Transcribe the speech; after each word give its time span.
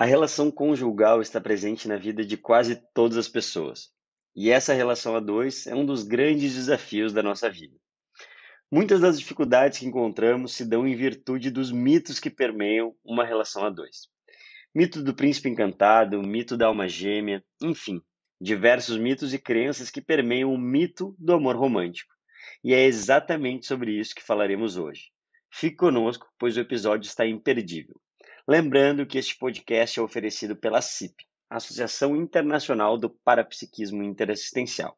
A 0.00 0.06
relação 0.06 0.50
conjugal 0.50 1.20
está 1.20 1.38
presente 1.38 1.86
na 1.86 1.98
vida 1.98 2.24
de 2.24 2.34
quase 2.38 2.82
todas 2.94 3.18
as 3.18 3.28
pessoas. 3.28 3.90
E 4.34 4.48
essa 4.48 4.72
relação 4.72 5.14
a 5.14 5.20
dois 5.20 5.66
é 5.66 5.74
um 5.74 5.84
dos 5.84 6.04
grandes 6.04 6.54
desafios 6.54 7.12
da 7.12 7.22
nossa 7.22 7.50
vida. 7.50 7.76
Muitas 8.72 9.02
das 9.02 9.18
dificuldades 9.18 9.78
que 9.78 9.84
encontramos 9.84 10.54
se 10.54 10.64
dão 10.64 10.88
em 10.88 10.96
virtude 10.96 11.50
dos 11.50 11.70
mitos 11.70 12.18
que 12.18 12.30
permeiam 12.30 12.96
uma 13.04 13.26
relação 13.26 13.62
a 13.62 13.68
dois. 13.68 14.08
Mito 14.74 15.02
do 15.02 15.12
príncipe 15.12 15.50
encantado, 15.50 16.22
mito 16.22 16.56
da 16.56 16.68
alma 16.68 16.88
gêmea, 16.88 17.44
enfim, 17.62 18.00
diversos 18.40 18.96
mitos 18.96 19.34
e 19.34 19.38
crenças 19.38 19.90
que 19.90 20.00
permeiam 20.00 20.50
o 20.50 20.56
mito 20.56 21.14
do 21.18 21.34
amor 21.34 21.56
romântico. 21.56 22.14
E 22.64 22.72
é 22.72 22.86
exatamente 22.86 23.66
sobre 23.66 23.92
isso 24.00 24.14
que 24.14 24.22
falaremos 24.22 24.78
hoje. 24.78 25.10
Fique 25.52 25.76
conosco, 25.76 26.26
pois 26.38 26.56
o 26.56 26.60
episódio 26.60 27.06
está 27.06 27.26
imperdível. 27.26 28.00
Lembrando 28.48 29.06
que 29.06 29.18
este 29.18 29.36
podcast 29.36 29.98
é 29.98 30.02
oferecido 30.02 30.56
pela 30.56 30.80
CIP, 30.80 31.26
Associação 31.48 32.16
Internacional 32.16 32.96
do 32.96 33.10
Parapsiquismo 33.10 34.02
Interassistencial. 34.02 34.96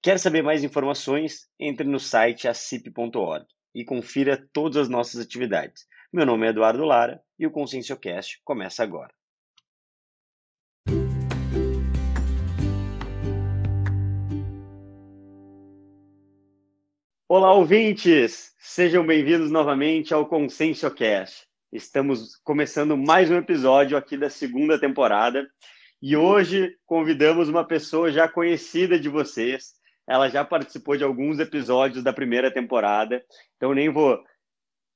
Quer 0.00 0.18
saber 0.20 0.42
mais 0.42 0.62
informações? 0.62 1.48
Entre 1.58 1.86
no 1.86 1.98
site 1.98 2.46
acip.org 2.46 3.44
e 3.74 3.84
confira 3.84 4.48
todas 4.52 4.76
as 4.76 4.88
nossas 4.88 5.20
atividades. 5.20 5.84
Meu 6.12 6.24
nome 6.24 6.46
é 6.46 6.50
Eduardo 6.50 6.84
Lara 6.84 7.20
e 7.38 7.46
o 7.46 7.50
ConsciencioCast 7.50 8.40
começa 8.44 8.82
agora. 8.82 9.12
Olá, 17.28 17.52
ouvintes! 17.52 18.54
Sejam 18.60 19.04
bem-vindos 19.04 19.50
novamente 19.50 20.14
ao 20.14 20.26
ConsciencioCast. 20.26 21.45
Estamos 21.72 22.36
começando 22.44 22.96
mais 22.96 23.28
um 23.28 23.36
episódio 23.36 23.96
aqui 23.96 24.16
da 24.16 24.30
segunda 24.30 24.78
temporada 24.78 25.44
e 26.00 26.16
hoje 26.16 26.72
convidamos 26.86 27.48
uma 27.48 27.66
pessoa 27.66 28.10
já 28.10 28.28
conhecida 28.28 28.98
de 28.98 29.08
vocês. 29.08 29.72
Ela 30.08 30.28
já 30.28 30.44
participou 30.44 30.96
de 30.96 31.02
alguns 31.02 31.40
episódios 31.40 32.04
da 32.04 32.12
primeira 32.12 32.52
temporada, 32.52 33.20
então 33.56 33.74
nem 33.74 33.92
vou 33.92 34.22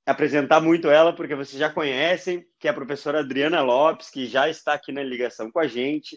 apresentar 0.07 0.61
muito 0.61 0.89
ela 0.89 1.13
porque 1.13 1.35
vocês 1.35 1.59
já 1.59 1.69
conhecem, 1.69 2.47
que 2.59 2.69
é 2.69 2.71
a 2.71 2.75
professora 2.75 3.19
Adriana 3.19 3.61
Lopes, 3.63 4.09
que 4.09 4.27
já 4.27 4.49
está 4.49 4.75
aqui 4.75 4.93
na 4.93 5.03
ligação 5.03 5.51
com 5.51 5.59
a 5.59 5.67
gente. 5.67 6.17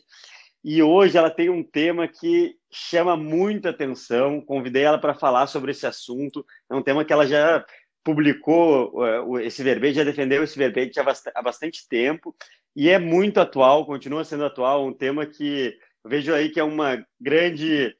E 0.63 0.81
hoje 0.81 1.17
ela 1.17 1.31
tem 1.31 1.49
um 1.49 1.63
tema 1.63 2.07
que 2.07 2.55
chama 2.71 3.17
muita 3.17 3.71
atenção. 3.71 4.39
Convidei 4.39 4.83
ela 4.83 4.97
para 4.97 5.13
falar 5.13 5.47
sobre 5.47 5.71
esse 5.71 5.85
assunto. 5.85 6.45
É 6.71 6.75
um 6.75 6.81
tema 6.81 7.03
que 7.03 7.11
ela 7.11 7.27
já 7.27 7.65
publicou 8.03 8.93
esse 9.39 9.63
verbete, 9.63 9.95
já 9.95 10.03
defendeu 10.03 10.43
esse 10.43 10.57
verbete 10.57 10.99
há 10.99 11.41
bastante 11.41 11.87
tempo 11.87 12.35
e 12.75 12.89
é 12.89 12.99
muito 12.99 13.39
atual, 13.39 13.85
continua 13.85 14.25
sendo 14.25 14.45
atual, 14.45 14.85
um 14.85 14.93
tema 14.93 15.25
que 15.25 15.77
vejo 16.05 16.33
aí 16.33 16.49
que 16.49 16.59
é 16.59 16.63
uma 16.63 17.03
grande, 17.19 17.95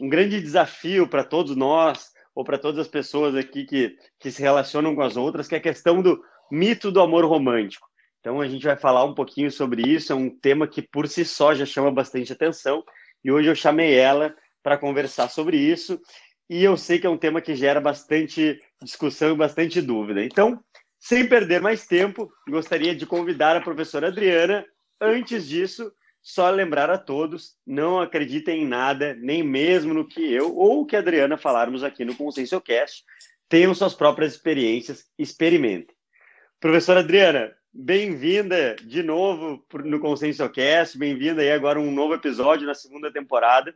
um 0.00 0.08
grande 0.08 0.40
desafio 0.40 1.06
para 1.06 1.22
todos 1.22 1.54
nós 1.54 2.12
ou 2.34 2.42
para 2.42 2.58
todas 2.58 2.80
as 2.80 2.88
pessoas 2.88 3.34
aqui 3.34 3.64
que, 3.64 3.96
que 4.18 4.30
se 4.30 4.42
relacionam 4.42 4.94
com 4.94 5.02
as 5.02 5.16
outras, 5.16 5.46
que 5.46 5.54
é 5.54 5.58
a 5.58 5.62
questão 5.62 6.02
do 6.02 6.20
mito 6.50 6.90
do 6.90 7.00
amor 7.00 7.24
romântico. 7.24 7.86
Então 8.20 8.40
a 8.40 8.48
gente 8.48 8.64
vai 8.64 8.76
falar 8.76 9.04
um 9.04 9.14
pouquinho 9.14 9.50
sobre 9.50 9.82
isso, 9.82 10.12
é 10.12 10.16
um 10.16 10.30
tema 10.30 10.66
que 10.66 10.82
por 10.82 11.06
si 11.06 11.24
só 11.24 11.54
já 11.54 11.66
chama 11.66 11.90
bastante 11.90 12.32
atenção 12.32 12.82
e 13.22 13.30
hoje 13.30 13.48
eu 13.48 13.54
chamei 13.54 13.94
ela 13.94 14.34
para 14.62 14.78
conversar 14.78 15.28
sobre 15.28 15.58
isso 15.58 16.00
e 16.48 16.62
eu 16.62 16.76
sei 16.76 16.98
que 16.98 17.06
é 17.06 17.10
um 17.10 17.18
tema 17.18 17.40
que 17.40 17.54
gera 17.54 17.80
bastante 17.80 18.60
discussão 18.82 19.32
e 19.32 19.36
bastante 19.36 19.80
dúvida. 19.80 20.22
Então, 20.24 20.62
sem 20.98 21.28
perder 21.28 21.60
mais 21.60 21.86
tempo, 21.86 22.30
gostaria 22.48 22.94
de 22.94 23.06
convidar 23.06 23.56
a 23.56 23.60
professora 23.60 24.08
Adriana. 24.08 24.64
Antes 25.00 25.46
disso, 25.46 25.92
só 26.22 26.48
lembrar 26.50 26.88
a 26.90 26.98
todos: 26.98 27.56
não 27.66 28.00
acreditem 28.00 28.62
em 28.62 28.66
nada, 28.66 29.14
nem 29.14 29.42
mesmo 29.42 29.92
no 29.92 30.08
que 30.08 30.32
eu 30.32 30.56
ou 30.56 30.86
que 30.86 30.96
a 30.96 31.00
Adriana 31.00 31.36
falarmos 31.36 31.84
aqui 31.84 32.04
no 32.04 32.16
ConsciencioCast. 32.16 33.04
Tenham 33.48 33.74
suas 33.74 33.94
próprias 33.94 34.32
experiências, 34.32 35.04
experimentem. 35.18 35.94
Professora 36.58 37.00
Adriana, 37.00 37.54
bem-vinda 37.70 38.74
de 38.82 39.02
novo 39.02 39.62
no 39.84 40.00
ConsciencioCast, 40.00 40.96
bem-vinda 40.96 41.42
aí 41.42 41.52
agora 41.52 41.78
a 41.78 41.82
um 41.82 41.90
novo 41.90 42.14
episódio 42.14 42.66
na 42.66 42.74
segunda 42.74 43.12
temporada. 43.12 43.74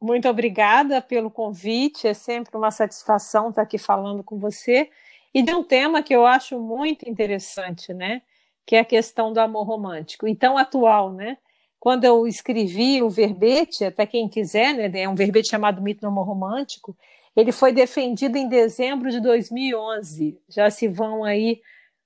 Muito 0.00 0.28
obrigada 0.28 1.00
pelo 1.00 1.30
convite, 1.30 2.06
é 2.06 2.14
sempre 2.14 2.56
uma 2.56 2.70
satisfação 2.70 3.50
estar 3.50 3.62
aqui 3.62 3.78
falando 3.78 4.22
com 4.22 4.38
você 4.38 4.90
e 5.34 5.42
de 5.42 5.52
um 5.52 5.62
tema 5.62 6.02
que 6.02 6.14
eu 6.14 6.26
acho 6.26 6.58
muito 6.58 7.08
interessante, 7.08 7.92
né? 7.92 8.22
Que 8.64 8.76
é 8.76 8.80
a 8.80 8.84
questão 8.84 9.32
do 9.32 9.38
amor 9.38 9.66
romântico, 9.66 10.26
e 10.26 10.34
tão 10.34 10.56
atual, 10.56 11.12
né? 11.12 11.36
Quando 11.78 12.04
eu 12.04 12.26
escrevi 12.26 13.02
o 13.02 13.10
verbete, 13.10 13.84
até 13.84 14.06
quem 14.06 14.28
quiser, 14.28 14.74
né? 14.74 15.00
É 15.00 15.08
um 15.08 15.14
verbete 15.14 15.50
chamado 15.50 15.82
Mito 15.82 16.00
do 16.00 16.08
Amor 16.08 16.26
Romântico. 16.26 16.96
Ele 17.36 17.52
foi 17.52 17.72
defendido 17.72 18.36
em 18.36 18.48
dezembro 18.48 19.10
de 19.10 19.20
2011. 19.20 20.40
Já 20.48 20.70
se 20.70 20.88
vão 20.88 21.22
aí 21.22 21.60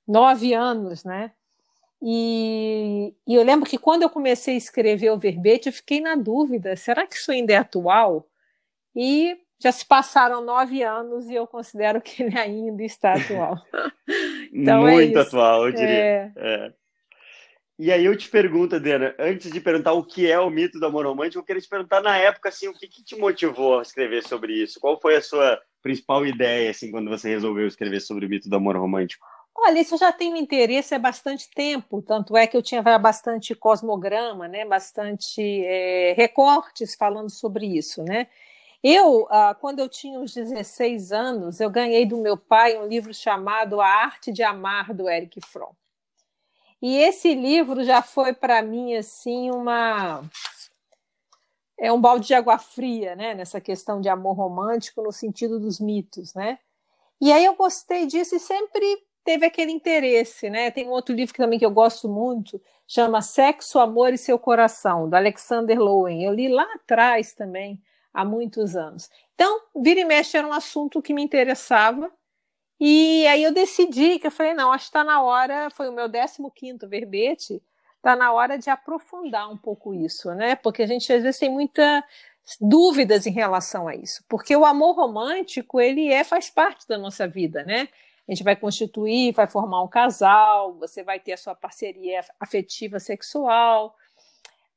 nove 0.07 0.53
anos, 0.53 1.05
né? 1.05 1.31
E, 2.03 3.15
e, 3.27 3.35
eu 3.35 3.43
lembro 3.43 3.69
que 3.69 3.77
quando 3.77 4.03
eu 4.03 4.11
comecei 4.11 4.55
a 4.55 4.59
escrever 4.59 5.11
o 5.11 5.19
verbete, 5.19 5.69
eu 5.69 5.73
fiquei 5.73 6.01
na 6.01 6.15
dúvida: 6.15 6.75
será 6.77 7.07
que 7.07 7.15
isso 7.15 7.31
ainda 7.31 7.53
é 7.53 7.57
atual? 7.57 8.27
E 8.97 9.37
já 9.63 9.71
se 9.71 9.85
passaram 9.85 10.43
nove 10.43 10.83
anos 10.83 11.29
e 11.29 11.35
eu 11.35 11.47
considero 11.47 12.01
que 12.01 12.23
ele 12.23 12.39
ainda 12.39 12.83
está 12.83 13.13
atual. 13.13 13.57
então, 14.53 14.89
é 14.89 14.93
Muito 14.93 15.19
é 15.19 15.23
atual, 15.23 15.67
eu 15.67 15.73
diria. 15.73 15.87
É... 15.87 16.33
É. 16.37 16.73
E 17.79 17.91
aí 17.91 18.05
eu 18.05 18.15
te 18.15 18.29
pergunto, 18.29 18.77
Adriana, 18.77 19.15
antes 19.19 19.51
de 19.51 19.59
perguntar 19.59 19.93
o 19.93 20.05
que 20.05 20.31
é 20.31 20.39
o 20.39 20.51
mito 20.51 20.79
do 20.79 20.85
amor 20.85 21.07
romântico, 21.07 21.41
eu 21.41 21.45
queria 21.45 21.63
te 21.63 21.69
perguntar 21.69 22.03
na 22.03 22.15
época 22.15 22.51
assim, 22.51 22.69
o 22.69 22.75
que, 22.75 22.87
que 22.87 23.03
te 23.03 23.17
motivou 23.17 23.79
a 23.79 23.83
escrever 23.83 24.23
sobre 24.23 24.53
isso? 24.53 24.79
Qual 24.79 25.01
foi 25.01 25.17
a 25.17 25.23
sua 25.23 25.59
principal 25.83 26.27
ideia 26.27 26.71
assim 26.71 26.91
quando 26.91 27.09
você 27.09 27.31
resolveu 27.31 27.67
escrever 27.67 28.01
sobre 28.01 28.27
o 28.27 28.29
mito 28.29 28.51
do 28.51 28.57
amor 28.57 28.77
romântico? 28.77 29.27
Olha, 29.57 29.81
isso 29.81 29.97
já 29.97 30.13
tenho 30.13 30.37
interesse 30.37 30.95
há 30.95 30.99
bastante 30.99 31.51
tempo, 31.51 32.01
tanto 32.03 32.37
é 32.37 32.47
que 32.47 32.57
eu 32.57 32.63
tinha 32.63 32.83
bastante 32.99 33.55
cosmograma, 33.55 34.49
né, 34.49 34.65
bastante 34.65 35.43
é, 35.65 36.15
recortes 36.17 36.95
falando 36.95 37.31
sobre 37.31 37.67
isso, 37.67 38.03
né. 38.03 38.29
Eu, 38.83 39.27
ah, 39.31 39.55
quando 39.61 39.81
eu 39.81 39.89
tinha 39.89 40.19
uns 40.19 40.33
16 40.35 41.13
anos, 41.13 41.61
eu 41.61 41.69
ganhei 41.71 42.07
do 42.07 42.17
meu 42.17 42.37
pai 42.37 42.79
um 42.79 42.87
livro 42.87 43.13
chamado 43.13 43.81
A 43.81 43.87
Arte 43.87 44.33
de 44.33 44.43
Amar, 44.43 44.95
do 44.95 45.09
Eric 45.09 45.41
Fromm. 45.43 45.75
E 46.81 46.97
esse 46.97 47.35
livro 47.35 47.85
já 47.85 48.01
foi 48.03 48.33
para 48.33 48.63
mim, 48.63 48.95
assim, 48.97 49.51
uma... 49.51 50.23
É 51.79 51.93
um 51.93 52.01
balde 52.01 52.27
de 52.29 52.35
água 52.35 52.59
fria, 52.59 53.15
né, 53.17 53.35
nessa 53.35 53.61
questão 53.61 54.01
de 54.01 54.09
amor 54.09 54.35
romântico 54.35 55.03
no 55.03 55.13
sentido 55.13 55.59
dos 55.61 55.79
mitos, 55.79 56.33
né. 56.35 56.59
E 57.21 57.31
aí 57.33 57.45
eu 57.45 57.55
gostei 57.55 58.07
disso 58.07 58.35
e 58.35 58.41
sempre 58.41 59.10
teve 59.25 59.47
aquele 59.47 59.73
interesse, 59.73 60.51
né? 60.51 60.71
Tem 60.71 60.87
um 60.89 60.93
outro 60.93 61.15
livro 61.15 61.35
também 61.35 61.59
que 61.59 61.65
eu 61.65 61.71
gosto 61.71 62.09
muito, 62.09 62.61
chama 62.87 63.23
Sexo, 63.23 63.79
Amor 63.79 64.13
e 64.13 64.19
Seu 64.19 64.39
Coração, 64.39 65.09
do 65.09 65.15
Alexander 65.15 65.79
Lowen. 65.79 66.25
Eu 66.25 66.33
li 66.33 66.49
lá 66.49 66.67
atrás 66.75 67.33
também, 67.33 67.81
há 68.13 68.25
muitos 68.25 68.77
anos. 68.77 69.09
Então, 69.35 69.61
vira 69.77 70.01
e 70.01 70.05
mexe 70.05 70.37
era 70.37 70.47
um 70.47 70.53
assunto 70.53 71.01
que 71.01 71.15
me 71.15 71.23
interessava. 71.23 72.11
E 72.81 73.27
aí 73.27 73.43
eu 73.43 73.53
decidi 73.53 74.19
que 74.19 74.27
eu 74.27 74.31
falei, 74.31 74.55
não, 74.55 74.73
acho 74.73 74.85
que 74.87 74.89
está 74.89 75.05
na 75.05 75.23
hora, 75.23 75.69
foi 75.71 75.89
o 75.89 75.93
meu 75.93 76.09
15º 76.09 76.89
verbete, 76.89 77.63
está 77.97 78.17
na 78.17 78.33
hora 78.33 78.59
de 78.59 78.71
aprofundar 78.71 79.51
um 79.51 79.57
pouco 79.57 79.95
isso, 79.95 80.35
né? 80.35 80.57
Porque 80.57 80.83
a 80.83 80.87
gente 80.87 81.13
às 81.13 81.23
vezes 81.23 81.39
tem 81.39 81.51
muitas 81.51 82.03
dúvidas 82.59 83.27
em 83.27 83.31
relação 83.33 83.87
a 83.87 83.95
isso. 83.95 84.25
Porque 84.29 84.57
o 84.57 84.65
amor 84.65 84.97
romântico, 84.97 85.79
ele 85.79 86.11
é 86.11 86.25
faz 86.25 86.49
parte 86.49 86.89
da 86.89 86.97
nossa 86.97 87.29
vida, 87.29 87.63
né? 87.65 87.89
A 88.31 88.33
gente 88.33 88.45
vai 88.45 88.55
constituir, 88.55 89.33
vai 89.33 89.49
formar 89.49 89.83
um 89.83 89.89
casal, 89.89 90.75
você 90.75 91.03
vai 91.03 91.19
ter 91.19 91.33
a 91.33 91.37
sua 91.37 91.53
parceria 91.53 92.25
afetiva 92.39 93.01
sexual. 93.01 93.97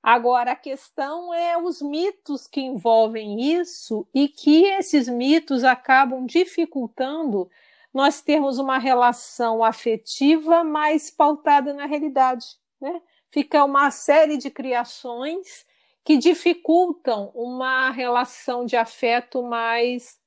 Agora, 0.01 0.53
a 0.53 0.55
questão 0.55 1.31
é 1.31 1.55
os 1.55 1.79
mitos 1.79 2.47
que 2.47 2.59
envolvem 2.59 3.53
isso 3.55 4.07
e 4.11 4.27
que 4.27 4.65
esses 4.65 5.07
mitos 5.07 5.63
acabam 5.63 6.25
dificultando 6.25 7.47
nós 7.94 8.21
termos 8.21 8.57
uma 8.57 8.79
relação 8.79 9.63
afetiva 9.63 10.63
mais 10.63 11.11
pautada 11.11 11.75
na 11.75 11.85
realidade. 11.85 12.47
Né? 12.81 12.99
Fica 13.29 13.63
uma 13.63 13.91
série 13.91 14.35
de 14.35 14.49
criações 14.49 15.63
que 16.03 16.17
dificultam 16.17 17.31
uma 17.35 17.91
relação 17.91 18.65
de 18.65 18.75
afeto 18.75 19.44
mais 19.44 20.17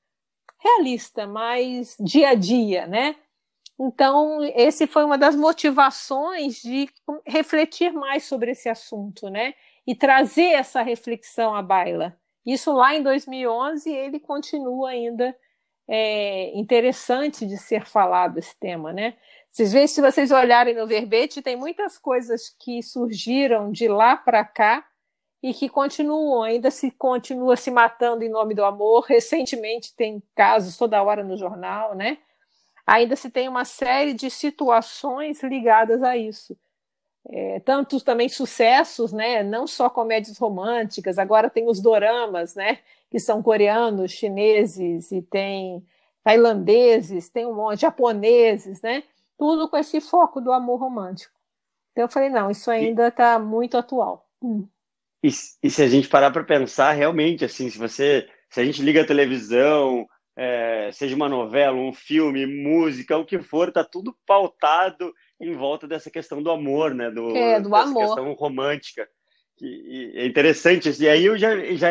realista, 0.66 1.26
mais 1.26 1.96
dia 2.00 2.30
a 2.30 2.34
dia, 2.34 2.86
né? 2.86 3.16
Então, 3.78 4.42
esse 4.54 4.86
foi 4.86 5.04
uma 5.04 5.18
das 5.18 5.36
motivações 5.36 6.62
de 6.62 6.88
refletir 7.26 7.92
mais 7.92 8.24
sobre 8.24 8.52
esse 8.52 8.68
assunto, 8.68 9.28
né? 9.28 9.54
E 9.86 9.94
trazer 9.94 10.52
essa 10.52 10.82
reflexão 10.82 11.54
à 11.54 11.62
baila. 11.62 12.16
Isso 12.44 12.72
lá 12.72 12.94
em 12.94 13.02
2011, 13.02 13.90
ele 13.90 14.18
continua 14.18 14.90
ainda 14.90 15.36
é, 15.88 16.56
interessante 16.58 17.46
de 17.46 17.58
ser 17.58 17.84
falado 17.84 18.38
esse 18.38 18.58
tema, 18.58 18.92
né? 18.92 19.14
Vocês 19.50 19.72
veem, 19.72 19.86
se 19.86 20.00
vocês 20.00 20.30
olharem 20.30 20.74
no 20.74 20.86
verbete, 20.86 21.42
tem 21.42 21.56
muitas 21.56 21.98
coisas 21.98 22.48
que 22.58 22.82
surgiram 22.82 23.70
de 23.70 23.88
lá 23.88 24.16
para 24.16 24.44
cá 24.44 24.84
e 25.46 25.54
que 25.54 25.68
continuam, 25.68 26.42
ainda 26.42 26.72
se 26.72 26.90
continua 26.90 27.56
se 27.56 27.70
matando 27.70 28.24
em 28.24 28.28
nome 28.28 28.52
do 28.52 28.64
amor. 28.64 29.04
Recentemente 29.06 29.94
tem 29.94 30.20
casos 30.34 30.76
toda 30.76 31.00
hora 31.00 31.22
no 31.22 31.36
jornal, 31.36 31.94
né? 31.94 32.18
Ainda 32.84 33.14
se 33.14 33.30
tem 33.30 33.48
uma 33.48 33.64
série 33.64 34.12
de 34.12 34.28
situações 34.28 35.44
ligadas 35.44 36.02
a 36.02 36.16
isso. 36.16 36.58
É, 37.28 37.60
tantos 37.60 38.02
também 38.02 38.28
sucessos, 38.28 39.12
né? 39.12 39.44
Não 39.44 39.68
só 39.68 39.88
comédias 39.88 40.36
românticas, 40.36 41.16
agora 41.16 41.48
tem 41.48 41.68
os 41.68 41.80
doramas, 41.80 42.56
né? 42.56 42.80
Que 43.08 43.20
são 43.20 43.40
coreanos, 43.40 44.10
chineses 44.10 45.12
e 45.12 45.22
tem 45.22 45.86
tailandeses, 46.24 47.28
tem 47.28 47.46
um 47.46 47.54
monte, 47.54 47.82
japoneses, 47.82 48.82
né? 48.82 49.04
Tudo 49.38 49.68
com 49.68 49.76
esse 49.76 50.00
foco 50.00 50.40
do 50.40 50.50
amor 50.50 50.80
romântico. 50.80 51.32
Então 51.92 52.02
eu 52.02 52.08
falei, 52.08 52.30
não, 52.30 52.50
isso 52.50 52.68
ainda 52.68 53.06
está 53.06 53.38
muito 53.38 53.78
atual. 53.78 54.26
Hum. 54.42 54.66
E, 55.22 55.28
e, 55.62 55.70
se 55.70 55.82
a 55.82 55.88
gente 55.88 56.08
parar 56.08 56.30
para 56.30 56.44
pensar, 56.44 56.92
realmente, 56.92 57.44
assim, 57.44 57.68
se 57.70 57.78
você, 57.78 58.28
se 58.50 58.60
a 58.60 58.64
gente 58.64 58.82
liga 58.82 59.02
a 59.02 59.06
televisão, 59.06 60.06
é, 60.36 60.90
seja 60.92 61.16
uma 61.16 61.28
novela, 61.28 61.76
um 61.76 61.92
filme, 61.92 62.46
música, 62.46 63.16
o 63.16 63.24
que 63.24 63.38
for, 63.38 63.72
tá 63.72 63.82
tudo 63.82 64.14
pautado 64.26 65.12
em 65.40 65.54
volta 65.54 65.88
dessa 65.88 66.10
questão 66.10 66.42
do 66.42 66.50
amor, 66.50 66.94
né? 66.94 67.10
Do, 67.10 67.34
é, 67.34 67.60
do 67.60 67.74
amor. 67.74 68.04
questão 68.06 68.32
romântica. 68.34 69.08
E, 69.60 69.66
e 69.66 70.18
é 70.18 70.26
interessante. 70.26 70.90
E 71.02 71.08
aí 71.08 71.24
eu 71.24 71.38
já, 71.38 71.56
já 71.74 71.88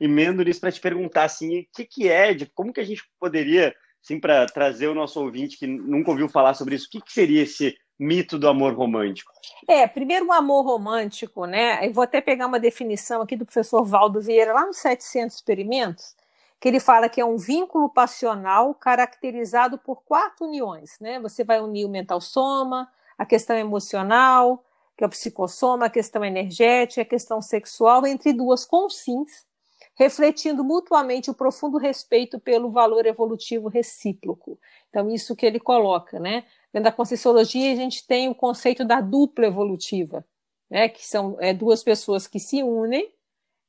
emendo 0.00 0.42
nisso 0.42 0.60
para 0.60 0.72
te 0.72 0.80
perguntar, 0.80 1.24
assim, 1.24 1.60
o 1.60 1.66
que, 1.74 1.84
que 1.84 2.08
é, 2.08 2.34
de, 2.34 2.46
como 2.46 2.72
que 2.72 2.80
a 2.80 2.84
gente 2.84 3.02
poderia, 3.20 3.74
assim, 4.02 4.18
para 4.18 4.46
trazer 4.46 4.88
o 4.88 4.94
nosso 4.94 5.20
ouvinte 5.20 5.56
que 5.56 5.66
nunca 5.66 6.10
ouviu 6.10 6.28
falar 6.28 6.54
sobre 6.54 6.74
isso, 6.74 6.86
o 6.86 6.90
que, 6.90 7.00
que 7.00 7.12
seria 7.12 7.42
esse 7.42 7.76
mito 7.98 8.38
do 8.38 8.48
amor 8.48 8.74
romântico? 8.74 9.32
É, 9.68 9.86
primeiro 9.86 10.26
o 10.26 10.32
amor 10.32 10.64
romântico, 10.64 11.46
né? 11.46 11.86
Eu 11.86 11.92
vou 11.92 12.04
até 12.04 12.20
pegar 12.20 12.46
uma 12.46 12.60
definição 12.60 13.22
aqui 13.22 13.36
do 13.36 13.44
professor 13.44 13.84
Valdo 13.84 14.20
Vieira, 14.20 14.52
lá 14.52 14.66
nos 14.66 14.78
700 14.78 15.36
experimentos, 15.36 16.16
que 16.60 16.68
ele 16.68 16.80
fala 16.80 17.08
que 17.08 17.20
é 17.20 17.24
um 17.24 17.36
vínculo 17.36 17.88
passional 17.88 18.74
caracterizado 18.74 19.78
por 19.78 20.02
quatro 20.02 20.46
uniões, 20.46 20.98
né? 21.00 21.20
Você 21.20 21.44
vai 21.44 21.60
unir 21.60 21.84
o 21.84 21.90
mental 21.90 22.20
soma, 22.20 22.88
a 23.16 23.24
questão 23.24 23.56
emocional, 23.56 24.64
que 24.96 25.04
é 25.04 25.06
o 25.06 25.10
psicossoma, 25.10 25.86
a 25.86 25.90
questão 25.90 26.24
energética, 26.24 27.02
a 27.02 27.04
questão 27.04 27.40
sexual, 27.42 28.06
entre 28.06 28.32
duas 28.32 28.64
consins, 28.64 29.46
refletindo 29.94 30.64
mutuamente 30.64 31.30
o 31.30 31.34
profundo 31.34 31.78
respeito 31.78 32.38
pelo 32.38 32.70
valor 32.70 33.06
evolutivo 33.06 33.68
recíproco. 33.68 34.58
Então, 34.90 35.10
isso 35.10 35.36
que 35.36 35.46
ele 35.46 35.60
coloca, 35.60 36.18
né? 36.18 36.44
Dentro 36.72 36.84
da 36.84 36.92
Conscienciologia, 36.92 37.72
a 37.72 37.76
gente 37.76 38.06
tem 38.06 38.28
o 38.28 38.34
conceito 38.34 38.84
da 38.84 39.00
dupla 39.00 39.46
evolutiva, 39.46 40.26
né? 40.68 40.88
que 40.88 41.06
são 41.06 41.36
é, 41.38 41.54
duas 41.54 41.84
pessoas 41.84 42.26
que 42.26 42.40
se 42.40 42.62
unem 42.62 43.14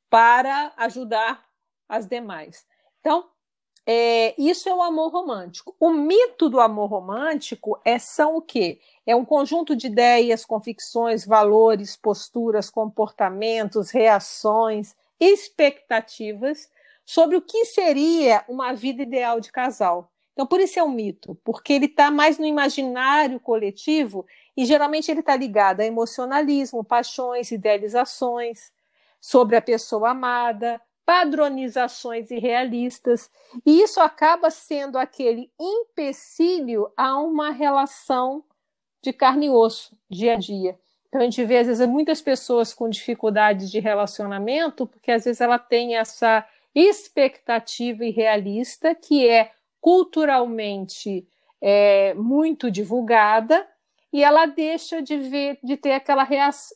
para 0.10 0.74
ajudar 0.78 1.46
as 1.88 2.08
demais. 2.08 2.66
Então, 3.00 3.30
é, 3.86 4.34
isso 4.42 4.68
é 4.68 4.74
o 4.74 4.82
amor 4.82 5.12
romântico. 5.12 5.76
O 5.80 5.92
mito 5.92 6.50
do 6.50 6.60
amor 6.60 6.90
romântico 6.90 7.80
é 7.86 8.00
são 8.00 8.38
o 8.38 8.42
quê? 8.42 8.80
É 9.06 9.16
um 9.16 9.24
conjunto 9.24 9.76
de 9.76 9.86
ideias, 9.86 10.44
convicções, 10.44 11.24
valores, 11.24 11.96
posturas, 11.96 12.72
comportamentos, 12.72 13.92
reações, 13.92 14.96
expectativas 15.20 16.70
sobre 17.06 17.38
o 17.38 17.42
que 17.42 17.66
seria 17.66 18.44
uma 18.48 18.74
vida 18.74 19.04
ideal 19.04 19.40
de 19.40 19.52
casal. 19.52 20.12
Então, 20.34 20.46
por 20.46 20.60
isso 20.60 20.78
é 20.78 20.84
um 20.84 20.92
mito, 20.92 21.40
porque 21.44 21.72
ele 21.72 21.86
está 21.86 22.12
mais 22.12 22.38
no 22.38 22.46
imaginário 22.46 23.40
coletivo 23.40 24.26
e 24.58 24.66
geralmente 24.66 25.10
ele 25.10 25.22
está 25.22 25.36
ligado 25.36 25.80
a 25.80 25.86
emocionalismo, 25.86 26.84
paixões, 26.84 27.52
idealizações 27.52 28.74
sobre 29.22 29.56
a 29.56 29.62
pessoa 29.62 30.10
amada, 30.10 30.82
padronizações 31.06 32.32
irrealistas, 32.32 33.30
e 33.66 33.82
isso 33.82 34.02
acaba 34.02 34.50
sendo 34.50 34.98
aquele 34.98 35.52
empecilho 35.60 36.92
a 36.98 37.18
uma 37.20 37.52
relação 37.52 38.44
de 39.02 39.14
carne 39.14 39.46
e 39.46 39.50
osso, 39.50 39.98
dia 40.10 40.34
a 40.34 40.38
dia. 40.38 40.80
Então 41.16 41.22
a 41.22 41.30
gente 41.30 41.46
vê 41.46 41.60
às 41.60 41.68
vezes 41.68 41.88
muitas 41.88 42.22
pessoas 42.22 42.74
com 42.74 42.90
dificuldades 42.90 43.72
de 43.72 43.80
relacionamento, 43.80 44.86
porque 44.86 45.10
às 45.14 45.24
vezes 45.24 45.40
ela 45.40 45.58
tem 45.58 45.96
essa 45.96 46.46
expectativa 46.76 48.04
irrealista 48.04 48.94
que 48.94 49.26
é 49.26 49.52
culturalmente 49.80 51.26
é, 51.62 52.14
muito 52.16 52.70
divulgada 52.70 53.66
e 54.12 54.26
ela 54.26 54.46
deixa 54.46 55.02
de 55.02 55.16
ver, 55.16 55.58
de 55.64 55.78
ter 55.78 55.94
aquela, 55.94 56.28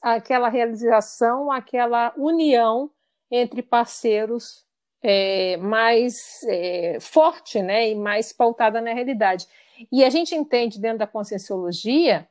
aquela 0.01 0.47
realização, 0.47 1.51
aquela 1.51 2.13
união 2.15 2.89
entre 3.29 3.61
parceiros 3.61 4.65
é, 5.03 5.57
mais 5.57 6.15
é, 6.47 6.97
forte 7.01 7.61
né, 7.61 7.89
e 7.89 7.95
mais 7.95 8.31
pautada 8.31 8.79
na 8.79 8.93
realidade. 8.93 9.45
E 9.91 10.01
a 10.01 10.09
gente 10.09 10.33
entende 10.33 10.79
dentro 10.79 10.99
da 10.99 11.07
conscienciologia 11.07 12.25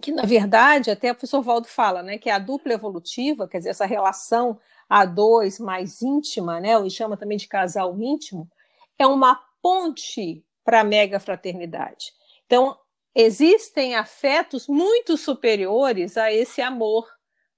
que, 0.00 0.12
na 0.12 0.24
verdade, 0.24 0.90
até 0.90 1.10
o 1.10 1.14
professor 1.14 1.42
Valdo 1.42 1.68
fala, 1.68 2.02
né, 2.02 2.18
que 2.18 2.30
a 2.30 2.38
dupla 2.38 2.72
evolutiva, 2.72 3.48
quer 3.48 3.58
dizer, 3.58 3.70
essa 3.70 3.86
relação 3.86 4.58
a 4.88 5.04
dois 5.04 5.58
mais 5.58 6.02
íntima, 6.02 6.60
né, 6.60 6.78
ou 6.78 6.88
chama 6.88 7.16
também 7.16 7.38
de 7.38 7.48
casal 7.48 7.98
íntimo, 8.00 8.50
é 8.98 9.06
uma 9.06 9.40
ponte 9.62 10.44
para 10.64 10.80
a 10.80 10.84
mega 10.84 11.20
fraternidade. 11.20 12.12
Então, 12.46 12.76
existem 13.14 13.94
afetos 13.94 14.66
muito 14.66 15.16
superiores 15.16 16.16
a 16.16 16.32
esse 16.32 16.60
amor, 16.60 17.06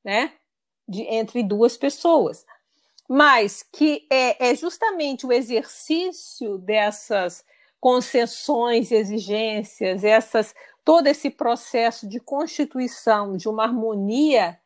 né, 0.04 0.32
de, 0.88 1.02
entre 1.02 1.42
duas 1.42 1.76
pessoas, 1.76 2.44
mas 3.08 3.62
que 3.62 4.06
é, 4.10 4.50
é 4.50 4.54
justamente 4.54 5.26
o 5.26 5.32
exercício 5.32 6.58
dessas 6.58 7.44
concessões, 7.80 8.90
exigências, 8.90 10.02
essas 10.02 10.54
todo 10.86 11.08
esse 11.08 11.30
processo 11.30 12.08
de 12.08 12.20
constituição 12.20 13.36
de 13.36 13.48
uma 13.48 13.64
harmonia 13.64 14.56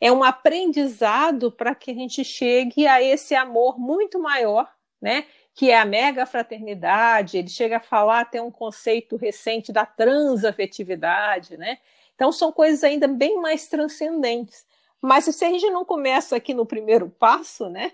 é 0.00 0.10
um 0.10 0.24
aprendizado 0.24 1.52
para 1.52 1.72
que 1.72 1.92
a 1.92 1.94
gente 1.94 2.24
chegue 2.24 2.84
a 2.88 3.00
esse 3.00 3.32
amor 3.36 3.78
muito 3.78 4.18
maior, 4.18 4.68
né? 5.00 5.26
Que 5.54 5.70
é 5.70 5.78
a 5.78 5.84
mega 5.84 6.26
fraternidade. 6.26 7.38
Ele 7.38 7.48
chega 7.48 7.76
a 7.76 7.80
falar 7.80 8.22
até 8.22 8.42
um 8.42 8.50
conceito 8.50 9.14
recente 9.14 9.72
da 9.72 9.86
transafetividade, 9.86 11.56
né? 11.56 11.78
Então 12.16 12.32
são 12.32 12.50
coisas 12.50 12.82
ainda 12.82 13.06
bem 13.06 13.40
mais 13.40 13.68
transcendentes. 13.68 14.66
Mas 15.00 15.26
se 15.26 15.44
a 15.44 15.48
gente 15.48 15.70
não 15.70 15.84
começa 15.84 16.34
aqui 16.34 16.54
no 16.54 16.66
primeiro 16.66 17.08
passo, 17.08 17.68
né? 17.68 17.92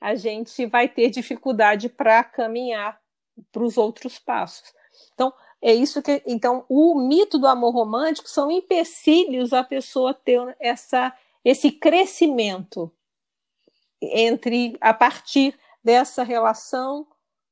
A 0.00 0.14
gente 0.14 0.64
vai 0.66 0.88
ter 0.88 1.10
dificuldade 1.10 1.88
para 1.88 2.22
caminhar 2.22 3.00
para 3.50 3.64
os 3.64 3.76
outros 3.76 4.16
passos. 4.16 4.72
Então, 5.12 5.34
é 5.66 5.74
isso 5.74 6.00
que. 6.00 6.22
Então, 6.24 6.64
o 6.68 6.94
mito 6.94 7.38
do 7.38 7.48
amor 7.48 7.74
romântico 7.74 8.28
são 8.28 8.52
empecilhos 8.52 9.52
a 9.52 9.64
pessoa 9.64 10.14
ter 10.14 10.56
essa, 10.60 11.12
esse 11.44 11.72
crescimento 11.72 12.92
entre 14.00 14.76
a 14.80 14.94
partir 14.94 15.58
dessa 15.82 16.22
relação 16.22 17.04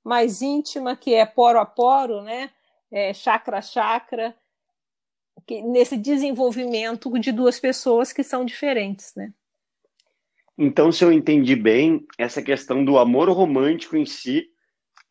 mais 0.04 0.42
íntima 0.42 0.94
que 0.94 1.12
é 1.12 1.26
poro 1.26 1.58
a 1.58 1.66
poro, 1.66 2.22
né? 2.22 2.52
É, 2.88 3.12
chakra 3.12 3.58
a 3.58 3.62
chakra, 3.62 4.32
que, 5.44 5.60
nesse 5.60 5.96
desenvolvimento 5.96 7.18
de 7.18 7.32
duas 7.32 7.58
pessoas 7.58 8.12
que 8.12 8.22
são 8.22 8.44
diferentes, 8.44 9.12
né? 9.16 9.32
Então, 10.56 10.92
se 10.92 11.04
eu 11.04 11.10
entendi 11.10 11.56
bem, 11.56 12.06
essa 12.16 12.40
questão 12.40 12.84
do 12.84 12.96
amor 12.96 13.28
romântico 13.28 13.96
em 13.96 14.06
si 14.06 14.53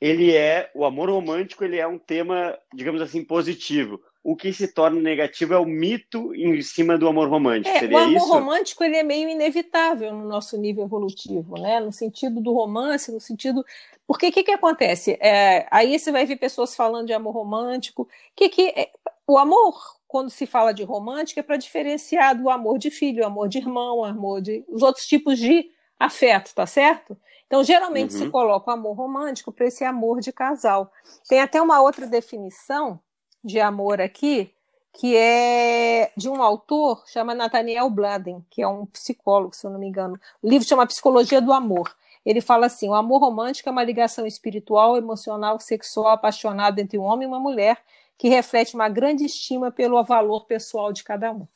ele 0.03 0.35
é 0.35 0.69
o 0.75 0.83
amor 0.83 1.09
romântico, 1.09 1.63
ele 1.63 1.77
é 1.77 1.87
um 1.87 1.97
tema, 1.97 2.59
digamos 2.73 3.01
assim, 3.01 3.23
positivo. 3.23 4.01
O 4.21 4.35
que 4.35 4.51
se 4.51 4.67
torna 4.67 4.99
negativo 4.99 5.53
é 5.53 5.57
o 5.57 5.65
mito 5.65 6.35
em 6.35 6.61
cima 6.61 6.97
do 6.97 7.07
amor 7.07 7.29
romântico. 7.29 7.73
É, 7.73 7.79
Seria 7.79 7.97
o 7.97 8.01
amor 8.01 8.17
isso? 8.17 8.27
romântico 8.27 8.83
ele 8.83 8.97
é 8.97 9.03
meio 9.03 9.29
inevitável 9.29 10.13
no 10.13 10.27
nosso 10.27 10.57
nível 10.57 10.83
evolutivo, 10.83 11.57
né? 11.57 11.79
No 11.79 11.93
sentido 11.93 12.41
do 12.41 12.51
romance, 12.51 13.13
no 13.13 13.21
sentido 13.21 13.63
porque 14.05 14.27
o 14.27 14.31
que, 14.33 14.43
que 14.43 14.51
acontece? 14.51 15.17
É, 15.21 15.65
aí 15.71 15.97
você 15.97 16.11
vai 16.11 16.25
ver 16.25 16.35
pessoas 16.35 16.75
falando 16.75 17.07
de 17.07 17.13
amor 17.13 17.33
romântico. 17.33 18.05
Que 18.35 18.49
que 18.49 18.73
é, 18.75 18.89
o 19.25 19.37
amor 19.37 19.73
quando 20.05 20.29
se 20.29 20.45
fala 20.45 20.73
de 20.73 20.83
romântico 20.83 21.39
é 21.39 21.43
para 21.43 21.55
diferenciar 21.55 22.37
do 22.37 22.49
amor 22.49 22.77
de 22.77 22.91
filho, 22.91 23.25
amor 23.25 23.47
de 23.47 23.59
irmão, 23.59 24.03
amor 24.03 24.41
de 24.41 24.65
os 24.67 24.81
outros 24.81 25.07
tipos 25.07 25.39
de 25.39 25.71
afeto, 25.99 26.53
tá 26.53 26.65
certo? 26.65 27.17
Então, 27.47 27.63
geralmente 27.63 28.13
uhum. 28.13 28.19
se 28.19 28.29
coloca 28.29 28.71
o 28.71 28.73
amor 28.73 28.93
romântico 28.95 29.51
para 29.51 29.67
esse 29.67 29.83
amor 29.83 30.19
de 30.19 30.31
casal. 30.31 30.91
Tem 31.27 31.39
até 31.39 31.61
uma 31.61 31.81
outra 31.81 32.07
definição 32.07 32.99
de 33.43 33.59
amor 33.59 34.01
aqui, 34.01 34.51
que 34.91 35.15
é 35.15 36.11
de 36.15 36.29
um 36.29 36.41
autor, 36.41 37.03
chama 37.07 37.35
Nathaniel 37.35 37.89
Bladen, 37.89 38.45
que 38.49 38.61
é 38.61 38.67
um 38.67 38.85
psicólogo, 38.85 39.55
se 39.55 39.65
eu 39.65 39.71
não 39.71 39.79
me 39.79 39.87
engano. 39.87 40.19
O 40.41 40.47
livro 40.47 40.67
chama 40.67 40.87
Psicologia 40.87 41.41
do 41.41 41.53
Amor. 41.53 41.95
Ele 42.25 42.41
fala 42.41 42.67
assim: 42.67 42.87
o 42.89 42.93
amor 42.93 43.19
romântico 43.19 43.67
é 43.69 43.71
uma 43.71 43.83
ligação 43.83 44.25
espiritual, 44.25 44.95
emocional, 44.97 45.59
sexual, 45.59 46.09
apaixonada 46.09 46.79
entre 46.81 46.97
um 46.97 47.03
homem 47.03 47.25
e 47.25 47.27
uma 47.27 47.39
mulher 47.39 47.83
que 48.17 48.29
reflete 48.29 48.75
uma 48.75 48.87
grande 48.87 49.25
estima 49.25 49.71
pelo 49.71 50.01
valor 50.03 50.45
pessoal 50.45 50.93
de 50.93 51.03
cada 51.03 51.31
um. 51.31 51.47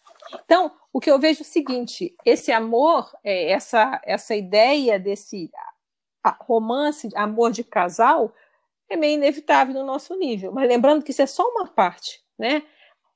Então, 0.44 0.72
o 0.92 1.00
que 1.00 1.10
eu 1.10 1.20
vejo 1.20 1.40
é 1.40 1.44
o 1.44 1.46
seguinte: 1.46 2.16
esse 2.26 2.52
amor, 2.52 3.12
é, 3.24 3.52
essa, 3.52 4.02
essa 4.04 4.36
ideia 4.36 5.00
desse 5.00 5.52
romance, 6.42 7.10
amor 7.16 7.52
de 7.52 7.64
casal, 7.64 8.34
é 8.90 8.96
meio 8.96 9.16
inevitável 9.16 9.74
no 9.74 9.86
nosso 9.86 10.16
nível. 10.16 10.52
Mas 10.52 10.68
lembrando 10.68 11.04
que 11.04 11.12
isso 11.12 11.22
é 11.22 11.28
só 11.28 11.44
uma 11.44 11.68
parte, 11.68 12.22
né? 12.38 12.64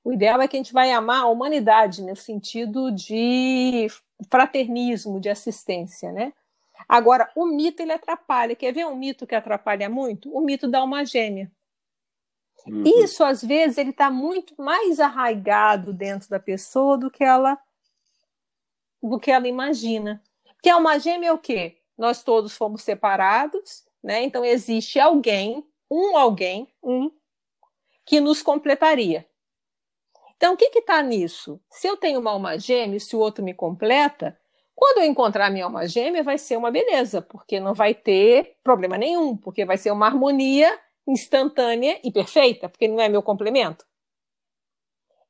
O 0.03 0.11
ideal 0.11 0.41
é 0.41 0.47
que 0.47 0.55
a 0.55 0.59
gente 0.59 0.73
vai 0.73 0.91
amar 0.91 1.23
a 1.23 1.27
humanidade 1.27 2.01
no 2.01 2.15
sentido 2.15 2.91
de 2.91 3.87
fraternismo, 4.29 5.19
de 5.19 5.29
assistência, 5.29 6.11
né? 6.11 6.33
Agora, 6.87 7.29
o 7.35 7.45
mito 7.45 7.81
ele 7.81 7.93
atrapalha. 7.93 8.55
Quer 8.55 8.73
ver 8.73 8.85
um 8.85 8.95
mito 8.95 9.27
que 9.27 9.35
atrapalha 9.35 9.89
muito? 9.89 10.35
O 10.35 10.41
mito 10.41 10.67
da 10.67 10.79
alma 10.79 11.05
gêmea. 11.05 11.51
Uhum. 12.67 12.83
Isso, 13.03 13.23
às 13.23 13.43
vezes, 13.43 13.77
ele 13.77 13.89
está 13.89 14.11
muito 14.11 14.53
mais 14.61 14.99
arraigado 14.99 15.93
dentro 15.93 16.29
da 16.29 16.39
pessoa 16.39 16.97
do 16.97 17.09
que 17.09 17.23
ela 17.23 17.57
do 19.01 19.19
que 19.19 19.31
ela 19.31 19.47
imagina. 19.47 20.21
Porque 20.53 20.69
a 20.69 20.75
alma 20.75 20.99
gêmea 20.99 21.29
é 21.29 21.33
o 21.33 21.39
quê? 21.39 21.79
Nós 21.97 22.23
todos 22.23 22.55
fomos 22.55 22.83
separados, 22.83 23.83
né? 24.03 24.21
Então 24.23 24.45
existe 24.45 24.99
alguém, 24.99 25.65
um 25.89 26.15
alguém, 26.15 26.71
um, 26.83 27.11
que 28.05 28.19
nos 28.19 28.43
completaria. 28.43 29.27
Então, 30.37 30.53
o 30.53 30.57
que 30.57 30.65
está 30.65 31.01
nisso? 31.03 31.61
Se 31.69 31.87
eu 31.87 31.95
tenho 31.95 32.19
uma 32.19 32.31
alma 32.31 32.57
gêmea 32.57 32.97
e 32.97 32.99
se 32.99 33.15
o 33.15 33.19
outro 33.19 33.43
me 33.43 33.53
completa, 33.53 34.35
quando 34.75 34.97
eu 34.97 35.05
encontrar 35.05 35.51
minha 35.51 35.65
alma 35.65 35.87
gêmea, 35.87 36.23
vai 36.23 36.39
ser 36.39 36.57
uma 36.57 36.71
beleza, 36.71 37.21
porque 37.21 37.59
não 37.59 37.75
vai 37.75 37.93
ter 37.93 38.57
problema 38.63 38.97
nenhum, 38.97 39.37
porque 39.37 39.63
vai 39.63 39.77
ser 39.77 39.91
uma 39.91 40.07
harmonia 40.07 40.79
instantânea 41.08 42.00
e 42.03 42.12
perfeita, 42.12 42.70
porque 42.70 42.88
não 42.88 43.00
é 43.00 43.10
meu 43.10 43.22
complemento. 43.22 43.86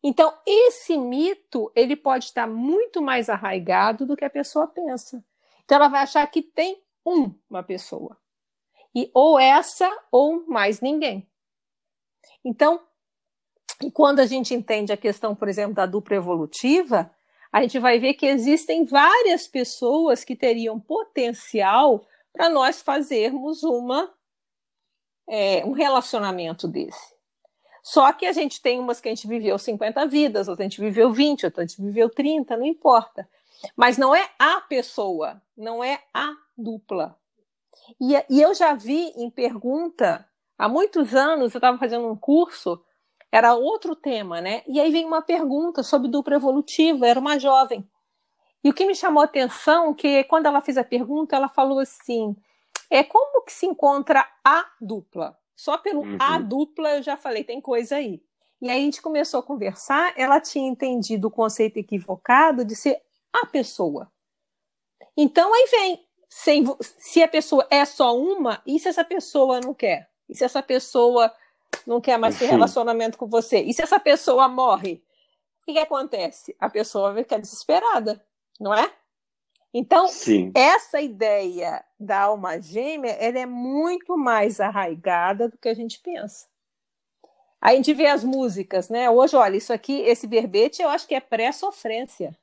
Então, 0.04 0.36
esse 0.46 0.98
mito, 0.98 1.72
ele 1.75 1.96
pode 1.96 2.25
estar 2.25 2.48
muito 2.48 3.01
mais 3.01 3.30
arraigado 3.30 4.06
do 4.06 4.16
que 4.16 4.25
a 4.25 4.30
pessoa 4.30 4.68
pensa. 4.68 5.24
Então, 5.63 5.78
ela 5.78 5.88
vai 5.88 6.01
achar 6.01 6.25
que 6.28 6.42
tem 6.42 6.82
uma 7.06 7.63
pessoa. 7.63 8.18
E 8.96 9.10
ou 9.13 9.40
essa 9.40 9.90
ou 10.12 10.46
mais 10.48 10.82
ninguém. 10.82 11.30
Então, 12.44 12.82
quando 13.94 14.20
a 14.20 14.25
gente 14.25 14.54
entende 14.54 14.92
a 14.92 14.98
questão, 14.98 15.36
por 15.36 15.48
exemplo, 15.48 15.75
da 15.75 15.86
dupla 15.86 16.16
evolutiva, 16.16 17.13
a 17.51 17.62
gente 17.62 17.80
vai 17.80 18.00
ver 18.00 18.16
que 18.16 18.25
existem 18.25 18.86
várias 18.86 19.48
pessoas 19.48 20.24
que 20.24 20.36
teriam 20.36 20.80
potencial 20.80 22.06
para 22.34 22.50
nós 22.50 22.82
fazermos 22.82 23.63
uma 23.63 24.12
é, 25.31 25.63
um 25.65 25.71
relacionamento 25.71 26.67
desse. 26.67 27.15
Só 27.81 28.11
que 28.11 28.25
a 28.25 28.33
gente 28.33 28.61
tem 28.61 28.79
umas 28.79 29.00
que 29.00 29.07
a 29.07 29.11
gente 29.11 29.25
viveu 29.25 29.57
50 29.57 30.05
vidas, 30.05 30.50
outras 30.50 30.65
a 30.65 30.69
gente 30.69 30.81
viveu 30.81 31.13
20, 31.13 31.45
outras 31.45 31.63
a 31.63 31.67
gente 31.67 31.81
viveu 31.81 32.09
30, 32.09 32.57
não 32.57 32.65
importa. 32.65 33.27
Mas 33.75 33.97
não 33.97 34.13
é 34.13 34.29
a 34.38 34.59
pessoa, 34.59 35.41
não 35.55 35.81
é 35.81 36.01
a 36.13 36.35
dupla. 36.57 37.17
E, 38.00 38.13
e 38.29 38.41
eu 38.41 38.53
já 38.53 38.73
vi 38.73 39.13
em 39.15 39.29
pergunta, 39.29 40.27
há 40.57 40.67
muitos 40.67 41.15
anos, 41.15 41.53
eu 41.53 41.59
estava 41.59 41.77
fazendo 41.77 42.07
um 42.07 42.15
curso 42.15 42.83
era 43.31 43.55
outro 43.55 43.95
tema, 43.95 44.41
né? 44.41 44.61
E 44.67 44.79
aí 44.79 44.91
vem 44.91 45.05
uma 45.05 45.21
pergunta 45.21 45.81
sobre 45.81 46.09
dupla 46.09 46.35
evolutiva, 46.35 47.07
era 47.07 47.19
uma 47.19 47.39
jovem. 47.39 47.88
E 48.61 48.69
o 48.69 48.73
que 48.73 48.85
me 48.85 48.93
chamou 48.93 49.21
a 49.21 49.25
atenção 49.25 49.93
que 49.93 50.25
quando 50.25 50.47
ela 50.47 50.59
fez 50.59 50.77
a 50.77 50.83
pergunta, 50.83 51.35
ela 51.35 51.47
falou 51.47 51.79
assim: 51.79 52.35
é 52.91 53.03
como 53.03 53.43
que 53.43 53.53
se 53.53 53.65
encontra 53.65 54.27
a 54.43 54.69
dupla? 54.79 55.38
Só 55.55 55.77
pelo 55.77 56.01
uhum. 56.01 56.17
a 56.19 56.38
dupla 56.38 56.98
eu 56.98 57.03
já 57.03 57.15
falei, 57.15 57.43
tem 57.43 57.62
coisa 57.62 57.95
aí. 57.95 58.21
E 58.62 58.69
aí 58.69 58.81
a 58.81 58.83
gente 58.83 59.01
começou 59.01 59.39
a 59.39 59.43
conversar, 59.43 60.13
ela 60.15 60.39
tinha 60.39 60.69
entendido 60.69 61.27
o 61.27 61.31
conceito 61.31 61.77
equivocado 61.77 62.65
de 62.65 62.75
ser 62.75 63.01
a 63.33 63.45
pessoa. 63.45 64.12
Então 65.17 65.53
aí 65.53 65.67
vem, 65.71 66.07
se 66.29 67.24
a 67.24 67.27
pessoa 67.27 67.65
é 67.71 67.86
só 67.86 68.15
uma, 68.15 68.62
e 68.65 68.79
se 68.79 68.89
essa 68.89 69.03
pessoa 69.03 69.60
não 69.62 69.74
quer? 69.74 70.10
E 70.29 70.36
se 70.36 70.43
essa 70.43 70.62
pessoa 70.62 71.33
não 71.88 72.01
quer 72.01 72.17
mais 72.17 72.38
ter 72.38 72.48
relacionamento 72.48 73.17
com 73.17 73.27
você. 73.27 73.62
E 73.62 73.74
se 73.74 73.81
essa 73.81 74.00
pessoa 74.00 74.48
morre, 74.48 75.03
o 75.62 75.65
que, 75.65 75.74
que 75.74 75.79
acontece? 75.79 76.55
A 76.60 76.69
pessoa 76.69 77.13
vai 77.13 77.24
ficar 77.24 77.38
desesperada, 77.38 78.24
não 78.60 78.74
é? 78.74 78.91
Então, 79.74 80.07
Sim. 80.07 80.51
essa 80.53 81.00
ideia 81.00 81.83
da 82.01 82.22
alma 82.22 82.60
gêmea, 82.60 83.12
ela 83.12 83.39
é 83.39 83.46
muito 83.46 84.17
mais 84.17 84.60
arraigada 84.60 85.50
do 85.50 85.58
que 85.58 85.70
a 85.70 85.74
gente 85.74 86.00
pensa. 86.00 86.48
A 87.60 87.75
gente 87.75 87.93
vê 87.93 88.08
as 88.08 88.24
músicas, 88.24 88.89
né? 88.89 89.10
Hoje, 89.10 89.36
olha, 89.36 89.55
isso 89.55 89.72
aqui, 89.72 90.01
esse 90.01 90.25
verbete, 90.25 90.81
eu 90.81 90.89
acho 90.89 91.08
que 91.08 91.13
é 91.13 91.20
pré-sofrência. 91.20 92.36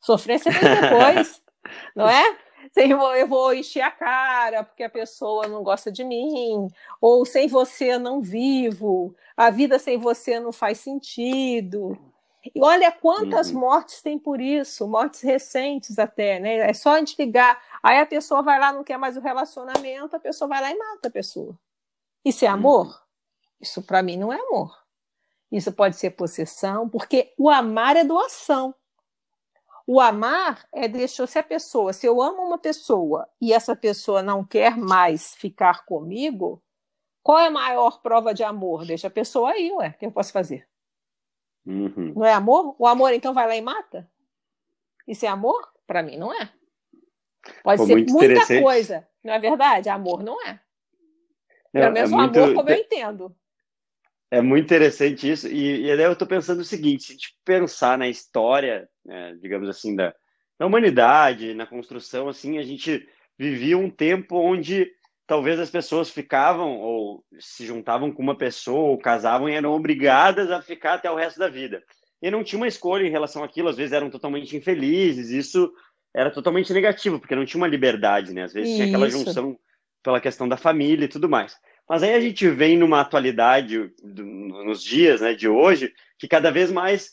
Sofrência 0.00 0.50
vem 0.50 0.60
depois, 0.60 1.42
não 1.94 2.08
é? 2.08 2.36
sem 2.72 2.90
eu 2.90 3.28
vou 3.28 3.54
encher 3.54 3.82
a 3.82 3.90
cara 3.90 4.64
porque 4.64 4.82
a 4.82 4.90
pessoa 4.90 5.46
não 5.46 5.62
gosta 5.62 5.90
de 5.90 6.04
mim, 6.04 6.68
ou 7.00 7.24
sem 7.24 7.48
você 7.48 7.94
eu 7.94 8.00
não 8.00 8.20
vivo, 8.20 9.14
a 9.36 9.50
vida 9.50 9.78
sem 9.78 9.96
você 9.96 10.40
não 10.40 10.52
faz 10.52 10.80
sentido. 10.80 11.96
E 12.54 12.62
olha 12.62 12.92
quantas 12.92 13.50
uhum. 13.50 13.60
mortes 13.60 14.02
tem 14.02 14.18
por 14.18 14.40
isso, 14.40 14.86
mortes 14.86 15.20
recentes 15.20 15.98
até, 15.98 16.38
né? 16.38 16.56
É 16.68 16.72
só 16.72 16.94
a 16.94 16.98
gente 16.98 17.16
ligar. 17.18 17.60
Aí 17.82 17.98
a 17.98 18.06
pessoa 18.06 18.42
vai 18.42 18.58
lá, 18.58 18.72
não 18.72 18.84
quer 18.84 18.98
mais 18.98 19.16
o 19.16 19.20
relacionamento, 19.20 20.14
a 20.14 20.20
pessoa 20.20 20.48
vai 20.48 20.60
lá 20.60 20.70
e 20.70 20.78
mata 20.78 21.08
a 21.08 21.10
pessoa. 21.10 21.58
Isso 22.24 22.44
é 22.44 22.48
amor? 22.48 22.86
Uhum. 22.86 22.94
Isso 23.60 23.82
para 23.82 24.02
mim 24.02 24.16
não 24.16 24.32
é 24.32 24.38
amor. 24.38 24.76
Isso 25.50 25.72
pode 25.72 25.96
ser 25.96 26.10
possessão, 26.10 26.88
porque 26.88 27.32
o 27.38 27.48
amar 27.48 27.96
é 27.96 28.04
doação. 28.04 28.74
O 29.86 30.00
amar 30.00 30.66
é 30.72 30.88
deixar 30.88 31.28
se 31.28 31.38
a 31.38 31.42
pessoa, 31.42 31.92
se 31.92 32.04
eu 32.06 32.20
amo 32.20 32.42
uma 32.42 32.58
pessoa 32.58 33.28
e 33.40 33.52
essa 33.52 33.76
pessoa 33.76 34.20
não 34.20 34.44
quer 34.44 34.76
mais 34.76 35.34
ficar 35.36 35.84
comigo, 35.84 36.60
qual 37.22 37.38
é 37.38 37.46
a 37.46 37.50
maior 37.50 38.00
prova 38.02 38.34
de 38.34 38.42
amor? 38.42 38.84
Deixa 38.84 39.06
a 39.06 39.10
pessoa 39.10 39.50
aí, 39.50 39.70
ué, 39.72 39.88
o 39.88 39.98
que 39.98 40.06
eu 40.06 40.12
posso 40.12 40.32
fazer? 40.32 40.68
Uhum. 41.66 42.12
Não 42.14 42.24
é 42.24 42.32
amor? 42.32 42.76
O 42.78 42.86
amor 42.86 43.12
então 43.12 43.34
vai 43.34 43.46
lá 43.46 43.56
e 43.56 43.60
mata? 43.60 44.08
Isso 45.06 45.26
é 45.26 45.28
amor? 45.28 45.68
Para 45.86 46.02
mim 46.02 46.16
não 46.16 46.32
é. 46.32 46.50
Pode 47.62 47.80
Pô, 47.80 47.86
ser 47.86 48.06
muita 48.06 48.60
coisa, 48.60 49.06
não 49.22 49.34
é 49.34 49.38
verdade? 49.38 49.88
Amor 49.88 50.22
não 50.22 50.40
é. 50.46 50.60
Pelo 51.72 51.84
é 51.84 51.90
menos 51.90 52.10
é 52.10 52.14
o 52.14 52.18
muito... 52.18 52.38
amor 52.38 52.54
como 52.54 52.70
eu 52.70 52.76
entendo. 52.76 53.36
É 54.30 54.40
muito 54.40 54.64
interessante 54.64 55.30
isso, 55.30 55.46
e, 55.46 55.82
e 55.82 55.88
eu 55.88 56.12
estou 56.12 56.26
pensando 56.26 56.60
o 56.60 56.64
seguinte: 56.64 57.04
se 57.04 57.12
a 57.12 57.14
gente 57.14 57.38
pensar 57.44 57.96
na 57.96 58.08
história, 58.08 58.88
né, 59.04 59.36
digamos 59.40 59.68
assim, 59.68 59.94
da, 59.94 60.14
da 60.58 60.66
humanidade, 60.66 61.54
na 61.54 61.66
construção, 61.66 62.28
assim, 62.28 62.58
a 62.58 62.62
gente 62.62 63.08
vivia 63.38 63.78
um 63.78 63.90
tempo 63.90 64.36
onde 64.36 64.90
talvez 65.26 65.58
as 65.58 65.70
pessoas 65.70 66.10
ficavam 66.10 66.78
ou 66.78 67.24
se 67.38 67.66
juntavam 67.66 68.12
com 68.12 68.22
uma 68.22 68.36
pessoa 68.36 68.90
ou 68.90 68.98
casavam 68.98 69.48
e 69.48 69.54
eram 69.54 69.72
obrigadas 69.72 70.50
a 70.50 70.62
ficar 70.62 70.94
até 70.94 71.10
o 71.10 71.16
resto 71.16 71.38
da 71.38 71.48
vida. 71.48 71.82
E 72.22 72.30
não 72.30 72.44
tinha 72.44 72.58
uma 72.58 72.68
escolha 72.68 73.06
em 73.06 73.10
relação 73.10 73.42
àquilo, 73.42 73.68
às 73.68 73.76
vezes 73.76 73.92
eram 73.92 74.08
totalmente 74.08 74.56
infelizes, 74.56 75.30
isso 75.30 75.72
era 76.14 76.30
totalmente 76.30 76.72
negativo, 76.72 77.18
porque 77.18 77.36
não 77.36 77.44
tinha 77.44 77.60
uma 77.60 77.68
liberdade, 77.68 78.32
né? 78.32 78.44
Às 78.44 78.52
vezes 78.52 78.70
isso. 78.70 78.76
tinha 78.78 78.88
aquela 78.88 79.10
junção 79.10 79.58
pela 80.02 80.20
questão 80.20 80.48
da 80.48 80.56
família 80.56 81.04
e 81.04 81.08
tudo 81.08 81.28
mais. 81.28 81.56
Mas 81.88 82.02
aí 82.02 82.14
a 82.14 82.20
gente 82.20 82.48
vem 82.48 82.76
numa 82.76 83.00
atualidade 83.00 83.92
do, 84.02 84.24
nos 84.24 84.82
dias 84.82 85.20
né, 85.20 85.34
de 85.34 85.48
hoje 85.48 85.92
que 86.18 86.26
cada 86.26 86.50
vez 86.50 86.70
mais 86.72 87.12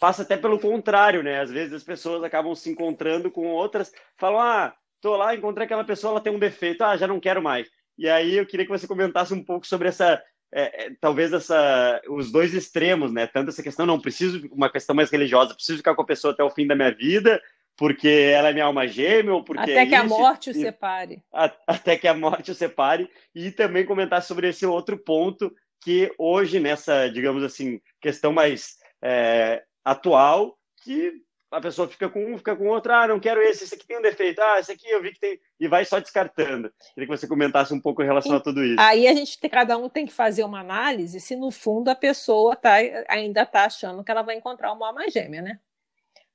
passa 0.00 0.22
até 0.22 0.36
pelo 0.36 0.58
contrário, 0.58 1.22
né? 1.22 1.40
Às 1.40 1.50
vezes 1.50 1.72
as 1.72 1.84
pessoas 1.84 2.24
acabam 2.24 2.54
se 2.54 2.68
encontrando 2.68 3.30
com 3.30 3.46
outras, 3.46 3.92
falam, 4.16 4.40
ah, 4.40 4.74
tô 5.02 5.16
lá, 5.16 5.34
encontrei 5.34 5.66
aquela 5.66 5.84
pessoa, 5.84 6.12
ela 6.12 6.20
tem 6.20 6.32
um 6.32 6.38
defeito, 6.38 6.82
ah, 6.82 6.96
já 6.96 7.06
não 7.06 7.20
quero 7.20 7.42
mais. 7.42 7.68
E 7.98 8.08
aí 8.08 8.38
eu 8.38 8.46
queria 8.46 8.64
que 8.64 8.72
você 8.72 8.86
comentasse 8.86 9.34
um 9.34 9.44
pouco 9.44 9.66
sobre 9.66 9.88
essa, 9.88 10.22
é, 10.50 10.84
é, 10.84 10.90
talvez 11.00 11.32
essa, 11.32 12.00
os 12.08 12.30
dois 12.30 12.54
extremos, 12.54 13.12
né? 13.12 13.26
Tanto 13.26 13.50
essa 13.50 13.62
questão, 13.62 13.84
não 13.84 14.00
preciso, 14.00 14.48
uma 14.52 14.70
questão 14.70 14.94
mais 14.94 15.10
religiosa, 15.10 15.54
preciso 15.54 15.78
ficar 15.78 15.94
com 15.94 16.02
a 16.02 16.06
pessoa 16.06 16.32
até 16.32 16.42
o 16.42 16.50
fim 16.50 16.66
da 16.66 16.76
minha 16.76 16.94
vida, 16.94 17.42
porque 17.76 18.08
ela 18.08 18.50
é 18.50 18.52
minha 18.52 18.64
alma 18.64 18.86
gêmea, 18.86 19.34
ou 19.34 19.44
porque. 19.44 19.62
Até 19.62 19.82
é 19.82 19.86
que 19.86 19.94
a 19.94 20.04
morte 20.04 20.50
o 20.50 20.54
separe. 20.54 21.22
até 21.66 21.96
que 21.96 22.06
a 22.06 22.14
morte 22.14 22.52
o 22.52 22.54
separe. 22.54 23.10
E 23.34 23.50
também 23.50 23.84
comentar 23.84 24.22
sobre 24.22 24.48
esse 24.48 24.64
outro 24.64 24.96
ponto 24.96 25.52
que 25.82 26.12
hoje, 26.16 26.60
nessa, 26.60 27.08
digamos 27.08 27.42
assim, 27.42 27.80
questão 28.00 28.32
mais 28.32 28.76
é, 29.02 29.64
atual, 29.84 30.56
que 30.84 31.12
a 31.52 31.60
pessoa 31.60 31.86
fica 31.86 32.08
com 32.08 32.24
um, 32.24 32.38
fica 32.38 32.56
com 32.56 32.66
outro, 32.66 32.92
ah, 32.92 33.06
não 33.06 33.20
quero 33.20 33.40
esse, 33.42 33.64
esse 33.64 33.74
aqui 33.74 33.86
tem 33.86 33.98
um 33.98 34.02
defeito, 34.02 34.40
ah, 34.40 34.58
esse 34.58 34.72
aqui 34.72 34.88
eu 34.88 35.02
vi 35.02 35.12
que 35.12 35.20
tem, 35.20 35.38
e 35.60 35.68
vai 35.68 35.84
só 35.84 36.00
descartando. 36.00 36.72
Queria 36.94 37.06
que 37.06 37.16
você 37.16 37.28
comentasse 37.28 37.74
um 37.74 37.80
pouco 37.80 38.02
em 38.02 38.06
relação 38.06 38.32
e, 38.32 38.36
a 38.36 38.40
tudo 38.40 38.64
isso. 38.64 38.80
Aí 38.80 39.06
a 39.06 39.14
gente, 39.14 39.38
cada 39.50 39.76
um 39.76 39.88
tem 39.88 40.06
que 40.06 40.12
fazer 40.12 40.44
uma 40.44 40.60
análise 40.60 41.20
se 41.20 41.36
no 41.36 41.50
fundo 41.50 41.90
a 41.90 41.94
pessoa 41.94 42.56
tá, 42.56 42.76
ainda 43.08 43.42
está 43.42 43.66
achando 43.66 44.02
que 44.02 44.10
ela 44.10 44.22
vai 44.22 44.36
encontrar 44.36 44.72
uma 44.72 44.88
alma 44.88 45.08
gêmea, 45.10 45.42
né? 45.42 45.60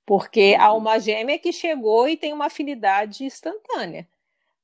Porque 0.06 0.56
a 0.58 0.68
uhum. 0.68 0.76
alma 0.76 1.00
gêmea 1.00 1.36
é 1.36 1.40
que 1.40 1.52
chegou 1.52 2.08
e 2.08 2.16
tem 2.16 2.32
uma 2.32 2.46
afinidade 2.46 3.26
instantânea. 3.26 4.08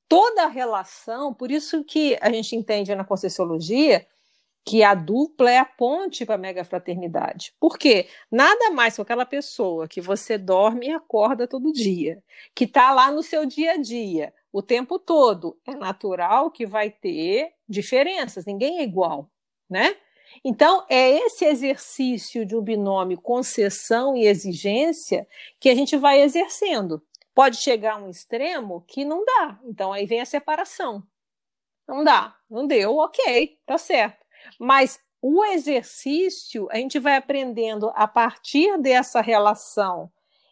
Toda 0.08 0.44
a 0.44 0.48
relação, 0.48 1.34
por 1.34 1.50
isso 1.50 1.82
que 1.82 2.16
a 2.20 2.30
gente 2.30 2.54
entende 2.54 2.94
na 2.94 3.04
Conscienciologia 3.04 4.06
que 4.64 4.82
a 4.82 4.94
dupla 4.94 5.50
é 5.50 5.58
a 5.58 5.64
ponte 5.64 6.24
para 6.24 6.36
a 6.36 6.38
mega 6.38 6.64
fraternidade. 6.64 7.54
Por 7.60 7.78
quê? 7.78 8.08
Nada 8.30 8.70
mais 8.70 8.96
com 8.96 9.02
aquela 9.02 9.26
pessoa 9.26 9.86
que 9.86 10.00
você 10.00 10.38
dorme 10.38 10.86
e 10.86 10.90
acorda 10.90 11.46
todo 11.46 11.72
dia, 11.72 12.22
que 12.54 12.64
está 12.64 12.90
lá 12.92 13.10
no 13.10 13.22
seu 13.22 13.44
dia 13.44 13.72
a 13.72 13.76
dia, 13.76 14.32
o 14.50 14.62
tempo 14.62 14.98
todo. 14.98 15.58
É 15.66 15.74
natural 15.74 16.50
que 16.50 16.64
vai 16.64 16.90
ter 16.90 17.52
diferenças, 17.68 18.46
ninguém 18.46 18.78
é 18.78 18.82
igual, 18.82 19.30
né? 19.68 19.96
Então, 20.42 20.84
é 20.88 21.10
esse 21.10 21.44
exercício 21.44 22.44
de 22.44 22.56
um 22.56 22.62
binômio 22.62 23.20
concessão 23.20 24.16
e 24.16 24.26
exigência 24.26 25.28
que 25.60 25.68
a 25.68 25.74
gente 25.74 25.96
vai 25.96 26.22
exercendo. 26.22 27.02
Pode 27.34 27.58
chegar 27.58 27.94
a 27.94 27.98
um 27.98 28.08
extremo 28.08 28.84
que 28.88 29.04
não 29.04 29.24
dá, 29.24 29.60
então 29.64 29.92
aí 29.92 30.06
vem 30.06 30.20
a 30.20 30.26
separação. 30.26 31.02
Não 31.86 32.02
dá, 32.02 32.34
não 32.50 32.66
deu, 32.66 32.96
ok, 32.96 33.58
tá 33.66 33.76
certo. 33.76 34.23
Mas 34.58 34.98
o 35.20 35.44
exercício, 35.44 36.68
a 36.70 36.76
gente 36.76 36.98
vai 36.98 37.16
aprendendo 37.16 37.90
a 37.94 38.06
partir 38.06 38.76
dessa 38.78 39.20
relação, 39.20 40.10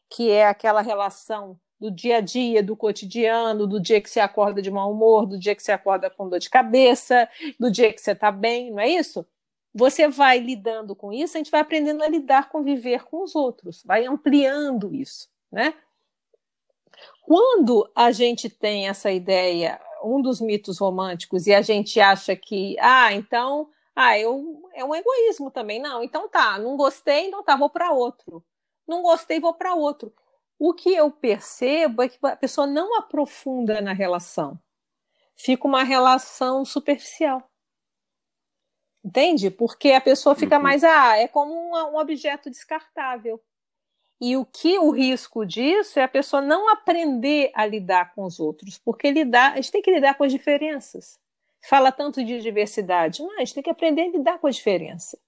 que 0.09 0.31
é 0.31 0.47
aquela 0.47 0.81
relação 0.81 1.59
do 1.79 1.91
dia 1.91 2.19
a 2.19 2.21
dia, 2.21 2.63
do 2.63 2.77
cotidiano, 2.77 3.67
do 3.67 3.81
dia 3.81 4.01
que 4.01 4.09
você 4.09 4.21
acorda 4.21 4.63
de 4.63 4.71
mau 4.71 4.93
humor, 4.93 5.27
do 5.27 5.39
dia 5.39 5.55
que 5.55 5.63
você 5.63 5.73
acorda 5.73 6.09
com 6.09 6.29
dor 6.29 6.39
de 6.39 6.49
cabeça, 6.49 7.29
do 7.59 7.71
dia 7.71 7.93
que 7.93 8.01
você 8.01 8.13
está 8.13 8.31
bem, 8.31 8.71
não 8.71 8.81
é 8.81 8.89
isso? 8.89 9.27
Você 9.75 10.07
vai 10.07 10.39
lidando 10.39 10.95
com 10.95 11.13
isso, 11.13 11.37
a 11.37 11.39
gente 11.39 11.51
vai 11.51 11.61
aprendendo 11.61 12.03
a 12.03 12.09
lidar, 12.09 12.51
conviver 12.51 13.05
com 13.05 13.23
os 13.23 13.35
outros, 13.35 13.83
vai 13.85 14.07
ampliando 14.07 14.95
isso, 14.95 15.29
né? 15.51 15.75
Quando 17.23 17.91
a 17.95 18.13
gente 18.13 18.49
tem 18.49 18.89
essa 18.89 19.11
ideia, 19.11 19.81
um 20.05 20.23
dos 20.23 20.41
mitos 20.41 20.79
românticos, 20.79 21.47
e 21.47 21.55
a 21.55 21.63
gente 21.63 21.99
acha 22.01 22.37
que, 22.37 22.77
ah, 22.79 23.13
então 23.13 23.69
ah, 23.95 24.19
eu, 24.19 24.71
é 24.75 24.85
um 24.85 24.95
egoísmo 24.95 25.51
também. 25.51 25.81
Não, 25.81 26.03
então 26.03 26.29
tá, 26.29 26.59
não 26.59 26.77
gostei, 26.77 27.27
então 27.27 27.43
tá, 27.43 27.57
vou 27.57 27.69
para 27.71 27.93
outro. 27.93 28.45
Não 28.87 29.03
gostei, 29.03 29.39
vou 29.39 29.55
para 29.55 29.75
outro. 29.75 30.13
O 30.59 30.73
que 30.73 30.95
eu 30.95 31.11
percebo 31.11 32.03
é 32.03 32.09
que 32.09 32.19
a 32.23 32.37
pessoa 32.37 32.67
não 32.67 32.99
aprofunda 32.99 33.81
na 33.81 33.93
relação. 33.93 34.59
Fica 35.37 35.67
uma 35.67 35.83
relação 35.83 36.65
superficial. 36.65 37.43
Entende? 39.05 39.51
Porque 39.51 39.93
a 39.93 40.01
pessoa 40.01 40.35
fica 40.35 40.57
uhum. 40.57 40.63
mais, 40.63 40.85
ah, 40.85 41.17
é 41.19 41.27
como 41.27 41.53
um, 41.53 41.75
um 41.95 41.99
objeto 41.99 42.49
descartável. 42.49 43.43
E 44.21 44.37
o 44.37 44.45
que 44.45 44.79
o 44.79 44.91
risco 44.91 45.45
disso 45.45 45.99
é 45.99 46.05
a 46.05 46.09
pessoa 46.09 46.41
não 46.41 46.69
aprender 46.73 47.51
a 47.55 47.67
lidar 47.67 48.15
com 48.15 48.25
os 48.25 48.39
outros, 48.39 48.79
porque 48.79 49.11
lidar, 49.11 49.53
a 49.53 49.57
gente 49.57 49.73
tem 49.73 49.83
que 49.83 49.91
lidar 49.91 50.15
com 50.15 50.23
as 50.23 50.31
diferenças 50.31 51.21
fala 51.63 51.93
tanto 51.93 52.25
de 52.25 52.41
diversidade. 52.41 53.23
Gente 53.39 53.55
tem 53.55 53.63
que 53.63 53.71
aprender 53.71 54.03
a 54.03 54.09
lidar 54.09 54.39
com 54.39 54.47
a 54.47 54.51
diferença. 54.51 55.19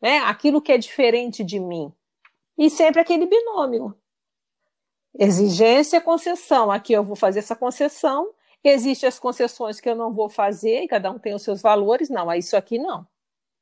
Né? 0.00 0.18
Aquilo 0.18 0.60
que 0.60 0.72
é 0.72 0.78
diferente 0.78 1.42
de 1.44 1.58
mim. 1.58 1.92
E 2.56 2.68
sempre 2.68 3.00
aquele 3.00 3.26
binômio. 3.26 3.94
Exigência, 5.18 6.00
concessão. 6.00 6.70
Aqui 6.70 6.92
eu 6.92 7.02
vou 7.02 7.16
fazer 7.16 7.38
essa 7.38 7.56
concessão. 7.56 8.32
Existem 8.62 9.08
as 9.08 9.18
concessões 9.18 9.80
que 9.80 9.88
eu 9.88 9.94
não 9.94 10.12
vou 10.12 10.28
fazer, 10.28 10.82
e 10.82 10.88
cada 10.88 11.10
um 11.10 11.18
tem 11.18 11.34
os 11.34 11.42
seus 11.42 11.62
valores. 11.62 12.10
Não, 12.10 12.32
isso 12.34 12.56
aqui 12.56 12.78
não. 12.78 13.06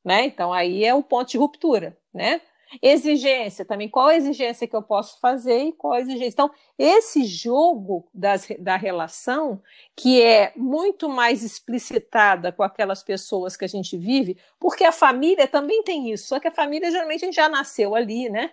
Né? 0.04 0.24
Então 0.24 0.52
aí 0.52 0.84
é 0.84 0.94
o 0.94 1.02
ponto 1.02 1.30
de 1.30 1.38
ruptura. 1.38 1.96
Né? 2.12 2.40
Exigência 2.82 3.64
também, 3.64 3.88
qual 3.88 4.08
a 4.08 4.16
exigência 4.16 4.66
que 4.66 4.74
eu 4.74 4.82
posso 4.82 5.20
fazer 5.20 5.64
e 5.64 5.72
qual 5.72 5.94
a 5.94 6.00
exigência. 6.00 6.28
Então, 6.28 6.50
esse 6.76 7.24
jogo 7.24 8.08
das, 8.12 8.48
da 8.58 8.76
relação, 8.76 9.62
que 9.94 10.20
é 10.20 10.52
muito 10.56 11.08
mais 11.08 11.42
explicitada 11.42 12.52
com 12.52 12.62
aquelas 12.62 13.02
pessoas 13.02 13.56
que 13.56 13.64
a 13.64 13.68
gente 13.68 13.96
vive, 13.96 14.36
porque 14.58 14.84
a 14.84 14.92
família 14.92 15.46
também 15.46 15.82
tem 15.82 16.10
isso, 16.10 16.28
só 16.28 16.40
que 16.40 16.48
a 16.48 16.52
família 16.52 16.90
geralmente 16.90 17.24
a 17.24 17.26
gente 17.26 17.36
já 17.36 17.48
nasceu 17.48 17.94
ali, 17.94 18.28
né? 18.28 18.50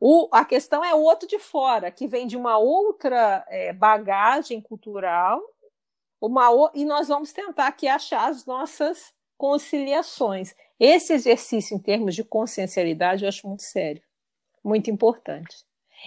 O, 0.00 0.28
a 0.32 0.44
questão 0.44 0.84
é 0.84 0.94
o 0.94 1.02
outro 1.02 1.28
de 1.28 1.38
fora, 1.38 1.90
que 1.90 2.06
vem 2.06 2.26
de 2.26 2.36
uma 2.36 2.58
outra 2.58 3.44
é, 3.48 3.72
bagagem 3.72 4.60
cultural, 4.60 5.40
uma, 6.20 6.70
e 6.74 6.84
nós 6.84 7.08
vamos 7.08 7.32
tentar 7.32 7.68
aqui 7.68 7.86
achar 7.86 8.28
as 8.28 8.44
nossas 8.46 9.13
conciliações. 9.36 10.54
Esse 10.78 11.12
exercício, 11.12 11.76
em 11.76 11.80
termos 11.80 12.14
de 12.14 12.24
consciencialidade, 12.24 13.24
eu 13.24 13.28
acho 13.28 13.46
muito 13.46 13.62
sério, 13.62 14.02
muito 14.62 14.90
importante. 14.90 15.64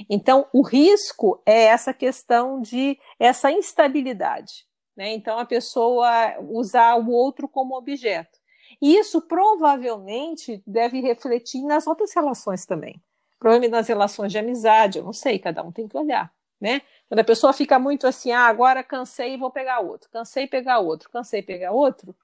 Então, 0.10 0.48
o 0.54 0.62
risco 0.62 1.42
é 1.46 1.66
essa 1.66 1.94
questão 1.94 2.62
de 2.62 3.00
essa 3.20 3.52
instabilidade. 3.52 4.66
Né? 4.96 5.14
Então, 5.14 5.40
a 5.40 5.46
pessoa 5.46 6.40
usar 6.50 6.96
o 6.96 7.12
outro 7.12 7.48
como 7.48 7.78
objeto. 7.78 8.38
E 8.82 8.98
isso 8.98 9.22
provavelmente 9.22 10.62
deve 10.68 11.00
refletir 11.02 11.64
nas 11.64 11.88
outras 11.88 12.14
relações 12.14 12.66
também. 12.66 13.02
Provavelmente 13.40 13.72
nas 13.72 13.88
relações 13.88 14.32
de 14.32 14.38
amizade, 14.38 14.98
eu 14.98 15.06
não 15.06 15.14
sei, 15.14 15.40
cada 15.40 15.64
um 15.64 15.72
tem 15.72 15.88
que 15.88 15.98
olhar. 15.98 16.32
Né? 16.60 16.82
Quando 17.08 17.20
a 17.20 17.24
pessoa 17.24 17.54
fica 17.54 17.78
muito 17.78 18.08
assim, 18.08 18.32
ah, 18.32 18.48
agora 18.48 18.84
cansei 18.84 19.36
e 19.36 19.38
vou 19.38 19.52
pegar 19.52 19.80
outro, 19.80 20.10
cansei 20.10 20.48
pegar 20.48 20.80
outro, 20.80 21.10
cansei 21.10 21.42
pegar 21.42 21.72
outro, 21.72 22.16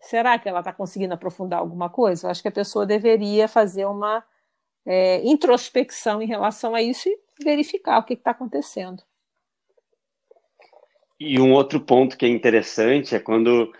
será 0.00 0.38
que 0.38 0.48
ela 0.48 0.60
está 0.60 0.72
conseguindo 0.72 1.14
aprofundar 1.14 1.60
alguma 1.60 1.88
coisa? 1.88 2.26
Eu 2.26 2.30
acho 2.30 2.42
que 2.42 2.48
a 2.48 2.52
pessoa 2.52 2.86
deveria 2.86 3.46
fazer 3.46 3.84
uma 3.84 4.24
é, 4.86 5.22
introspecção 5.24 6.22
em 6.22 6.26
relação 6.26 6.74
a 6.74 6.82
isso 6.82 7.08
e 7.08 7.18
verificar 7.42 7.98
o 7.98 8.04
que 8.04 8.14
está 8.14 8.30
acontecendo. 8.30 9.02
E 11.18 11.38
um 11.38 11.52
outro 11.52 11.80
ponto 11.80 12.16
que 12.16 12.24
é 12.24 12.28
interessante 12.28 13.14
é 13.14 13.20
quando 13.20 13.70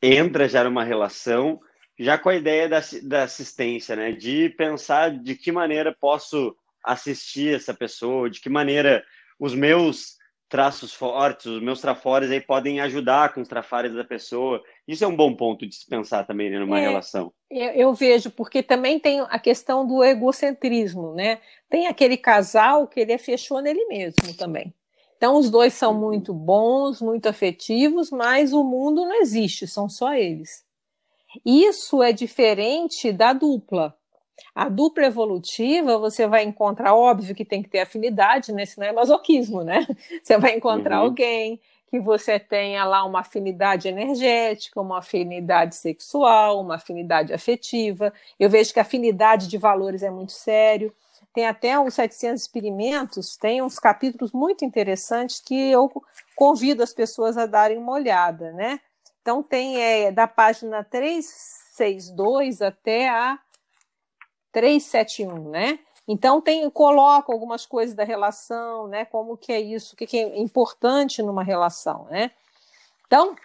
entra 0.00 0.48
já 0.48 0.62
numa 0.62 0.84
relação, 0.84 1.58
já 1.98 2.16
com 2.16 2.28
a 2.28 2.36
ideia 2.36 2.68
da, 2.68 2.80
da 3.02 3.24
assistência, 3.24 3.96
né? 3.96 4.12
De 4.12 4.48
pensar 4.50 5.10
de 5.10 5.34
que 5.34 5.50
maneira 5.50 5.92
posso 5.92 6.56
assistir 6.84 7.56
essa 7.56 7.74
pessoa, 7.74 8.30
de 8.30 8.40
que 8.40 8.48
maneira 8.48 9.04
os 9.40 9.54
meus 9.54 10.16
traços 10.48 10.94
fortes, 10.94 11.46
os 11.46 11.60
meus 11.60 11.80
trafores 11.80 12.30
aí 12.30 12.40
podem 12.40 12.80
ajudar 12.80 13.34
com 13.34 13.40
os 13.40 13.48
trafares 13.48 13.92
da 13.92 14.04
pessoa. 14.04 14.62
Isso 14.88 15.04
é 15.04 15.06
um 15.06 15.14
bom 15.14 15.34
ponto 15.34 15.66
de 15.66 15.74
se 15.74 15.86
pensar 15.86 16.24
também 16.26 16.48
né, 16.48 16.58
numa 16.58 16.80
é, 16.80 16.88
relação. 16.88 17.30
Eu, 17.50 17.70
eu, 17.72 17.94
vejo, 17.94 18.30
porque 18.30 18.62
também 18.62 18.98
tem 18.98 19.20
a 19.20 19.38
questão 19.38 19.86
do 19.86 20.02
egocentrismo, 20.02 21.14
né? 21.14 21.40
Tem 21.68 21.86
aquele 21.86 22.16
casal 22.16 22.88
que 22.88 22.98
ele 22.98 23.12
é 23.12 23.18
fechou 23.18 23.60
nele 23.60 23.84
mesmo 23.84 24.34
também. 24.38 24.72
Então 25.18 25.36
os 25.36 25.50
dois 25.50 25.74
são 25.74 25.92
uhum. 25.92 26.00
muito 26.00 26.32
bons, 26.32 27.02
muito 27.02 27.28
afetivos, 27.28 28.10
mas 28.10 28.54
o 28.54 28.64
mundo 28.64 29.04
não 29.04 29.20
existe, 29.20 29.66
são 29.66 29.90
só 29.90 30.14
eles. 30.14 30.64
Isso 31.44 32.02
é 32.02 32.10
diferente 32.10 33.12
da 33.12 33.34
dupla. 33.34 33.94
A 34.54 34.70
dupla 34.70 35.04
evolutiva, 35.04 35.98
você 35.98 36.26
vai 36.26 36.44
encontrar, 36.44 36.94
óbvio 36.94 37.34
que 37.34 37.44
tem 37.44 37.62
que 37.62 37.68
ter 37.68 37.80
afinidade, 37.80 38.52
né? 38.52 38.64
Senão 38.64 38.86
é 38.86 38.92
masoquismo, 38.92 39.62
né? 39.62 39.86
Você 40.22 40.38
vai 40.38 40.56
encontrar 40.56 41.00
uhum. 41.00 41.06
alguém 41.06 41.60
que 41.90 41.98
você 41.98 42.38
tenha 42.38 42.84
lá 42.84 43.04
uma 43.04 43.20
afinidade 43.20 43.88
energética, 43.88 44.80
uma 44.80 44.98
afinidade 44.98 45.74
sexual, 45.74 46.60
uma 46.60 46.76
afinidade 46.76 47.32
afetiva. 47.32 48.12
Eu 48.38 48.50
vejo 48.50 48.72
que 48.72 48.78
a 48.78 48.82
afinidade 48.82 49.48
de 49.48 49.56
valores 49.56 50.02
é 50.02 50.10
muito 50.10 50.32
sério. 50.32 50.94
Tem 51.32 51.46
até 51.46 51.78
os 51.78 51.94
700 51.94 52.42
experimentos, 52.42 53.36
tem 53.36 53.62
uns 53.62 53.78
capítulos 53.78 54.32
muito 54.32 54.64
interessantes 54.64 55.40
que 55.40 55.70
eu 55.70 55.90
convido 56.36 56.82
as 56.82 56.92
pessoas 56.92 57.36
a 57.36 57.46
darem 57.46 57.78
uma 57.78 57.92
olhada, 57.92 58.52
né? 58.52 58.80
Então 59.20 59.42
tem 59.42 59.80
é, 59.80 60.10
da 60.10 60.26
página 60.26 60.82
362 60.84 62.62
até 62.62 63.08
a 63.08 63.38
371, 64.52 65.50
né? 65.50 65.78
Então 66.08 66.40
tem 66.40 66.68
coloca 66.70 67.30
algumas 67.30 67.66
coisas 67.66 67.94
da 67.94 68.02
relação, 68.02 68.88
né? 68.88 69.04
Como 69.04 69.36
que 69.36 69.52
é 69.52 69.60
isso, 69.60 69.92
o 69.92 69.96
que, 69.96 70.06
que 70.06 70.18
é 70.18 70.38
importante 70.38 71.22
numa 71.22 71.42
relação, 71.42 72.06
né? 72.10 72.30
Então, 73.06 73.36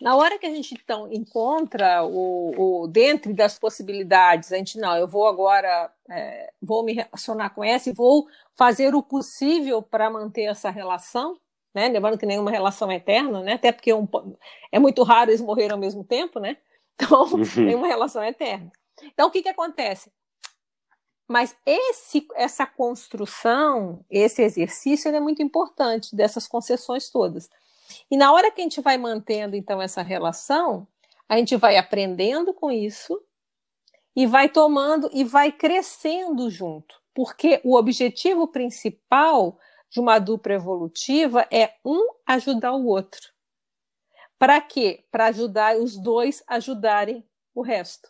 na 0.00 0.16
hora 0.16 0.38
que 0.38 0.46
a 0.46 0.50
gente 0.50 0.74
então 0.74 1.06
encontra 1.12 2.02
o, 2.02 2.84
o 2.84 2.86
dentro 2.88 3.34
das 3.34 3.58
possibilidades, 3.58 4.52
a 4.52 4.56
gente 4.56 4.78
não, 4.78 4.96
eu 4.96 5.06
vou 5.06 5.26
agora 5.26 5.92
é, 6.10 6.50
vou 6.62 6.82
me 6.82 6.94
relacionar 6.94 7.50
com 7.50 7.62
essa 7.62 7.90
e 7.90 7.92
vou 7.92 8.26
fazer 8.56 8.94
o 8.94 9.02
possível 9.02 9.82
para 9.82 10.08
manter 10.08 10.44
essa 10.44 10.70
relação, 10.70 11.38
né? 11.74 11.88
Lembrando 11.88 12.16
que 12.16 12.24
nenhuma 12.24 12.50
relação 12.50 12.90
é 12.90 12.96
eterna, 12.96 13.42
né? 13.42 13.52
Até 13.52 13.70
porque 13.70 13.92
um, 13.92 14.08
é 14.72 14.78
muito 14.78 15.02
raro 15.02 15.30
eles 15.30 15.42
morrerem 15.42 15.72
ao 15.72 15.78
mesmo 15.78 16.02
tempo, 16.02 16.40
né? 16.40 16.56
Então, 16.96 17.24
uhum. 17.24 17.44
nenhuma 17.56 17.88
relação 17.88 18.22
é 18.22 18.28
eterna. 18.28 18.70
Então, 19.02 19.26
o 19.26 19.30
que, 19.30 19.42
que 19.42 19.48
acontece? 19.48 20.12
Mas 21.28 21.56
esse, 21.64 22.26
essa 22.34 22.66
construção, 22.66 24.04
esse 24.10 24.42
exercício, 24.42 25.14
é 25.14 25.20
muito 25.20 25.42
importante 25.42 26.14
dessas 26.14 26.46
concessões 26.46 27.08
todas. 27.10 27.48
E 28.10 28.16
na 28.16 28.32
hora 28.32 28.50
que 28.50 28.60
a 28.60 28.64
gente 28.64 28.80
vai 28.80 28.98
mantendo, 28.98 29.56
então, 29.56 29.80
essa 29.80 30.02
relação, 30.02 30.86
a 31.28 31.36
gente 31.36 31.56
vai 31.56 31.76
aprendendo 31.76 32.52
com 32.52 32.70
isso 32.70 33.20
e 34.14 34.26
vai 34.26 34.48
tomando 34.48 35.08
e 35.12 35.24
vai 35.24 35.50
crescendo 35.50 36.50
junto. 36.50 37.00
Porque 37.14 37.60
o 37.64 37.76
objetivo 37.76 38.46
principal 38.48 39.58
de 39.90 40.00
uma 40.00 40.18
dupla 40.18 40.54
evolutiva 40.54 41.46
é 41.50 41.74
um 41.84 42.06
ajudar 42.26 42.72
o 42.72 42.86
outro. 42.86 43.32
Para 44.38 44.60
quê? 44.60 45.04
Para 45.10 45.26
ajudar 45.26 45.76
os 45.76 45.96
dois 45.96 46.42
ajudarem 46.46 47.24
o 47.54 47.62
resto. 47.62 48.08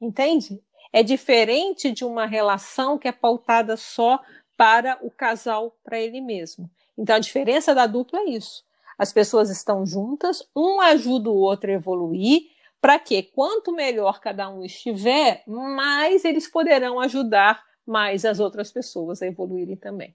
Entende? 0.00 0.62
É 0.92 1.02
diferente 1.02 1.90
de 1.92 2.04
uma 2.04 2.26
relação 2.26 2.98
que 2.98 3.08
é 3.08 3.12
pautada 3.12 3.76
só 3.76 4.20
para 4.56 4.98
o 5.02 5.10
casal, 5.10 5.76
para 5.82 5.98
ele 5.98 6.20
mesmo. 6.20 6.70
Então, 6.98 7.16
a 7.16 7.20
diferença 7.20 7.74
da 7.74 7.86
dupla 7.86 8.20
é 8.20 8.30
isso. 8.30 8.64
As 8.98 9.12
pessoas 9.12 9.48
estão 9.48 9.86
juntas, 9.86 10.46
um 10.54 10.80
ajuda 10.80 11.30
o 11.30 11.36
outro 11.36 11.70
a 11.70 11.74
evoluir, 11.74 12.42
para 12.80 12.98
que 12.98 13.22
quanto 13.22 13.72
melhor 13.72 14.20
cada 14.20 14.48
um 14.50 14.64
estiver, 14.64 15.42
mais 15.46 16.24
eles 16.24 16.48
poderão 16.48 16.98
ajudar 17.00 17.62
mais 17.86 18.24
as 18.24 18.40
outras 18.40 18.70
pessoas 18.70 19.22
a 19.22 19.26
evoluírem 19.26 19.76
também. 19.76 20.14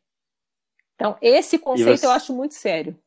Então, 0.95 1.17
esse 1.21 1.59
conceito 1.59 1.99
você... 1.99 2.05
eu 2.05 2.11
acho 2.11 2.33
muito 2.33 2.53
sério. 2.53 2.97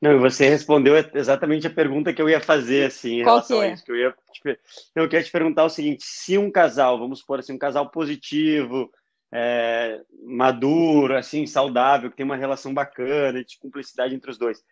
Não, 0.00 0.20
você 0.20 0.48
respondeu 0.48 0.94
exatamente 1.14 1.66
a 1.66 1.70
pergunta 1.70 2.12
que 2.12 2.20
eu 2.20 2.28
ia 2.28 2.40
fazer, 2.40 2.86
assim, 2.86 3.20
em 3.20 3.24
Qual 3.24 3.36
relação 3.36 3.62
é? 3.62 3.70
a 3.70 3.72
isso. 3.72 3.84
Que 3.84 3.92
eu, 3.92 3.96
ia, 3.96 4.14
tipo, 4.32 4.48
eu 4.94 5.08
queria 5.08 5.24
te 5.24 5.30
perguntar 5.30 5.64
o 5.64 5.70
seguinte: 5.70 6.04
se 6.04 6.36
um 6.36 6.50
casal, 6.50 6.98
vamos 6.98 7.20
supor 7.20 7.38
assim, 7.38 7.54
um 7.54 7.58
casal 7.58 7.90
positivo, 7.90 8.90
é, 9.32 10.00
maduro, 10.24 11.16
assim, 11.16 11.46
saudável, 11.46 12.10
que 12.10 12.16
tem 12.16 12.26
uma 12.26 12.36
relação 12.36 12.74
bacana, 12.74 13.42
de 13.42 13.58
cumplicidade 13.58 14.14
entre 14.14 14.30
os 14.30 14.36
dois, 14.36 14.62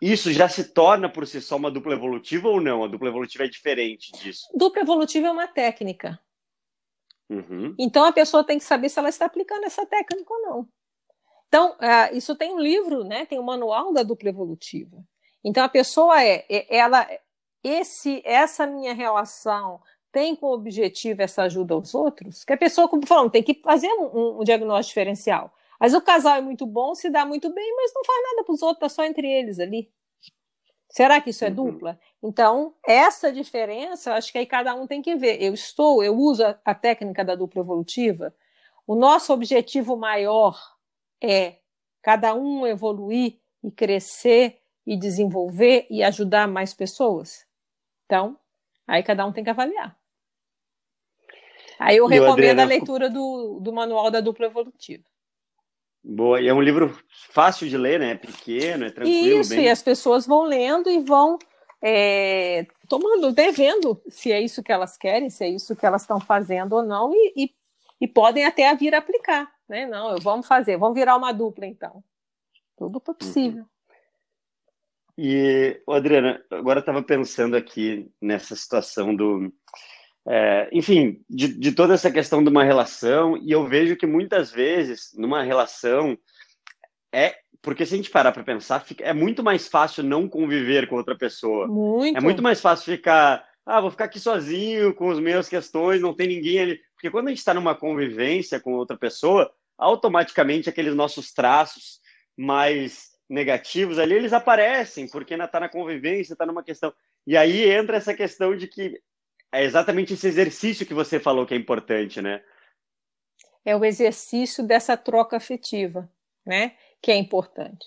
isso 0.00 0.32
já 0.32 0.48
se 0.48 0.72
torna 0.72 1.08
por 1.08 1.26
si 1.26 1.40
só 1.40 1.56
uma 1.56 1.70
dupla 1.70 1.92
evolutiva 1.92 2.48
ou 2.48 2.60
não? 2.60 2.84
A 2.84 2.88
dupla 2.88 3.08
evolutiva 3.08 3.44
é 3.44 3.48
diferente 3.48 4.12
disso? 4.12 4.46
Dupla 4.54 4.82
evolutiva 4.82 5.26
é 5.26 5.30
uma 5.30 5.48
técnica. 5.48 6.18
Uhum. 7.28 7.74
Então 7.78 8.04
a 8.04 8.12
pessoa 8.12 8.42
tem 8.42 8.58
que 8.58 8.64
saber 8.64 8.88
se 8.88 8.98
ela 8.98 9.08
está 9.08 9.26
aplicando 9.26 9.64
essa 9.64 9.84
técnica 9.84 10.32
ou 10.32 10.40
não. 10.40 10.68
Então, 11.50 11.72
uh, 11.72 12.16
isso 12.16 12.36
tem 12.36 12.54
um 12.54 12.60
livro, 12.60 13.02
né? 13.02 13.26
Tem 13.26 13.36
o 13.36 13.42
um 13.42 13.44
manual 13.44 13.92
da 13.92 14.04
dupla 14.04 14.28
evolutiva. 14.28 15.04
Então 15.44 15.64
a 15.64 15.68
pessoa 15.68 16.22
é, 16.22 16.44
é, 16.48 16.76
ela, 16.76 17.04
esse, 17.64 18.22
essa 18.24 18.68
minha 18.68 18.94
relação 18.94 19.80
tem 20.12 20.36
como 20.36 20.54
objetivo 20.54 21.22
essa 21.22 21.42
ajuda 21.42 21.74
aos 21.74 21.92
outros, 21.92 22.44
que 22.44 22.52
a 22.52 22.56
pessoa, 22.56 22.88
como 22.88 23.04
falando, 23.04 23.32
tem 23.32 23.42
que 23.42 23.60
fazer 23.64 23.88
um, 23.88 24.40
um, 24.40 24.44
diagnóstico 24.44 24.90
diferencial. 24.90 25.52
Mas 25.78 25.92
o 25.92 26.00
casal 26.00 26.36
é 26.36 26.40
muito 26.40 26.66
bom, 26.66 26.94
se 26.94 27.10
dá 27.10 27.26
muito 27.26 27.52
bem, 27.52 27.74
mas 27.76 27.92
não 27.94 28.04
faz 28.04 28.22
nada 28.22 28.44
para 28.44 28.54
os 28.54 28.62
outros, 28.62 28.80
tá 28.80 28.88
só 28.88 29.04
entre 29.04 29.26
eles 29.26 29.58
ali. 29.58 29.90
Será 30.88 31.20
que 31.20 31.30
isso 31.30 31.44
é 31.44 31.48
uhum. 31.48 31.54
dupla? 31.54 31.98
Então, 32.22 32.74
essa 32.86 33.32
diferença, 33.32 34.14
acho 34.14 34.30
que 34.30 34.38
aí 34.38 34.46
cada 34.46 34.74
um 34.74 34.86
tem 34.86 35.02
que 35.02 35.16
ver. 35.16 35.40
Eu 35.42 35.54
estou, 35.54 36.02
eu 36.02 36.16
uso 36.16 36.44
a, 36.44 36.58
a 36.64 36.74
técnica 36.74 37.24
da 37.24 37.34
dupla 37.34 37.60
evolutiva. 37.60 38.34
O 38.86 38.96
nosso 38.96 39.32
objetivo 39.32 39.96
maior 39.96 40.60
é 41.22 41.56
cada 42.02 42.34
um 42.34 42.66
evoluir 42.66 43.38
e 43.62 43.70
crescer 43.70 44.60
e 44.86 44.96
desenvolver 44.96 45.86
e 45.90 46.02
ajudar 46.02 46.48
mais 46.48 46.74
pessoas. 46.74 47.46
Então, 48.06 48.38
aí 48.86 49.02
cada 49.02 49.26
um 49.26 49.32
tem 49.32 49.44
que 49.44 49.50
avaliar. 49.50 49.96
Aí 51.78 51.96
eu 51.96 52.06
e 52.06 52.14
recomendo 52.14 52.32
Adriana, 52.32 52.62
a 52.62 52.66
leitura 52.66 53.08
do, 53.08 53.58
do 53.60 53.72
manual 53.72 54.10
da 54.10 54.20
dupla 54.20 54.46
evolutiva. 54.46 55.04
Boa, 56.02 56.40
e 56.40 56.48
é 56.48 56.54
um 56.54 56.62
livro 56.62 56.98
fácil 57.30 57.68
de 57.68 57.76
ler, 57.76 58.00
né? 58.00 58.12
É 58.12 58.14
pequeno, 58.14 58.86
é 58.86 58.90
tranquilo. 58.90 59.40
Isso, 59.40 59.50
bem... 59.50 59.64
e 59.64 59.68
as 59.68 59.82
pessoas 59.82 60.26
vão 60.26 60.42
lendo 60.42 60.90
e 60.90 60.98
vão 61.00 61.38
é, 61.82 62.66
tomando, 62.88 63.32
devendo 63.32 64.00
se 64.08 64.32
é 64.32 64.40
isso 64.40 64.62
que 64.62 64.72
elas 64.72 64.96
querem, 64.96 65.30
se 65.30 65.44
é 65.44 65.48
isso 65.48 65.76
que 65.76 65.86
elas 65.86 66.02
estão 66.02 66.20
fazendo 66.20 66.74
ou 66.74 66.82
não, 66.82 67.12
e, 67.14 67.32
e, 67.36 67.54
e 68.00 68.08
podem 68.08 68.44
até 68.44 68.74
vir 68.74 68.94
aplicar, 68.94 69.50
né? 69.70 69.86
Não, 69.86 70.16
vamos 70.16 70.46
fazer, 70.46 70.76
vamos 70.76 70.94
virar 70.94 71.16
uma 71.16 71.32
dupla 71.32 71.64
então. 71.64 72.02
Tudo 72.76 73.00
possível. 73.00 73.64
E, 75.16 75.80
Adriana, 75.88 76.42
agora 76.50 76.78
eu 76.78 76.80
estava 76.80 77.02
pensando 77.02 77.56
aqui 77.56 78.10
nessa 78.20 78.56
situação 78.56 79.14
do, 79.14 79.52
é, 80.26 80.68
enfim, 80.72 81.22
de, 81.28 81.48
de, 81.48 81.72
toda 81.72 81.94
essa 81.94 82.10
questão 82.10 82.42
de 82.42 82.50
uma 82.50 82.64
relação, 82.64 83.36
e 83.36 83.52
eu 83.52 83.66
vejo 83.66 83.96
que 83.96 84.06
muitas 84.06 84.50
vezes, 84.50 85.10
numa 85.14 85.42
relação, 85.42 86.16
é. 87.12 87.34
Porque 87.62 87.84
se 87.84 87.92
a 87.92 87.96
gente 87.98 88.10
parar 88.10 88.32
para 88.32 88.42
pensar, 88.42 88.80
fica, 88.80 89.04
é 89.04 89.12
muito 89.12 89.42
mais 89.42 89.68
fácil 89.68 90.02
não 90.02 90.26
conviver 90.26 90.88
com 90.88 90.96
outra 90.96 91.14
pessoa. 91.14 91.66
Muito. 91.66 92.16
É 92.16 92.20
muito 92.20 92.42
mais 92.42 92.58
fácil 92.58 92.86
ficar. 92.86 93.44
Ah, 93.66 93.82
vou 93.82 93.90
ficar 93.90 94.06
aqui 94.06 94.18
sozinho 94.18 94.94
com 94.94 95.10
as 95.10 95.18
minhas 95.18 95.46
questões, 95.46 96.00
não 96.00 96.14
tem 96.14 96.26
ninguém 96.26 96.58
ali. 96.58 96.80
Porque 96.94 97.10
quando 97.10 97.26
a 97.26 97.30
gente 97.30 97.38
está 97.38 97.52
numa 97.52 97.74
convivência 97.74 98.58
com 98.58 98.72
outra 98.72 98.96
pessoa, 98.96 99.52
automaticamente 99.80 100.68
aqueles 100.68 100.94
nossos 100.94 101.32
traços 101.32 102.00
mais 102.36 103.10
negativos 103.28 103.98
ali, 103.98 104.14
eles 104.14 104.32
aparecem, 104.32 105.08
porque 105.08 105.34
está 105.34 105.58
na 105.58 105.68
convivência, 105.68 106.34
está 106.34 106.44
numa 106.44 106.62
questão. 106.62 106.92
E 107.26 107.36
aí 107.36 107.70
entra 107.70 107.96
essa 107.96 108.12
questão 108.12 108.56
de 108.56 108.66
que 108.66 109.00
é 109.52 109.64
exatamente 109.64 110.14
esse 110.14 110.26
exercício 110.26 110.86
que 110.86 110.94
você 110.94 111.18
falou 111.18 111.46
que 111.46 111.54
é 111.54 111.56
importante, 111.56 112.20
né? 112.20 112.42
É 113.64 113.74
o 113.74 113.84
exercício 113.84 114.64
dessa 114.64 114.96
troca 114.96 115.36
afetiva, 115.36 116.10
né? 116.44 116.76
Que 117.00 117.10
é 117.10 117.16
importante. 117.16 117.86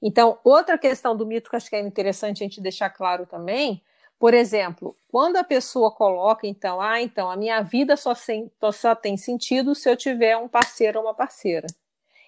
Então, 0.00 0.38
outra 0.44 0.78
questão 0.78 1.16
do 1.16 1.26
mito 1.26 1.50
que 1.50 1.56
acho 1.56 1.68
que 1.68 1.76
é 1.76 1.80
interessante 1.80 2.42
a 2.42 2.46
gente 2.46 2.60
deixar 2.60 2.90
claro 2.90 3.26
também, 3.26 3.82
por 4.18 4.32
exemplo, 4.32 4.96
quando 5.08 5.36
a 5.36 5.44
pessoa 5.44 5.90
coloca, 5.90 6.46
então, 6.46 6.80
ah, 6.80 7.00
então, 7.00 7.30
a 7.30 7.36
minha 7.36 7.60
vida 7.62 7.96
só, 7.96 8.14
sem, 8.14 8.50
só 8.72 8.94
tem 8.94 9.16
sentido 9.16 9.74
se 9.74 9.90
eu 9.90 9.96
tiver 9.96 10.36
um 10.36 10.48
parceiro 10.48 10.98
ou 10.98 11.04
uma 11.04 11.14
parceira. 11.14 11.66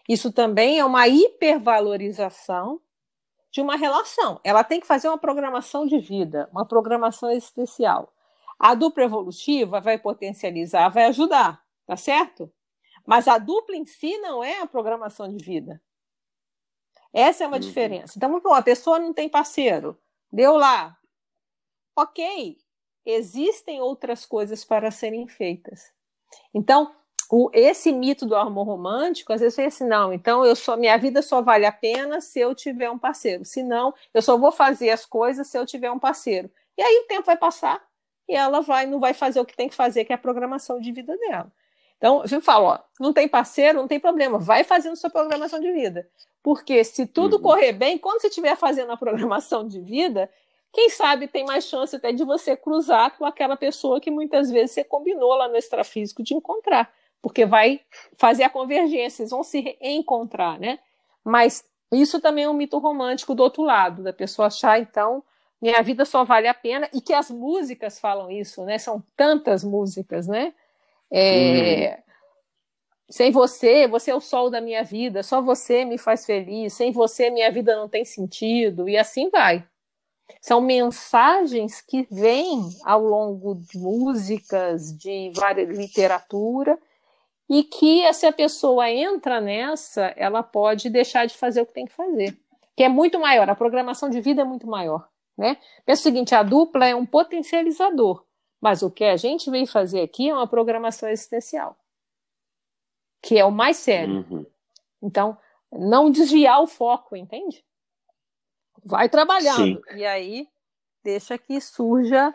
Isso 0.09 0.33
também 0.33 0.79
é 0.79 0.85
uma 0.85 1.09
hipervalorização 1.09 2.81
de 3.51 3.61
uma 3.61 3.77
relação. 3.77 4.41
Ela 4.45 4.63
tem 4.63 4.81
que 4.81 4.87
fazer 4.87 5.09
uma 5.09 5.19
programação 5.19 5.87
de 5.87 5.99
vida, 5.99 6.49
uma 6.53 6.67
programação 6.67 7.31
existencial. 7.31 8.13
A 8.59 8.75
dupla 8.75 9.05
evolutiva 9.05 9.81
vai 9.81 9.99
potencializar, 9.99 10.89
vai 10.89 11.05
ajudar, 11.07 11.63
tá 11.87 11.97
certo? 11.97 12.53
Mas 13.07 13.27
a 13.27 13.39
dupla 13.39 13.77
em 13.77 13.87
si 13.87 14.19
não 14.19 14.45
é 14.45 14.61
a 14.61 14.67
programação 14.67 15.29
de 15.29 15.43
vida. 15.43 15.81
Essa 17.13 17.45
é 17.45 17.47
uma 17.47 17.57
uhum. 17.57 17.61
diferença. 17.61 18.15
Então, 18.17 18.55
a 18.55 18.63
pessoa 18.63 18.99
não 18.99 19.15
tem 19.15 19.29
parceiro, 19.29 19.99
deu 20.31 20.57
lá. 20.57 20.98
Ok, 22.01 22.57
existem 23.05 23.81
outras 23.81 24.25
coisas 24.25 24.65
para 24.65 24.89
serem 24.89 25.27
feitas. 25.27 25.93
Então, 26.55 26.95
o, 27.29 27.51
esse 27.53 27.91
mito 27.91 28.25
do 28.25 28.37
amor 28.37 28.65
romântico, 28.65 29.33
às 29.33 29.41
vezes 29.41 29.59
é 29.59 29.67
assim, 29.67 29.85
não, 29.85 30.13
então 30.13 30.45
eu 30.45 30.55
só, 30.55 30.77
minha 30.77 30.97
vida 30.97 31.21
só 31.23 31.43
vale 31.43 31.67
a 31.67 31.73
pena 31.73 32.21
se 32.21 32.39
eu 32.39 32.55
tiver 32.55 32.89
um 32.89 32.97
parceiro. 32.97 33.45
Se 33.45 33.65
não, 33.65 33.93
eu 34.15 34.23
só 34.23 34.39
vou 34.39 34.53
fazer 34.53 34.91
as 34.91 35.05
coisas 35.05 35.49
se 35.49 35.59
eu 35.59 35.67
tiver 35.67 35.91
um 35.91 35.99
parceiro. 35.99 36.49
E 36.77 36.83
aí 36.83 36.99
o 36.99 37.09
tempo 37.09 37.27
vai 37.27 37.37
passar 37.37 37.85
e 38.29 38.37
ela 38.37 38.61
vai 38.61 38.87
não 38.87 39.01
vai 39.01 39.13
fazer 39.13 39.41
o 39.41 39.45
que 39.45 39.57
tem 39.57 39.69
que 39.69 39.75
fazer, 39.75 40.05
que 40.05 40.13
é 40.13 40.15
a 40.15 40.19
programação 40.19 40.81
de 40.81 40.93
vida 40.93 41.19
dela. 41.19 41.53
Então, 41.97 42.23
eu 42.31 42.41
falo, 42.41 42.67
ó, 42.67 42.79
não 43.01 43.13
tem 43.13 43.27
parceiro, 43.27 43.79
não 43.79 43.89
tem 43.89 43.99
problema, 43.99 44.39
vai 44.39 44.63
fazendo 44.63 44.95
sua 44.95 45.11
programação 45.11 45.59
de 45.59 45.73
vida. 45.73 46.09
Porque 46.45 46.85
se 46.85 47.09
tudo 47.09 47.37
uhum. 47.37 47.43
correr 47.43 47.73
bem, 47.73 47.99
quando 47.99 48.21
você 48.21 48.29
estiver 48.29 48.57
fazendo 48.57 48.93
a 48.93 48.97
programação 48.97 49.67
de 49.67 49.81
vida, 49.81 50.31
quem 50.73 50.91
sabe 50.91 51.27
tem 51.27 51.45
mais 51.45 51.65
chance 51.65 51.97
até 51.97 52.13
de 52.13 52.25
você 52.25 52.57
cruzar 52.57 53.17
com 53.17 53.25
aquela 53.25 53.57
pessoa 53.57 54.01
que 54.01 54.11
muitas 54.11 54.51
vezes 54.51 54.73
você 54.73 54.85
combinou 54.85 55.35
lá 55.35 55.49
no 55.49 55.57
extrafísico 55.57 56.23
de 56.23 56.35
encontrar. 56.35 56.93
Porque 57.21 57.45
vai 57.45 57.81
fazer 58.17 58.45
a 58.45 58.51
convergência, 58.51 59.19
vocês 59.19 59.31
vão 59.31 59.43
se 59.43 59.77
encontrar, 59.81 60.59
né? 60.59 60.79
Mas 61.25 61.65
isso 61.91 62.21
também 62.21 62.45
é 62.45 62.49
um 62.49 62.55
mito 62.55 62.79
romântico 62.79 63.35
do 63.35 63.43
outro 63.43 63.63
lado, 63.63 64.03
da 64.03 64.13
pessoa 64.13 64.47
achar, 64.47 64.79
então, 64.81 65.23
minha 65.61 65.83
vida 65.83 66.05
só 66.05 66.23
vale 66.23 66.47
a 66.47 66.55
pena, 66.55 66.89
e 66.95 67.01
que 67.01 67.13
as 67.13 67.31
músicas 67.31 67.99
falam 67.99 68.31
isso, 68.31 68.65
né? 68.65 68.79
São 68.79 69.03
tantas 69.17 69.65
músicas, 69.65 70.29
né? 70.29 70.55
É, 71.11 71.99
hum. 71.99 72.03
Sem 73.11 73.33
você, 73.33 73.89
você 73.89 74.11
é 74.11 74.15
o 74.15 74.21
sol 74.21 74.51
da 74.51 74.61
minha 74.61 74.85
vida, 74.85 75.23
só 75.23 75.41
você 75.41 75.85
me 75.85 75.97
faz 75.97 76.27
feliz, 76.27 76.75
sem 76.75 76.93
você 76.93 77.31
minha 77.31 77.51
vida 77.51 77.75
não 77.75 77.89
tem 77.89 78.05
sentido, 78.05 78.87
e 78.89 78.99
assim 78.99 79.31
vai. 79.31 79.67
São 80.41 80.61
mensagens 80.61 81.81
que 81.81 82.07
vêm 82.11 82.61
ao 82.85 83.03
longo 83.03 83.55
de 83.55 83.79
músicas, 83.79 84.97
de 84.97 85.33
várias 85.35 85.77
literatura, 85.77 86.79
e 87.49 87.65
que 87.65 88.13
se 88.13 88.27
a 88.27 88.33
pessoa 88.33 88.91
entra 88.91 89.41
nessa, 89.41 90.13
ela 90.17 90.43
pode 90.43 90.91
deixar 90.91 91.27
de 91.27 91.37
fazer 91.37 91.63
o 91.63 91.67
que 91.67 91.73
tem 91.73 91.87
que 91.87 91.93
fazer. 91.93 92.39
Que 92.77 92.85
é 92.85 92.89
muito 92.89 93.19
maior, 93.19 93.49
a 93.49 93.55
programação 93.55 94.11
de 94.11 94.21
vida 94.21 94.43
é 94.43 94.45
muito 94.45 94.67
maior. 94.67 95.09
Né? 95.37 95.57
Pensa 95.87 96.01
o 96.01 96.03
seguinte: 96.03 96.35
a 96.35 96.43
dupla 96.43 96.87
é 96.87 96.95
um 96.95 97.07
potencializador, 97.07 98.25
mas 98.61 98.83
o 98.83 98.91
que 98.91 99.05
a 99.05 99.17
gente 99.17 99.51
vem 99.51 99.67
fazer 99.67 100.03
aqui 100.03 100.29
é 100.29 100.35
uma 100.35 100.47
programação 100.47 101.09
existencial, 101.09 101.77
que 103.23 103.39
é 103.39 103.45
o 103.45 103.53
mais 103.53 103.77
sério. 103.77 104.27
Uhum. 104.29 104.47
Então, 105.03 105.39
não 105.73 106.11
desviar 106.11 106.61
o 106.61 106.67
foco, 106.67 107.17
entende? 107.17 107.65
Vai 108.85 109.09
trabalhando. 109.09 109.83
Sim. 109.89 109.97
E 109.97 110.05
aí, 110.05 110.49
deixa 111.03 111.37
que 111.39 111.61
surja 111.61 112.35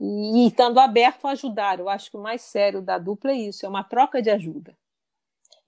e 0.00 0.46
estando 0.46 0.78
aberto 0.78 1.26
a 1.26 1.30
ajudar. 1.30 1.78
Eu 1.78 1.88
acho 1.88 2.10
que 2.10 2.16
o 2.16 2.22
mais 2.22 2.42
sério 2.42 2.82
da 2.82 2.98
dupla 2.98 3.30
é 3.30 3.36
isso: 3.36 3.64
é 3.64 3.68
uma 3.68 3.84
troca 3.84 4.20
de 4.20 4.30
ajuda. 4.30 4.76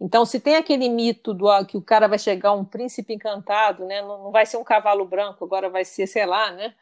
Então, 0.00 0.24
se 0.24 0.38
tem 0.38 0.54
aquele 0.54 0.88
mito 0.88 1.34
do 1.34 1.46
que 1.66 1.76
o 1.76 1.82
cara 1.82 2.06
vai 2.06 2.18
chegar 2.18 2.52
um 2.52 2.64
príncipe 2.64 3.12
encantado, 3.12 3.84
né? 3.84 4.00
Não, 4.00 4.24
não 4.24 4.30
vai 4.30 4.46
ser 4.46 4.56
um 4.56 4.64
cavalo 4.64 5.04
branco, 5.04 5.44
agora 5.44 5.68
vai 5.68 5.84
ser, 5.84 6.06
sei 6.06 6.24
lá, 6.24 6.52
né? 6.52 6.74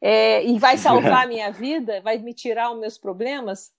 É, 0.00 0.44
e 0.44 0.58
vai 0.58 0.76
salvar 0.76 1.24
a 1.24 1.26
minha 1.28 1.50
vida, 1.50 2.00
vai 2.00 2.18
me 2.18 2.34
tirar 2.34 2.72
os 2.72 2.78
meus 2.78 2.98
problemas, 2.98 3.72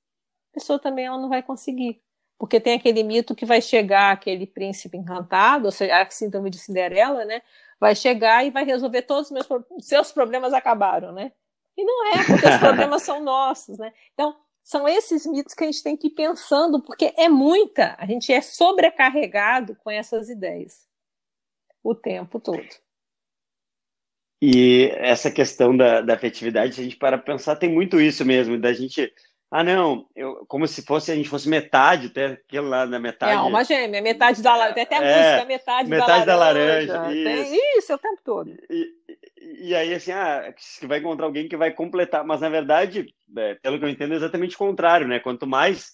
a 0.52 0.54
pessoa 0.54 0.80
também 0.80 1.06
ela 1.06 1.18
não 1.18 1.30
vai 1.30 1.44
conseguir. 1.44 2.02
Porque 2.40 2.60
tem 2.60 2.76
aquele 2.76 3.04
mito 3.04 3.36
que 3.36 3.46
vai 3.46 3.62
chegar 3.62 4.12
aquele 4.12 4.46
príncipe 4.46 4.98
encantado, 4.98 5.66
ou 5.66 5.72
seja, 5.72 6.02
a 6.02 6.10
síndrome 6.10 6.50
de 6.50 6.60
Cinderela, 6.60 7.26
né? 7.26 7.42
Vai 7.80 7.96
chegar 7.96 8.46
e 8.46 8.50
vai 8.50 8.64
resolver 8.64 9.04
todos 9.04 9.30
os 9.30 9.32
meus 9.32 9.48
seus 9.82 10.12
problemas 10.12 10.54
acabaram, 10.54 11.12
né? 11.12 11.32
E 11.78 11.84
não 11.84 12.08
é, 12.08 12.26
porque 12.26 12.48
os 12.48 12.58
problemas 12.58 13.04
são 13.04 13.24
nossos, 13.24 13.78
né? 13.78 13.94
Então, 14.14 14.36
são 14.64 14.88
esses 14.88 15.26
mitos 15.26 15.54
que 15.54 15.64
a 15.64 15.68
gente 15.68 15.84
tem 15.84 15.96
que 15.96 16.08
ir 16.08 16.12
pensando, 16.12 16.82
porque 16.82 17.14
é 17.16 17.30
muita, 17.30 17.96
a 17.98 18.06
gente 18.06 18.34
é 18.34 18.42
sobrecarregado 18.42 19.76
com 19.84 19.90
essas 19.90 20.28
ideias 20.28 20.88
o 21.84 21.96
tempo 21.96 22.40
todo. 22.40 22.68
E 24.42 24.92
essa 24.96 25.32
questão 25.32 25.76
da, 25.76 26.02
da 26.02 26.14
afetividade, 26.14 26.76
se 26.76 26.82
a 26.82 26.84
gente 26.84 26.98
para 26.98 27.18
pensar, 27.18 27.56
tem 27.56 27.72
muito 27.72 28.00
isso 28.00 28.26
mesmo, 28.26 28.60
da 28.60 28.72
gente. 28.74 29.12
Ah, 29.50 29.64
não, 29.64 30.06
eu, 30.14 30.46
como 30.48 30.68
se 30.68 30.82
fosse 30.82 31.12
a 31.12 31.16
gente 31.16 31.30
fosse 31.30 31.48
metade, 31.48 32.08
até 32.08 32.26
aquilo 32.26 32.68
lá 32.68 32.86
na 32.86 33.00
metade. 33.00 33.32
É, 33.32 33.40
uma 33.40 33.64
gêmea, 33.64 34.02
metade 34.02 34.42
da 34.42 34.56
laranja. 34.56 34.82
Até 34.82 34.98
a 34.98 35.04
é, 35.04 35.32
música, 35.32 35.48
metade, 35.48 35.90
metade 35.90 36.26
da 36.26 36.36
laranja. 36.36 36.94
Da 36.94 37.02
laranja 37.02 37.16
isso. 37.16 37.50
Tem, 37.50 37.78
isso, 37.78 37.92
é 37.92 37.96
o 37.96 37.98
tempo 37.98 38.22
todo. 38.26 38.58
E, 38.70 38.94
e 39.70 39.76
aí, 39.76 39.94
assim, 39.94 40.12
ah, 40.12 40.54
vai 40.84 41.00
encontrar 41.00 41.26
alguém 41.26 41.48
que 41.48 41.56
vai 41.56 41.72
completar, 41.72 42.26
mas 42.26 42.42
na 42.42 42.50
verdade, 42.50 43.08
é, 43.38 43.56
pelo 43.56 43.80
que 43.80 43.86
eu 43.86 43.90
entendo, 43.90 44.14
é 44.14 44.18
exatamente 44.18 44.56
o 44.56 44.60
contrário, 44.60 45.08
né? 45.08 45.20
Quanto 45.20 45.48
mais 45.48 45.94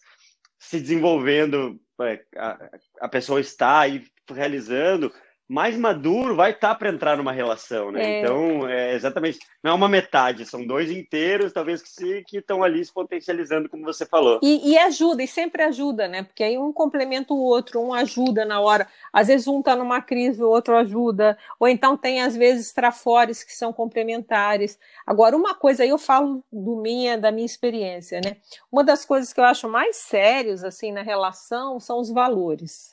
se 0.57 0.79
desenvolvendo 0.79 1.79
é, 2.01 2.21
a, 2.35 2.57
a 3.01 3.09
pessoa 3.09 3.39
está 3.39 3.81
aí 3.81 4.03
realizando, 4.31 5.13
mais 5.53 5.77
maduro 5.77 6.35
vai 6.35 6.49
estar 6.49 6.69
tá 6.69 6.75
para 6.75 6.89
entrar 6.89 7.15
numa 7.15 7.31
relação, 7.31 7.91
né? 7.91 8.03
É. 8.03 8.19
Então, 8.21 8.67
é 8.67 8.95
exatamente, 8.95 9.37
não 9.61 9.71
é 9.71 9.73
uma 9.75 9.87
metade, 9.87 10.47
são 10.47 10.65
dois 10.65 10.89
inteiros, 10.89 11.53
talvez 11.53 11.79
que 11.79 11.89
se 11.89 12.23
que 12.25 12.37
estão 12.37 12.63
ali 12.63 12.83
se 12.83 12.91
potencializando, 12.91 13.69
como 13.69 13.83
você 13.83 14.03
falou. 14.03 14.39
E, 14.41 14.71
e, 14.71 14.77
ajuda, 14.79 15.21
e 15.21 15.27
sempre 15.27 15.61
ajuda, 15.61 16.07
né? 16.07 16.23
Porque 16.23 16.43
aí 16.43 16.57
um 16.57 16.73
complementa 16.73 17.35
o 17.35 17.37
outro, 17.37 17.79
um 17.79 17.93
ajuda 17.93 18.43
na 18.43 18.59
hora. 18.59 18.87
Às 19.11 19.27
vezes 19.27 19.47
um 19.47 19.59
está 19.59 19.75
numa 19.75 20.01
crise, 20.01 20.41
o 20.41 20.49
outro 20.49 20.75
ajuda, 20.75 21.37
ou 21.59 21.67
então 21.67 21.95
tem 21.95 22.23
às 22.23 22.35
vezes 22.35 22.73
trafores 22.73 23.43
que 23.43 23.53
são 23.53 23.71
complementares. 23.71 24.79
Agora, 25.05 25.37
uma 25.37 25.53
coisa 25.53 25.83
aí 25.83 25.89
eu 25.89 25.99
falo 25.99 26.43
do 26.51 26.77
minha, 26.77 27.15
da 27.15 27.31
minha 27.31 27.45
experiência, 27.45 28.19
né? 28.25 28.37
Uma 28.71 28.83
das 28.83 29.05
coisas 29.05 29.31
que 29.31 29.39
eu 29.39 29.45
acho 29.45 29.69
mais 29.69 29.97
sérios 29.97 30.63
assim 30.63 30.91
na 30.91 31.03
relação 31.03 31.79
são 31.79 31.99
os 31.99 32.09
valores 32.09 32.92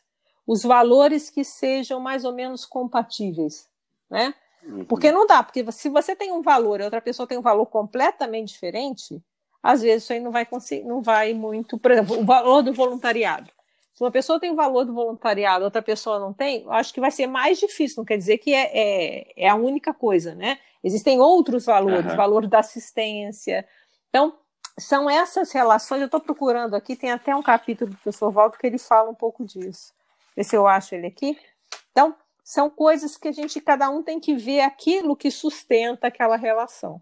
os 0.50 0.64
valores 0.64 1.30
que 1.30 1.44
sejam 1.44 2.00
mais 2.00 2.24
ou 2.24 2.32
menos 2.32 2.66
compatíveis, 2.66 3.68
né? 4.10 4.34
Uhum. 4.64 4.84
Porque 4.84 5.12
não 5.12 5.24
dá, 5.24 5.44
porque 5.44 5.70
se 5.70 5.88
você 5.88 6.16
tem 6.16 6.32
um 6.32 6.42
valor 6.42 6.80
e 6.80 6.82
outra 6.82 7.00
pessoa 7.00 7.24
tem 7.24 7.38
um 7.38 7.42
valor 7.42 7.66
completamente 7.66 8.48
diferente, 8.48 9.22
às 9.62 9.80
vezes 9.80 10.02
isso 10.02 10.12
aí 10.12 10.18
não 10.18 10.32
vai 10.32 10.44
conseguir, 10.44 10.82
não 10.82 11.00
vai 11.02 11.32
muito, 11.34 11.78
por 11.78 11.92
exemplo, 11.92 12.18
o 12.18 12.24
valor 12.24 12.62
do 12.62 12.72
voluntariado. 12.72 13.48
Se 13.94 14.02
uma 14.02 14.10
pessoa 14.10 14.40
tem 14.40 14.50
o 14.50 14.56
valor 14.56 14.84
do 14.84 14.92
voluntariado, 14.92 15.64
outra 15.64 15.82
pessoa 15.82 16.18
não 16.18 16.32
tem, 16.32 16.64
eu 16.64 16.72
acho 16.72 16.92
que 16.92 17.00
vai 17.00 17.12
ser 17.12 17.28
mais 17.28 17.56
difícil. 17.56 17.98
Não 17.98 18.04
quer 18.04 18.16
dizer 18.16 18.38
que 18.38 18.52
é, 18.52 18.70
é, 18.72 19.44
é 19.44 19.48
a 19.48 19.54
única 19.54 19.94
coisa, 19.94 20.34
né? 20.34 20.58
Existem 20.82 21.20
outros 21.20 21.66
valores, 21.66 22.10
uhum. 22.10 22.16
valor 22.16 22.48
da 22.48 22.58
assistência. 22.58 23.64
Então, 24.08 24.34
são 24.76 25.08
essas 25.08 25.52
relações. 25.52 26.00
Eu 26.00 26.06
estou 26.06 26.20
procurando 26.20 26.74
aqui, 26.74 26.96
tem 26.96 27.12
até 27.12 27.36
um 27.36 27.42
capítulo 27.42 27.92
do 27.92 27.96
professor 27.98 28.32
Waldo 28.32 28.58
que 28.58 28.66
ele 28.66 28.78
fala 28.78 29.10
um 29.10 29.14
pouco 29.14 29.44
disso. 29.44 29.92
Ver 30.36 30.44
se 30.44 30.56
eu 30.56 30.66
acho 30.66 30.94
ele 30.94 31.06
aqui. 31.06 31.38
Então, 31.90 32.14
são 32.44 32.68
coisas 32.68 33.16
que 33.16 33.28
a 33.28 33.32
gente, 33.32 33.60
cada 33.60 33.88
um 33.90 34.02
tem 34.02 34.18
que 34.18 34.34
ver 34.34 34.60
aquilo 34.60 35.16
que 35.16 35.30
sustenta 35.30 36.06
aquela 36.06 36.36
relação. 36.36 37.00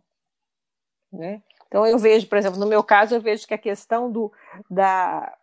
Né? 1.13 1.43
Então, 1.67 1.87
eu 1.87 1.99
vejo, 1.99 2.27
por 2.27 2.39
exemplo, 2.39 2.59
no 2.59 2.67
meu 2.67 2.83
caso, 2.83 3.15
eu 3.15 3.21
vejo 3.21 3.47
que 3.47 3.55
a 3.55 3.59
questão 3.59 4.11
do, 4.11 4.33
da, 4.71 5.37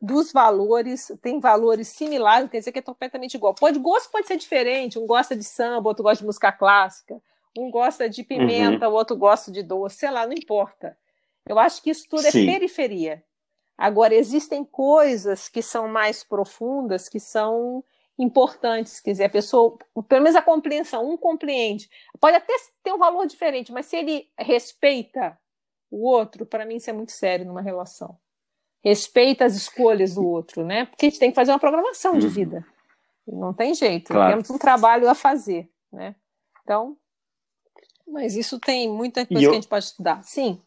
dos 0.00 0.32
valores, 0.32 1.12
tem 1.22 1.38
valores 1.38 1.88
similares, 1.88 2.50
quer 2.50 2.58
dizer 2.58 2.72
que 2.72 2.80
é 2.80 2.82
completamente 2.82 3.34
igual. 3.34 3.54
Pode, 3.54 3.78
gosto 3.78 4.10
pode 4.10 4.26
ser 4.26 4.36
diferente, 4.36 4.98
um 4.98 5.06
gosta 5.06 5.36
de 5.36 5.44
samba, 5.44 5.88
outro 5.88 6.02
gosta 6.02 6.22
de 6.22 6.26
música 6.26 6.50
clássica, 6.50 7.22
um 7.56 7.70
gosta 7.70 8.08
de 8.08 8.24
pimenta, 8.24 8.88
uhum. 8.88 8.94
o 8.94 8.96
outro 8.96 9.16
gosta 9.16 9.52
de 9.52 9.62
doce, 9.62 9.96
sei 9.96 10.10
lá, 10.10 10.26
não 10.26 10.32
importa. 10.32 10.98
Eu 11.46 11.58
acho 11.58 11.82
que 11.82 11.90
isso 11.90 12.08
tudo 12.08 12.26
é 12.26 12.30
Sim. 12.30 12.48
é 12.48 12.52
periferia. 12.52 13.24
Agora, 13.76 14.14
existem 14.14 14.64
coisas 14.64 15.48
que 15.48 15.62
são 15.62 15.88
mais 15.88 16.22
profundas, 16.22 17.08
que 17.08 17.18
são 17.18 17.82
importantes, 18.18 19.00
quer 19.00 19.12
dizer, 19.12 19.24
a 19.24 19.30
pessoa, 19.30 19.76
pelo 20.08 20.22
menos 20.22 20.36
a 20.36 20.42
compreensão, 20.42 21.08
um 21.08 21.16
compreende. 21.16 21.88
Pode 22.20 22.36
até 22.36 22.52
ter 22.82 22.92
um 22.92 22.98
valor 22.98 23.26
diferente, 23.26 23.72
mas 23.72 23.86
se 23.86 23.96
ele 23.96 24.28
respeita 24.38 25.38
o 25.90 26.06
outro, 26.08 26.46
para 26.46 26.64
mim 26.64 26.76
isso 26.76 26.90
é 26.90 26.92
muito 26.92 27.12
sério 27.12 27.46
numa 27.46 27.60
relação. 27.60 28.16
Respeita 28.84 29.44
as 29.44 29.54
escolhas 29.54 30.14
do 30.14 30.26
outro, 30.26 30.64
né? 30.64 30.86
Porque 30.86 31.06
a 31.06 31.08
gente 31.08 31.18
tem 31.18 31.30
que 31.30 31.34
fazer 31.34 31.52
uma 31.52 31.58
programação 31.58 32.18
de 32.18 32.26
uhum. 32.26 32.32
vida. 32.32 32.66
Não 33.26 33.54
tem 33.54 33.74
jeito, 33.74 34.12
claro. 34.12 34.32
temos 34.32 34.50
um 34.50 34.58
trabalho 34.58 35.08
a 35.08 35.14
fazer, 35.14 35.70
né? 35.92 36.16
Então, 36.62 36.96
mas 38.06 38.36
isso 38.36 38.58
tem 38.58 38.90
muita 38.90 39.24
coisa 39.26 39.42
eu... 39.42 39.50
que 39.50 39.56
a 39.56 39.60
gente 39.60 39.68
pode 39.68 39.84
estudar. 39.84 40.22
Sim. 40.22 40.60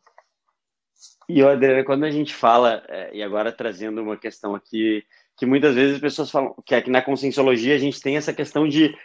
E, 1.27 1.41
Adriana, 1.41 1.83
quando 1.83 2.03
a 2.03 2.11
gente 2.11 2.33
fala, 2.33 2.83
é, 2.87 3.15
e 3.15 3.23
agora 3.23 3.51
trazendo 3.51 4.01
uma 4.01 4.17
questão 4.17 4.53
aqui, 4.55 5.03
que 5.37 5.45
muitas 5.45 5.75
vezes 5.75 5.95
as 5.95 6.01
pessoas 6.01 6.31
falam 6.31 6.55
que 6.65 6.75
aqui 6.75 6.89
na 6.89 7.01
conscienciologia 7.01 7.75
a 7.75 7.79
gente 7.79 7.99
tem 7.99 8.17
essa 8.17 8.33
questão 8.33 8.67
de 8.67 8.95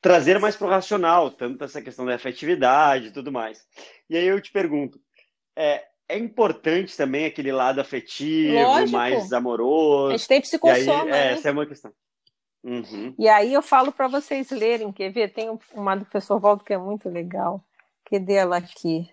trazer 0.00 0.38
mais 0.38 0.54
para 0.54 0.66
o 0.66 0.70
racional, 0.70 1.30
tanto 1.30 1.64
essa 1.64 1.80
questão 1.80 2.04
da 2.04 2.14
afetividade 2.14 3.08
e 3.08 3.10
tudo 3.10 3.32
mais. 3.32 3.66
E 4.08 4.16
aí 4.16 4.26
eu 4.26 4.40
te 4.40 4.52
pergunto, 4.52 5.00
é, 5.56 5.82
é 6.08 6.18
importante 6.18 6.96
também 6.96 7.24
aquele 7.24 7.50
lado 7.50 7.80
afetivo, 7.80 8.54
Lógico. 8.54 8.92
mais 8.92 9.32
amoroso? 9.32 10.12
A 10.12 10.16
gente 10.16 10.28
tem 10.28 10.40
psicossoma, 10.40 11.02
é, 11.02 11.10
né? 11.10 11.32
Essa 11.32 11.48
é 11.48 11.52
uma 11.52 11.66
questão. 11.66 11.92
Uhum. 12.62 13.14
E 13.18 13.28
aí 13.28 13.52
eu 13.52 13.62
falo 13.62 13.92
para 13.92 14.08
vocês 14.08 14.50
lerem, 14.50 14.92
quer 14.92 15.10
ver? 15.10 15.32
Tem 15.32 15.50
uma 15.74 15.94
do 15.94 16.04
professor 16.04 16.38
Valdo 16.38 16.64
que 16.64 16.72
é 16.72 16.78
muito 16.78 17.08
legal. 17.08 17.62
Que 18.06 18.18
dela 18.18 18.58
aqui? 18.58 19.08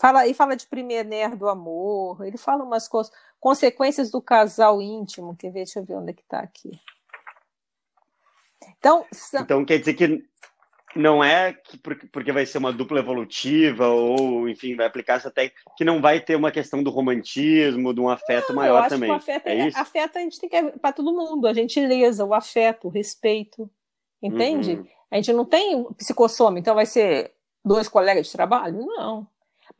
Fala, 0.00 0.26
e 0.26 0.32
fala 0.32 0.56
de 0.56 0.66
primeiro 0.66 1.36
do 1.36 1.46
amor, 1.46 2.24
ele 2.24 2.38
fala 2.38 2.64
umas 2.64 2.88
coisas, 2.88 3.12
consequências 3.38 4.10
do 4.10 4.22
casal 4.22 4.80
íntimo, 4.80 5.36
quer 5.36 5.48
ver, 5.48 5.64
deixa 5.64 5.78
eu 5.78 5.84
ver 5.84 5.96
onde 5.96 6.12
é 6.12 6.14
que 6.14 6.22
está 6.22 6.40
aqui. 6.40 6.70
Então, 8.78 9.04
são... 9.12 9.42
então 9.42 9.62
quer 9.62 9.78
dizer 9.78 9.92
que 9.92 10.24
não 10.96 11.22
é 11.22 11.52
que 11.52 11.76
porque 11.76 12.32
vai 12.32 12.46
ser 12.46 12.56
uma 12.56 12.72
dupla 12.72 13.00
evolutiva 13.00 13.88
ou, 13.88 14.48
enfim, 14.48 14.74
vai 14.74 14.86
aplicar 14.86 15.18
essa 15.18 15.30
técnica, 15.30 15.60
que 15.76 15.84
não 15.84 16.00
vai 16.00 16.18
ter 16.18 16.34
uma 16.34 16.50
questão 16.50 16.82
do 16.82 16.88
romantismo, 16.88 17.92
de 17.92 18.00
um 18.00 18.08
afeto 18.08 18.48
não, 18.48 18.56
maior 18.56 18.88
também. 18.88 19.10
afeto, 19.10 19.48
é, 19.48 19.58
é 19.58 19.68
isso? 19.68 19.78
afeto 19.78 20.16
a 20.16 20.20
gente 20.22 20.40
tem 20.40 20.48
que 20.48 20.78
para 20.78 20.94
todo 20.94 21.12
mundo, 21.12 21.46
a 21.46 21.52
gentileza, 21.52 22.24
o 22.24 22.32
afeto, 22.32 22.86
o 22.88 22.90
respeito, 22.90 23.70
entende? 24.22 24.76
Uhum. 24.76 24.86
A 25.10 25.16
gente 25.16 25.32
não 25.34 25.44
tem 25.44 25.84
psicossoma, 25.92 26.58
então 26.58 26.74
vai 26.74 26.86
ser 26.86 27.34
dois 27.62 27.86
colegas 27.86 28.28
de 28.28 28.32
trabalho? 28.32 28.78
Não. 28.86 29.28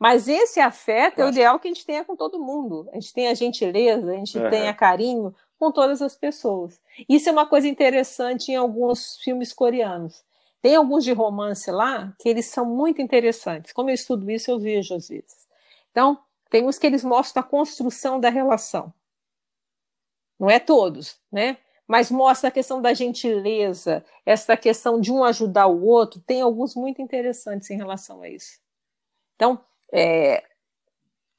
Mas 0.01 0.27
esse 0.27 0.59
afeto 0.59 1.17
claro. 1.17 1.27
é 1.27 1.31
o 1.31 1.31
ideal 1.31 1.59
que 1.59 1.67
a 1.67 1.71
gente 1.71 1.85
tenha 1.85 2.03
com 2.03 2.15
todo 2.15 2.39
mundo. 2.39 2.89
A 2.91 2.95
gente 2.95 3.13
tenha 3.13 3.35
gentileza, 3.35 4.11
a 4.11 4.15
gente 4.15 4.35
uhum. 4.35 4.49
tenha 4.49 4.73
carinho 4.73 5.35
com 5.59 5.71
todas 5.71 6.01
as 6.01 6.15
pessoas. 6.15 6.81
Isso 7.07 7.29
é 7.29 7.31
uma 7.31 7.45
coisa 7.45 7.67
interessante 7.67 8.51
em 8.51 8.55
alguns 8.55 9.17
filmes 9.17 9.53
coreanos. 9.53 10.23
Tem 10.59 10.75
alguns 10.75 11.03
de 11.03 11.13
romance 11.13 11.69
lá 11.69 12.15
que 12.19 12.27
eles 12.27 12.47
são 12.47 12.65
muito 12.65 12.99
interessantes. 12.99 13.73
Como 13.73 13.91
eu 13.91 13.93
estudo 13.93 14.31
isso, 14.31 14.49
eu 14.49 14.57
vejo 14.57 14.95
às 14.95 15.07
vezes. 15.07 15.47
Então, 15.91 16.17
tem 16.49 16.65
uns 16.65 16.79
que 16.79 16.87
eles 16.87 17.03
mostram 17.03 17.41
a 17.41 17.45
construção 17.45 18.19
da 18.19 18.29
relação. 18.29 18.91
Não 20.39 20.49
é 20.49 20.57
todos, 20.57 21.19
né? 21.31 21.57
Mas 21.87 22.09
mostra 22.09 22.47
a 22.47 22.51
questão 22.51 22.81
da 22.81 22.91
gentileza, 22.91 24.03
essa 24.25 24.57
questão 24.57 24.99
de 24.99 25.11
um 25.11 25.23
ajudar 25.23 25.67
o 25.67 25.85
outro. 25.85 26.19
Tem 26.25 26.41
alguns 26.41 26.73
muito 26.73 27.03
interessantes 27.03 27.69
em 27.69 27.77
relação 27.77 28.23
a 28.23 28.29
isso. 28.29 28.59
Então, 29.35 29.63
é, 29.91 30.43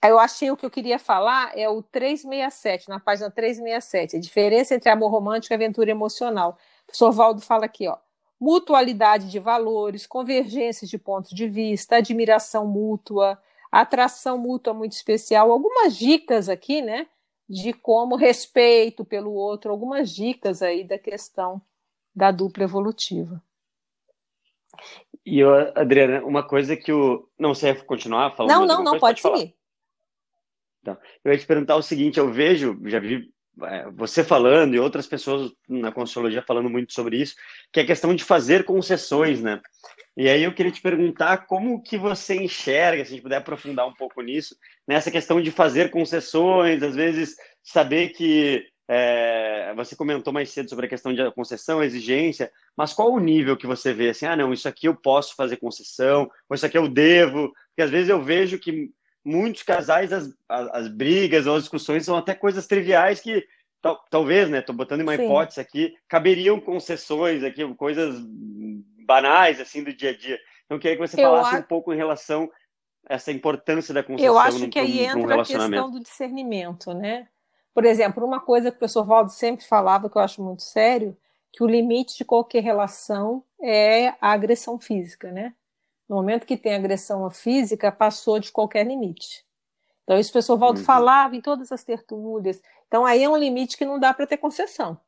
eu 0.04 0.18
achei 0.18 0.50
o 0.50 0.56
que 0.56 0.66
eu 0.66 0.70
queria 0.70 0.98
falar 0.98 1.56
é 1.56 1.68
o 1.68 1.82
367, 1.82 2.88
na 2.88 2.98
página 2.98 3.30
367, 3.30 4.16
a 4.16 4.20
diferença 4.20 4.74
entre 4.74 4.90
amor 4.90 5.10
romântico 5.10 5.52
e 5.52 5.56
aventura 5.56 5.90
emocional. 5.90 6.58
O 6.82 6.86
professor 6.86 7.12
Valdo 7.12 7.40
fala 7.40 7.66
aqui, 7.66 7.86
ó, 7.86 7.96
mutualidade 8.40 9.30
de 9.30 9.38
valores, 9.38 10.06
convergências 10.06 10.90
de 10.90 10.98
pontos 10.98 11.30
de 11.30 11.48
vista, 11.48 11.96
admiração 11.96 12.66
mútua, 12.66 13.40
atração 13.70 14.36
mútua 14.36 14.74
muito 14.74 14.92
especial, 14.92 15.52
algumas 15.52 15.96
dicas 15.96 16.48
aqui, 16.48 16.82
né, 16.82 17.06
de 17.48 17.72
como 17.72 18.16
respeito 18.16 19.04
pelo 19.04 19.32
outro, 19.32 19.70
algumas 19.70 20.10
dicas 20.10 20.60
aí 20.60 20.82
da 20.82 20.98
questão 20.98 21.62
da 22.14 22.32
dupla 22.32 22.64
evolutiva. 22.64 23.40
E 25.24 25.38
eu, 25.38 25.54
Adriana, 25.76 26.24
uma 26.24 26.42
coisa 26.42 26.76
que 26.76 26.92
o. 26.92 27.28
Não, 27.38 27.52
ia 27.52 27.74
continuar 27.85 28.35
falando? 28.35 28.52
Não, 28.52 28.66
não, 28.66 28.78
não, 28.78 28.98
coisa? 28.98 29.00
pode, 29.00 29.22
pode 29.22 29.40
seguir. 29.40 29.54
Então, 30.80 30.98
eu 31.24 31.32
ia 31.32 31.38
te 31.38 31.46
perguntar 31.46 31.76
o 31.76 31.82
seguinte: 31.82 32.18
eu 32.18 32.32
vejo, 32.32 32.78
já 32.87 32.98
vi 32.98 33.30
é, 33.62 33.88
você 33.90 34.24
falando 34.24 34.74
e 34.74 34.80
outras 34.80 35.06
pessoas 35.06 35.52
na 35.68 35.92
Consciologia 35.92 36.42
falando 36.42 36.70
muito 36.70 36.92
sobre 36.92 37.18
isso, 37.18 37.37
que 37.72 37.80
é 37.80 37.82
a 37.82 37.87
questão 37.87 38.14
de 38.14 38.24
fazer 38.24 38.64
concessões, 38.64 39.42
né? 39.42 39.61
E 40.16 40.28
aí 40.28 40.42
eu 40.42 40.54
queria 40.54 40.72
te 40.72 40.82
perguntar 40.82 41.46
como 41.46 41.82
que 41.82 41.96
você 41.96 42.35
enxerga, 42.35 43.04
se 43.04 43.12
a 43.12 43.14
gente 43.14 43.22
puder 43.22 43.37
aprofundar 43.37 43.87
um 43.87 43.94
pouco 43.94 44.20
nisso, 44.20 44.56
nessa 44.87 45.11
questão 45.11 45.40
de 45.40 45.50
fazer 45.50 45.90
concessões, 45.90 46.82
às 46.82 46.94
vezes 46.94 47.37
saber 47.62 48.11
que 48.11 48.66
é, 48.94 49.72
você 49.74 49.96
comentou 49.96 50.35
mais 50.35 50.50
cedo 50.50 50.68
sobre 50.68 50.85
a 50.85 50.88
questão 50.88 51.14
de 51.14 51.31
concessão, 51.33 51.83
exigência, 51.83 52.52
mas 52.76 52.92
qual 52.92 53.11
o 53.11 53.18
nível 53.18 53.57
que 53.57 53.66
você 53.66 53.90
vê 53.90 54.11
assim, 54.11 54.26
ah, 54.26 54.37
não, 54.37 54.52
isso 54.52 54.68
aqui 54.68 54.87
eu 54.87 54.94
posso 54.94 55.35
fazer 55.35 55.57
concessão, 55.57 56.31
ou 56.46 56.55
isso 56.55 56.66
aqui 56.66 56.76
eu 56.76 56.87
devo? 56.87 57.55
Porque 57.68 57.81
às 57.81 57.90
vezes 57.90 58.11
eu 58.11 58.22
vejo 58.22 58.59
que 58.59 58.90
muitos 59.24 59.62
casais, 59.62 60.12
as, 60.12 60.37
as, 60.46 60.68
as 60.74 60.88
brigas 60.88 61.46
ou 61.46 61.57
as 61.57 61.62
discussões 61.62 62.05
são 62.05 62.18
até 62.18 62.35
coisas 62.35 62.66
triviais 62.66 63.18
que 63.18 63.42
tal, 63.81 64.05
talvez, 64.11 64.50
né, 64.50 64.59
estou 64.59 64.74
botando 64.74 65.00
uma 65.00 65.16
Sim. 65.16 65.24
hipótese 65.24 65.59
aqui, 65.59 65.94
caberiam 66.07 66.61
concessões 66.61 67.42
aqui, 67.42 67.66
coisas 67.74 68.22
banais, 69.07 69.59
assim, 69.59 69.83
do 69.83 69.94
dia 69.94 70.11
a 70.11 70.16
dia. 70.16 70.38
Então, 70.66 70.76
eu 70.76 70.78
queria 70.78 70.98
que 70.98 71.09
você 71.09 71.18
eu 71.18 71.31
falasse 71.31 71.55
acho... 71.55 71.64
um 71.64 71.66
pouco 71.66 71.94
em 71.94 71.96
relação 71.96 72.50
a 73.09 73.14
essa 73.14 73.33
importância 73.33 73.94
da 73.94 74.02
concessão 74.02 74.35
Eu 74.35 74.38
acho 74.38 74.68
que 74.68 74.78
aí 74.78 75.00
entra 75.00 75.40
a 75.40 75.44
questão 75.44 75.90
do 75.90 75.98
discernimento, 75.98 76.92
né? 76.92 77.26
Por 77.74 77.85
exemplo, 77.85 78.24
uma 78.24 78.40
coisa 78.40 78.70
que 78.70 78.76
o 78.76 78.78
professor 78.78 79.04
Valdo 79.04 79.32
sempre 79.32 79.64
falava, 79.64 80.11
que 80.11 80.16
eu 80.16 80.22
acho 80.22 80.42
muito 80.42 80.62
sério, 80.62 81.16
que 81.52 81.62
o 81.62 81.66
limite 81.66 82.16
de 82.16 82.24
qualquer 82.24 82.62
relação 82.62 83.44
é 83.61 84.08
a 84.20 84.32
agressão 84.32 84.78
física, 84.78 85.30
né? 85.30 85.54
No 86.08 86.16
momento 86.16 86.46
que 86.46 86.56
tem 86.56 86.74
agressão 86.74 87.30
física, 87.30 87.90
passou 87.90 88.38
de 88.38 88.52
qualquer 88.52 88.87
limite. 88.87 89.44
Então, 90.04 90.18
isso 90.18 90.30
o 90.30 90.32
professor 90.32 90.56
Valdo 90.58 90.80
uhum. 90.80 90.85
falava 90.85 91.37
em 91.37 91.40
todas 91.40 91.70
as 91.72 91.85
tertúlias. 91.85 92.61
Então, 92.88 93.06
aí 93.06 93.22
é 93.22 93.28
um 93.28 93.37
limite 93.37 93.76
que 93.76 93.85
não 93.85 93.98
dá 93.98 94.12
para 94.12 94.26
ter 94.26 94.37
concessão. 94.37 95.00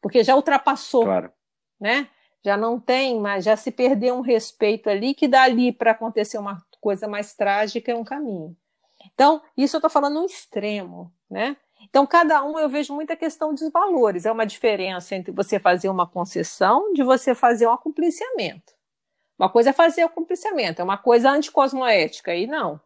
Porque 0.00 0.24
já 0.24 0.34
ultrapassou, 0.34 1.04
claro. 1.04 1.32
né? 1.78 2.08
Já 2.42 2.56
não 2.56 2.80
tem, 2.80 3.20
mas 3.20 3.44
já 3.44 3.54
se 3.56 3.70
perdeu 3.70 4.14
um 4.14 4.22
respeito 4.22 4.88
ali 4.88 5.14
que 5.14 5.28
dali 5.28 5.72
para 5.72 5.90
acontecer 5.90 6.38
uma 6.38 6.64
coisa 6.80 7.06
mais 7.06 7.34
trágica 7.34 7.92
é 7.92 7.94
um 7.94 8.02
caminho. 8.02 8.56
Então, 9.04 9.42
isso 9.56 9.76
eu 9.76 9.78
estou 9.78 9.90
falando 9.90 10.20
no 10.20 10.26
extremo, 10.26 11.12
né? 11.28 11.56
Então, 11.82 12.06
cada 12.06 12.44
um 12.44 12.58
eu 12.58 12.68
vejo 12.68 12.94
muita 12.94 13.16
questão 13.16 13.54
dos 13.54 13.70
valores. 13.70 14.26
É 14.26 14.32
uma 14.32 14.46
diferença 14.46 15.14
entre 15.14 15.32
você 15.32 15.58
fazer 15.58 15.88
uma 15.88 16.06
concessão 16.06 16.92
de 16.92 17.02
você 17.02 17.34
fazer 17.34 17.66
um 17.66 17.72
acompliciamento. 17.72 18.74
Uma 19.38 19.48
coisa 19.48 19.70
é 19.70 19.72
fazer 19.72 20.02
o 20.02 20.06
acompliciamento, 20.06 20.82
é 20.82 20.84
uma 20.84 20.98
coisa 20.98 21.30
anticosmoética, 21.30 22.34
e 22.34 22.46
não. 22.46 22.78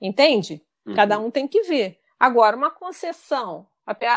Entende? 0.00 0.64
Uhum. 0.86 0.94
Cada 0.94 1.18
um 1.18 1.30
tem 1.30 1.48
que 1.48 1.62
ver. 1.62 1.98
Agora, 2.18 2.56
uma 2.56 2.70
concessão, 2.70 3.66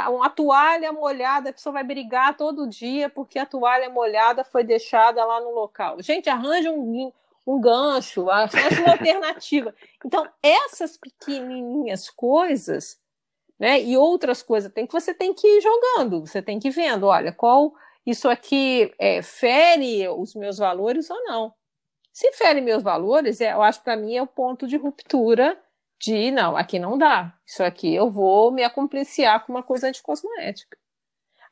uma 0.10 0.30
toalha 0.30 0.92
molhada, 0.92 1.50
a 1.50 1.54
pessoa 1.54 1.74
vai 1.74 1.84
brigar 1.84 2.38
todo 2.38 2.70
dia 2.70 3.10
porque 3.10 3.40
a 3.40 3.48
toalha 3.48 3.90
molhada 3.90 4.44
foi 4.44 4.64
deixada 4.64 5.26
lá 5.26 5.42
no 5.42 5.50
local. 5.50 6.02
Gente, 6.04 6.30
arranja 6.30 6.70
um, 6.70 7.12
um 7.46 7.60
gancho, 7.60 8.30
arranja 8.30 8.82
uma 8.82 8.92
alternativa. 8.94 9.74
Então, 10.04 10.28
essas 10.42 10.98
pequenininhas 10.98 12.10
coisas 12.10 13.00
né? 13.60 13.82
E 13.82 13.98
outras 13.98 14.44
coisas 14.44 14.72
tem 14.72 14.86
que 14.86 14.94
você 14.94 15.14
tem 15.14 15.34
que 15.34 15.48
ir 15.48 15.62
jogando, 15.62 16.22
você 16.22 16.42
tem 16.42 16.60
que 16.60 16.68
ir 16.68 16.72
vendo, 16.72 17.08
olha, 17.08 17.32
qual 17.32 17.74
isso 18.06 18.30
aqui 18.30 18.94
é, 19.00 19.22
fere 19.22 20.08
os 20.10 20.36
meus 20.36 20.58
valores 20.58 21.10
ou 21.10 21.24
não. 21.24 21.54
Se 22.14 22.32
fere 22.34 22.62
meus 22.62 22.84
valores, 22.84 23.42
é, 23.42 23.54
eu 23.54 23.62
acho 23.62 23.84
para 23.84 23.98
mim 23.98 24.16
é 24.16 24.22
o 24.22 24.28
ponto 24.28 24.68
de 24.68 24.78
ruptura 24.78 25.60
de 26.00 26.32
não, 26.32 26.56
aqui 26.58 26.80
não 26.80 26.98
dá. 26.98 27.34
Isso 27.46 27.64
aqui 27.64 27.94
eu 27.94 28.12
vou 28.12 28.52
me 28.52 28.64
acompliciar 28.64 29.46
com 29.46 29.54
uma 29.54 29.64
coisa 29.64 29.88
anticosmoética. 29.88 30.78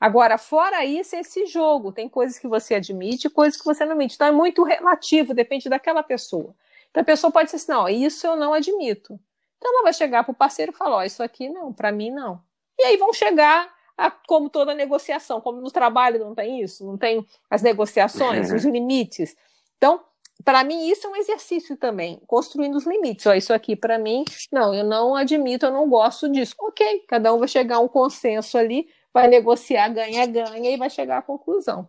Agora, 0.04 0.38
fora 0.38 0.84
isso, 0.84 1.16
é 1.16 1.22
esse 1.22 1.46
jogo. 1.46 1.94
Tem 1.94 2.10
coisas 2.10 2.38
que 2.38 2.46
você 2.46 2.76
admite 2.76 3.28
e 3.28 3.30
coisas 3.30 3.58
que 3.58 3.64
você 3.64 3.86
não 3.86 3.94
admite. 3.94 4.16
Então 4.16 4.28
é 4.28 4.34
muito 4.34 4.62
relativo, 4.62 5.34
depende 5.34 5.70
daquela 5.70 6.04
pessoa. 6.04 6.54
Então 6.92 7.00
a 7.00 7.06
pessoa 7.06 7.32
pode 7.32 7.46
dizer 7.46 7.56
assim: 7.56 7.72
não, 7.72 7.88
isso 7.88 8.28
eu 8.28 8.36
não 8.36 8.54
admito. 8.54 9.18
Então 9.58 9.72
ela 9.72 9.84
vai 9.84 9.94
chegar 9.94 10.26
para 10.26 10.34
o 10.34 10.36
parceiro 10.36 10.74
e 10.74 10.76
falar: 10.76 10.98
ó, 10.98 11.04
isso 11.04 11.24
aqui 11.24 11.48
não, 11.48 11.72
para 11.72 11.90
mim 11.90 12.12
não. 12.12 12.42
E 12.78 12.84
aí 12.84 12.98
vão 12.98 13.14
chegar 13.14 13.74
a, 13.98 14.12
como 14.12 14.50
toda 14.50 14.74
negociação, 14.74 15.40
como 15.40 15.62
no 15.62 15.72
trabalho 15.72 16.20
não 16.20 16.36
tem 16.36 16.62
isso, 16.62 16.86
não 16.86 16.98
tem 16.98 17.26
as 17.50 17.62
negociações, 17.62 18.52
os 18.52 18.66
limites. 18.66 19.38
Então, 19.78 20.02
para 20.44 20.66
mim, 20.66 20.90
isso 20.90 21.08
é 21.08 21.10
um 21.10 21.16
exercício 21.16 21.78
também, 21.78 22.22
construindo 22.28 22.76
os 22.76 22.86
limites. 22.86 23.26
Ó, 23.26 23.34
isso 23.34 23.54
aqui, 23.54 23.74
para 23.74 23.98
mim, 23.98 24.26
não, 24.52 24.74
eu 24.74 24.84
não 24.84 25.16
admito, 25.16 25.66
eu 25.66 25.72
não 25.72 25.88
gosto 25.88 26.30
disso. 26.30 26.54
Ok, 26.60 27.06
cada 27.08 27.34
um 27.34 27.40
vai 27.40 27.48
chegar 27.48 27.78
a 27.78 27.80
um 27.80 27.88
consenso 27.88 28.58
ali, 28.58 28.90
vai 29.14 29.28
negociar, 29.28 29.90
ganha, 29.90 30.26
ganha 30.26 30.72
e 30.72 30.78
vai 30.78 30.90
chegar 30.90 31.20
à 31.20 31.22
conclusão. 31.22 31.88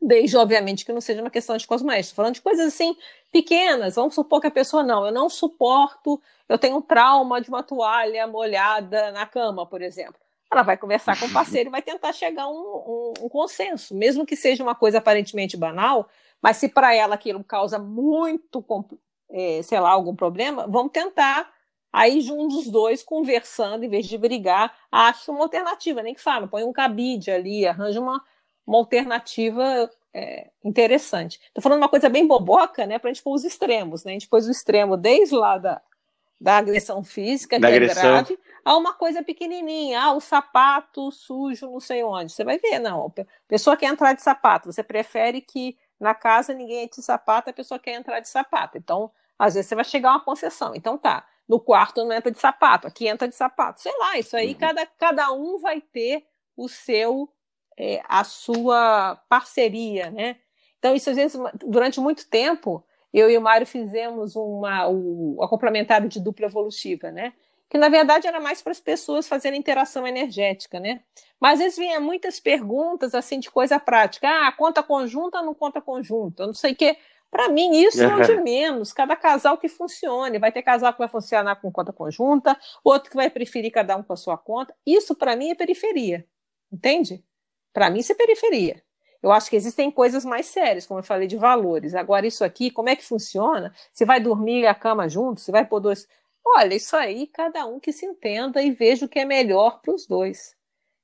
Desde, 0.00 0.36
obviamente, 0.36 0.84
que 0.84 0.92
não 0.92 1.00
seja 1.00 1.22
uma 1.22 1.30
questão 1.30 1.56
de 1.56 1.66
cosméticos. 1.66 2.14
Falando 2.14 2.34
de 2.34 2.42
coisas 2.42 2.66
assim 2.66 2.94
pequenas, 3.32 3.94
vamos 3.94 4.14
supor 4.14 4.40
que 4.40 4.46
a 4.46 4.50
pessoa 4.50 4.82
não, 4.82 5.06
eu 5.06 5.12
não 5.12 5.28
suporto, 5.28 6.20
eu 6.48 6.58
tenho 6.58 6.76
um 6.76 6.82
trauma 6.82 7.40
de 7.40 7.48
uma 7.48 7.62
toalha 7.62 8.26
molhada 8.26 9.10
na 9.12 9.26
cama, 9.26 9.66
por 9.66 9.80
exemplo. 9.80 10.16
Ela 10.52 10.62
vai 10.62 10.76
conversar 10.76 11.18
com 11.18 11.26
o 11.26 11.32
parceiro 11.32 11.70
e 11.70 11.72
vai 11.72 11.82
tentar 11.82 12.12
chegar 12.12 12.44
a 12.44 12.48
um, 12.48 12.54
um, 12.54 13.12
um 13.22 13.28
consenso, 13.28 13.94
mesmo 13.94 14.24
que 14.24 14.36
seja 14.36 14.62
uma 14.62 14.74
coisa 14.74 14.98
aparentemente 14.98 15.56
banal, 15.56 16.08
mas 16.40 16.58
se 16.58 16.68
para 16.68 16.94
ela 16.94 17.14
aquilo 17.14 17.42
causa 17.42 17.78
muito, 17.78 18.64
é, 19.30 19.60
sei 19.62 19.80
lá, 19.80 19.90
algum 19.90 20.14
problema, 20.14 20.66
vamos 20.68 20.92
tentar 20.92 21.50
aí 21.96 22.20
juntos 22.20 22.58
os 22.58 22.66
dois 22.66 23.02
conversando, 23.02 23.82
em 23.82 23.88
vez 23.88 24.04
de 24.04 24.18
brigar, 24.18 24.76
acha 24.92 25.32
uma 25.32 25.40
alternativa, 25.40 26.02
nem 26.02 26.12
que 26.12 26.20
fala, 26.20 26.46
põe 26.46 26.62
um 26.62 26.70
cabide 26.70 27.30
ali, 27.30 27.66
arranja 27.66 27.98
uma, 27.98 28.22
uma 28.66 28.76
alternativa 28.76 29.90
é, 30.12 30.50
interessante. 30.62 31.40
Estou 31.48 31.62
falando 31.62 31.78
uma 31.78 31.88
coisa 31.88 32.10
bem 32.10 32.26
boboca, 32.26 32.84
né, 32.84 32.98
para 32.98 33.08
a 33.08 33.14
gente 33.14 33.22
pôr 33.22 33.32
os 33.32 33.44
extremos, 33.44 34.04
né, 34.04 34.10
a 34.10 34.12
gente 34.12 34.28
pôs 34.28 34.46
o 34.46 34.50
extremo 34.50 34.94
desde 34.94 35.34
lá 35.34 35.56
da, 35.56 35.80
da 36.38 36.58
agressão 36.58 37.02
física, 37.02 37.58
da 37.58 37.66
que 37.66 37.72
é 37.72 37.76
agressão. 37.76 38.02
é 38.02 38.08
grave, 38.08 38.38
a 38.62 38.76
uma 38.76 38.92
coisa 38.92 39.22
pequenininha, 39.22 39.98
ah, 40.02 40.12
o 40.12 40.20
sapato 40.20 41.10
sujo 41.10 41.70
não 41.70 41.80
sei 41.80 42.04
onde. 42.04 42.30
Você 42.30 42.44
vai 42.44 42.58
ver, 42.58 42.78
não, 42.78 43.06
a 43.06 43.24
pessoa 43.48 43.74
quer 43.74 43.86
entrar 43.86 44.12
de 44.12 44.20
sapato, 44.20 44.70
você 44.70 44.82
prefere 44.82 45.40
que 45.40 45.78
na 45.98 46.14
casa 46.14 46.52
ninguém 46.52 46.82
entre 46.82 47.00
de 47.00 47.06
sapato, 47.06 47.48
a 47.48 47.54
pessoa 47.54 47.80
quer 47.80 47.94
entrar 47.94 48.20
de 48.20 48.28
sapato. 48.28 48.76
Então, 48.76 49.10
às 49.38 49.54
vezes 49.54 49.70
você 49.70 49.74
vai 49.74 49.84
chegar 49.84 50.10
a 50.10 50.12
uma 50.16 50.20
concessão. 50.20 50.74
Então 50.74 50.98
tá, 50.98 51.26
no 51.48 51.60
quarto 51.60 52.04
não 52.04 52.12
entra 52.12 52.30
de 52.30 52.38
sapato, 52.38 52.86
aqui 52.86 53.06
entra 53.06 53.28
de 53.28 53.34
sapato. 53.34 53.80
Sei 53.80 53.96
lá, 53.98 54.18
isso 54.18 54.36
aí 54.36 54.52
uhum. 54.52 54.58
cada, 54.58 54.86
cada 54.86 55.32
um 55.32 55.58
vai 55.58 55.80
ter 55.80 56.26
o 56.56 56.68
seu, 56.68 57.28
é, 57.76 58.02
a 58.08 58.24
sua 58.24 59.16
parceria, 59.28 60.10
né? 60.10 60.36
Então, 60.78 60.94
isso 60.94 61.10
às 61.10 61.16
vezes, 61.16 61.40
durante 61.66 62.00
muito 62.00 62.28
tempo, 62.28 62.84
eu 63.12 63.30
e 63.30 63.38
o 63.38 63.40
Mário 63.40 63.66
fizemos 63.66 64.36
uma, 64.36 64.88
o, 64.88 65.42
a 65.42 65.48
complementar 65.48 66.06
de 66.06 66.20
dupla 66.20 66.46
evolutiva, 66.46 67.10
né? 67.10 67.32
Que 67.68 67.78
na 67.78 67.88
verdade 67.88 68.28
era 68.28 68.38
mais 68.38 68.62
para 68.62 68.70
as 68.70 68.78
pessoas 68.78 69.26
fazerem 69.26 69.58
interação 69.58 70.06
energética, 70.06 70.78
né? 70.78 71.00
Mas 71.40 71.54
às 71.54 71.58
vezes 71.58 71.78
vinha 71.78 71.98
muitas 71.98 72.38
perguntas 72.38 73.14
assim 73.14 73.40
de 73.40 73.50
coisa 73.50 73.78
prática. 73.80 74.28
Ah, 74.28 74.52
conta 74.52 74.82
conjunta 74.82 75.38
ou 75.38 75.46
não 75.46 75.54
conta 75.54 75.80
conjunta? 75.80 76.44
Eu 76.44 76.48
não 76.48 76.54
sei 76.54 76.72
o 76.72 76.76
quê. 76.76 76.96
Para 77.36 77.50
mim, 77.50 77.76
isso 77.76 78.02
é 78.02 78.16
o 78.16 78.22
de 78.22 78.34
menos. 78.40 78.94
Cada 78.94 79.14
casal 79.14 79.58
que 79.58 79.68
funcione. 79.68 80.38
Vai 80.38 80.50
ter 80.50 80.62
casal 80.62 80.90
que 80.94 80.98
vai 80.98 81.08
funcionar 81.08 81.56
com 81.56 81.70
conta 81.70 81.92
conjunta, 81.92 82.58
outro 82.82 83.10
que 83.10 83.16
vai 83.16 83.28
preferir 83.28 83.70
cada 83.70 83.94
um 83.94 84.02
com 84.02 84.14
a 84.14 84.16
sua 84.16 84.38
conta. 84.38 84.74
Isso, 84.86 85.14
para 85.14 85.36
mim, 85.36 85.50
é 85.50 85.54
periferia. 85.54 86.26
Entende? 86.72 87.22
Para 87.74 87.90
mim, 87.90 87.98
isso 87.98 88.12
é 88.12 88.14
periferia. 88.14 88.82
Eu 89.22 89.30
acho 89.30 89.50
que 89.50 89.56
existem 89.56 89.90
coisas 89.90 90.24
mais 90.24 90.46
sérias, 90.46 90.86
como 90.86 91.00
eu 91.00 91.04
falei, 91.04 91.28
de 91.28 91.36
valores. 91.36 91.94
Agora, 91.94 92.26
isso 92.26 92.42
aqui, 92.42 92.70
como 92.70 92.88
é 92.88 92.96
que 92.96 93.04
funciona? 93.04 93.70
Se 93.92 94.06
vai 94.06 94.18
dormir 94.18 94.66
a 94.66 94.74
cama 94.74 95.06
junto? 95.06 95.42
Se 95.42 95.52
vai 95.52 95.66
pôr 95.66 95.80
dois. 95.80 96.08
Olha, 96.42 96.74
isso 96.74 96.96
aí, 96.96 97.26
cada 97.26 97.66
um 97.66 97.78
que 97.78 97.92
se 97.92 98.06
entenda 98.06 98.62
e 98.62 98.70
veja 98.70 99.04
o 99.04 99.08
que 99.10 99.18
é 99.18 99.26
melhor 99.26 99.82
para 99.82 99.94
os 99.94 100.06
dois. 100.06 100.56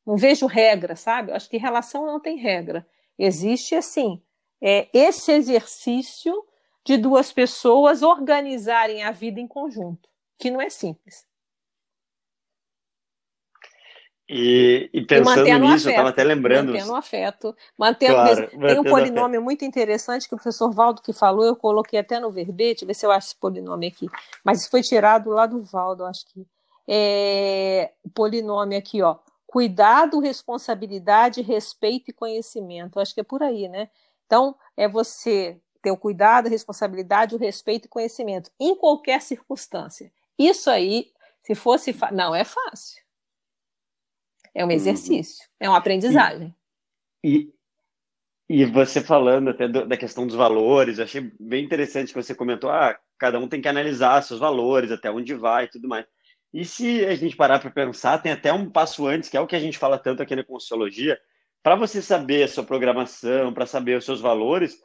Não 0.07 0.17
vejo 0.17 0.47
regra, 0.47 0.97
sabe? 0.97 1.31
Eu 1.31 1.37
acho 1.37 1.51
que 1.51 1.59
relação 1.59 2.07
não 2.07 2.19
tem 2.19 2.39
regra. 2.39 2.87
Existe, 3.19 3.75
assim, 3.75 4.23
é, 4.63 4.89
esse 4.93 5.33
exercício 5.33 6.33
de 6.85 6.97
duas 6.97 7.33
pessoas 7.33 8.03
organizarem 8.03 9.03
a 9.03 9.11
vida 9.11 9.41
em 9.41 9.49
conjunto, 9.49 10.09
que 10.39 10.51
não 10.51 10.61
é 10.61 10.71
simples. 10.71 11.27
E, 14.35 14.89
e 14.95 15.05
pensando 15.05 15.47
e 15.47 15.59
nisso, 15.59 15.75
afeto, 15.75 15.87
eu 15.87 15.91
estava 15.91 16.09
até 16.09 16.25
lembrando. 16.25 16.73
Mantendo 16.73 16.93
o 16.93 16.97
afeto. 16.97 17.57
Mantendo, 17.77 18.15
claro, 18.15 18.49
tem 18.49 18.81
um 18.81 18.85
polinômio 18.85 19.39
afeto. 19.39 19.45
muito 19.45 19.65
interessante 19.65 20.27
que 20.27 20.35
o 20.35 20.39
professor 20.39 20.73
Valdo 20.73 21.03
que 21.03 21.13
falou, 21.13 21.45
eu 21.45 21.55
coloquei 21.55 21.99
até 21.99 22.19
no 22.19 22.31
verbete, 22.31 22.87
ver 22.87 22.95
se 22.95 23.05
eu 23.05 23.11
acho 23.11 23.29
esse 23.29 23.37
polinômio 23.37 23.91
aqui. 23.91 24.09
Mas 24.43 24.61
isso 24.61 24.71
foi 24.71 24.81
tirado 24.81 25.29
lá 25.29 25.45
do 25.45 25.63
Valdo, 25.63 26.05
acho 26.07 26.25
que. 26.27 26.47
É, 26.89 27.93
o 28.03 28.11
polinômio 28.11 28.79
aqui, 28.79 29.03
ó. 29.03 29.17
Cuidado, 29.47 30.19
responsabilidade, 30.19 31.43
respeito 31.43 32.11
e 32.11 32.15
conhecimento. 32.15 32.99
Acho 32.99 33.13
que 33.13 33.21
é 33.21 33.25
por 33.25 33.43
aí, 33.43 33.69
né? 33.69 33.91
Então, 34.33 34.57
é 34.79 34.89
você 34.89 35.61
ter 35.83 35.91
o 35.91 35.97
cuidado, 35.97 36.47
a 36.47 36.51
responsabilidade, 36.51 37.35
o 37.35 37.39
respeito 37.39 37.85
e 37.85 37.89
conhecimento, 37.89 38.51
em 38.59 38.75
qualquer 38.75 39.21
circunstância. 39.21 40.11
Isso 40.39 40.71
aí, 40.71 41.13
se 41.43 41.55
fosse. 41.55 41.95
Não 42.13 42.35
é 42.35 42.43
fácil 42.43 43.03
É 44.55 44.65
um 44.65 44.69
uhum. 44.69 44.73
exercício, 44.73 45.47
é 45.61 45.69
uma 45.69 45.77
aprendizagem. 45.77 46.57
E, 47.23 47.53
e, 48.49 48.63
e 48.63 48.65
você 48.65 49.03
falando 49.03 49.51
até 49.51 49.69
do, 49.69 49.87
da 49.87 49.99
questão 49.99 50.27
dos 50.27 50.35
valores, 50.35 50.97
eu 50.97 51.05
achei 51.05 51.31
bem 51.39 51.63
interessante 51.63 52.15
que 52.15 52.23
você 52.23 52.35
comentou, 52.35 52.71
ah, 52.71 52.99
cada 53.19 53.39
um 53.39 53.47
tem 53.47 53.61
que 53.61 53.69
analisar 53.69 54.23
seus 54.23 54.41
valores, 54.41 54.91
até 54.91 55.11
onde 55.11 55.35
vai 55.35 55.65
e 55.65 55.71
tudo 55.71 55.87
mais. 55.87 56.07
E 56.55 56.65
se 56.65 57.05
a 57.05 57.15
gente 57.15 57.37
parar 57.37 57.59
para 57.59 57.71
pensar, 57.71 58.23
tem 58.23 58.33
até 58.33 58.51
um 58.51 58.71
passo 58.71 59.07
antes, 59.07 59.29
que 59.29 59.37
é 59.37 59.41
o 59.43 59.47
que 59.47 59.57
a 59.57 59.61
gente 59.61 59.77
fala 59.77 59.99
tanto 59.99 60.23
aqui 60.23 60.35
na 60.35 60.43
Consciologia, 60.43 61.21
para 61.63 61.77
você 61.77 62.03
saber 62.03 62.43
a 62.43 62.49
sua 62.49 62.65
programação, 62.65 63.53
para 63.53 63.67
saber 63.67 63.97
os 63.97 64.05
seus 64.05 64.21
valores, 64.21 64.83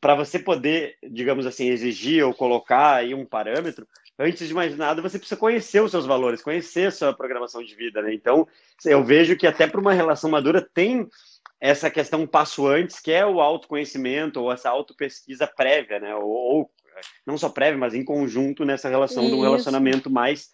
para 0.00 0.14
você 0.14 0.38
poder, 0.38 0.96
digamos 1.02 1.46
assim, 1.46 1.68
exigir 1.68 2.24
ou 2.24 2.34
colocar 2.34 2.96
aí 2.96 3.14
um 3.14 3.24
parâmetro, 3.24 3.86
antes 4.18 4.46
de 4.46 4.54
mais 4.54 4.76
nada, 4.76 5.02
você 5.02 5.18
precisa 5.18 5.40
conhecer 5.40 5.80
os 5.80 5.90
seus 5.90 6.06
valores, 6.06 6.42
conhecer 6.42 6.88
a 6.88 6.90
sua 6.90 7.12
programação 7.12 7.62
de 7.62 7.74
vida, 7.74 8.02
né? 8.02 8.14
Então, 8.14 8.46
eu 8.84 9.02
vejo 9.02 9.36
que 9.36 9.46
até 9.46 9.66
para 9.66 9.80
uma 9.80 9.92
relação 9.92 10.30
madura 10.30 10.60
tem 10.60 11.08
essa 11.60 11.90
questão 11.90 12.22
um 12.22 12.26
passo 12.26 12.66
antes, 12.66 13.00
que 13.00 13.10
é 13.10 13.24
o 13.24 13.40
autoconhecimento 13.40 14.40
ou 14.40 14.52
essa 14.52 14.68
autopesquisa 14.68 15.46
prévia, 15.46 15.98
né? 15.98 16.14
Ou, 16.14 16.28
ou 16.28 16.70
não 17.26 17.38
só 17.38 17.48
prévia, 17.48 17.78
mas 17.78 17.94
em 17.94 18.04
conjunto 18.04 18.64
nessa 18.64 18.88
relação 18.88 19.24
Isso. 19.24 19.32
de 19.32 19.38
um 19.38 19.42
relacionamento 19.42 20.10
mais 20.10 20.50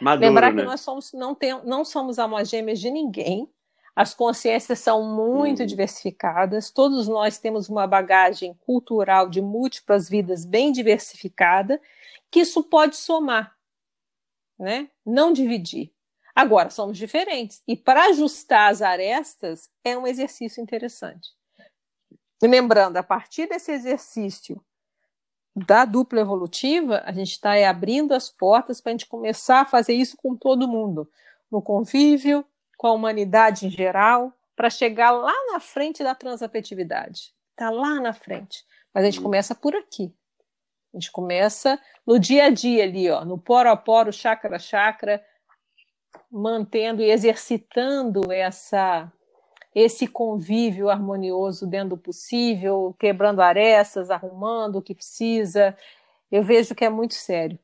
maduro, 0.00 0.28
Lembrar 0.28 0.52
né? 0.52 0.62
que 0.62 0.68
nós 0.68 0.80
somos, 0.80 1.12
não, 1.12 1.34
tem, 1.34 1.52
não 1.64 1.84
somos 1.84 2.18
almas 2.18 2.48
gêmeas 2.48 2.80
de 2.80 2.90
ninguém, 2.90 3.48
as 3.94 4.14
consciências 4.14 4.78
são 4.78 5.14
muito 5.14 5.62
hum. 5.62 5.66
diversificadas, 5.66 6.70
todos 6.70 7.06
nós 7.06 7.38
temos 7.38 7.68
uma 7.68 7.86
bagagem 7.86 8.54
cultural 8.66 9.28
de 9.28 9.40
múltiplas 9.40 10.08
vidas 10.08 10.44
bem 10.44 10.72
diversificada, 10.72 11.80
que 12.30 12.40
isso 12.40 12.62
pode 12.62 12.96
somar, 12.96 13.54
né? 14.58 14.88
não 15.04 15.32
dividir. 15.32 15.92
Agora, 16.34 16.70
somos 16.70 16.96
diferentes, 16.96 17.62
e 17.68 17.76
para 17.76 18.06
ajustar 18.06 18.70
as 18.70 18.80
arestas 18.80 19.70
é 19.84 19.96
um 19.96 20.06
exercício 20.06 20.62
interessante. 20.62 21.28
E 22.42 22.46
lembrando, 22.46 22.96
a 22.96 23.02
partir 23.02 23.46
desse 23.46 23.70
exercício 23.70 24.58
da 25.54 25.84
dupla 25.84 26.20
evolutiva, 26.20 27.02
a 27.04 27.12
gente 27.12 27.32
está 27.32 27.52
abrindo 27.68 28.12
as 28.14 28.30
portas 28.30 28.80
para 28.80 28.90
a 28.90 28.94
gente 28.94 29.06
começar 29.06 29.60
a 29.60 29.66
fazer 29.66 29.92
isso 29.92 30.16
com 30.16 30.34
todo 30.34 30.66
mundo, 30.66 31.08
no 31.50 31.60
convívio, 31.60 32.42
com 32.82 32.88
a 32.88 32.92
humanidade 32.92 33.64
em 33.64 33.70
geral, 33.70 34.32
para 34.56 34.68
chegar 34.68 35.12
lá 35.12 35.32
na 35.52 35.60
frente 35.60 36.02
da 36.02 36.16
transafetividade. 36.16 37.32
Está 37.52 37.70
lá 37.70 38.00
na 38.00 38.12
frente. 38.12 38.64
Mas 38.92 39.04
a 39.04 39.06
gente 39.08 39.20
começa 39.20 39.54
por 39.54 39.72
aqui. 39.76 40.12
A 40.92 40.96
gente 40.98 41.12
começa 41.12 41.78
no 42.04 42.18
dia 42.18 42.46
a 42.46 42.50
dia 42.50 42.82
ali, 42.82 43.08
ó, 43.08 43.24
no 43.24 43.38
poro 43.38 43.70
a 43.70 43.76
poro, 43.76 44.12
chakra 44.12 44.56
a 44.56 44.58
chakra, 44.58 45.24
mantendo 46.28 47.00
e 47.02 47.08
exercitando 47.08 48.32
essa 48.32 49.10
esse 49.72 50.08
convívio 50.08 50.90
harmonioso 50.90 51.68
dentro 51.68 51.90
do 51.90 51.96
possível, 51.96 52.96
quebrando 52.98 53.40
arestas, 53.40 54.10
arrumando 54.10 54.78
o 54.78 54.82
que 54.82 54.92
precisa. 54.92 55.76
Eu 56.32 56.42
vejo 56.42 56.74
que 56.74 56.84
é 56.84 56.90
muito 56.90 57.14
sério. 57.14 57.56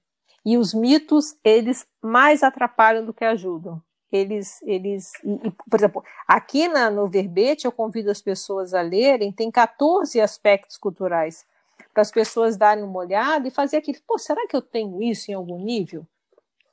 E 0.47 0.57
os 0.57 0.73
mitos, 0.73 1.37
eles 1.43 1.89
mais 2.01 2.45
atrapalham 2.45 3.05
do 3.05 3.13
que 3.13 3.25
ajudam 3.25 3.83
eles, 4.11 4.63
eles 4.63 5.13
e, 5.25 5.51
por 5.69 5.79
exemplo, 5.79 6.05
aqui 6.27 6.69
na, 6.69 6.91
no 6.91 7.07
verbete 7.07 7.67
eu 7.67 7.73
convido 7.73 8.11
as 8.11 8.23
pessoas 8.23 8.75
a 8.75 8.81
lerem, 8.81 9.33
tem 9.33 9.51
14 9.51 10.21
aspectos 10.21 10.77
culturais 10.77 11.47
para 11.93 12.03
as 12.03 12.11
pessoas 12.11 12.57
darem 12.57 12.85
uma 12.85 12.99
olhada 12.99 13.49
e 13.49 13.51
fazer 13.51 13.79
aquilo, 13.79 13.99
pô, 14.07 14.19
será 14.19 14.47
que 14.47 14.57
eu 14.57 14.63
tenho 14.63 15.03
isso 15.03 15.31
em 15.31 15.35
algum 15.35 15.59
nível? 15.59 16.07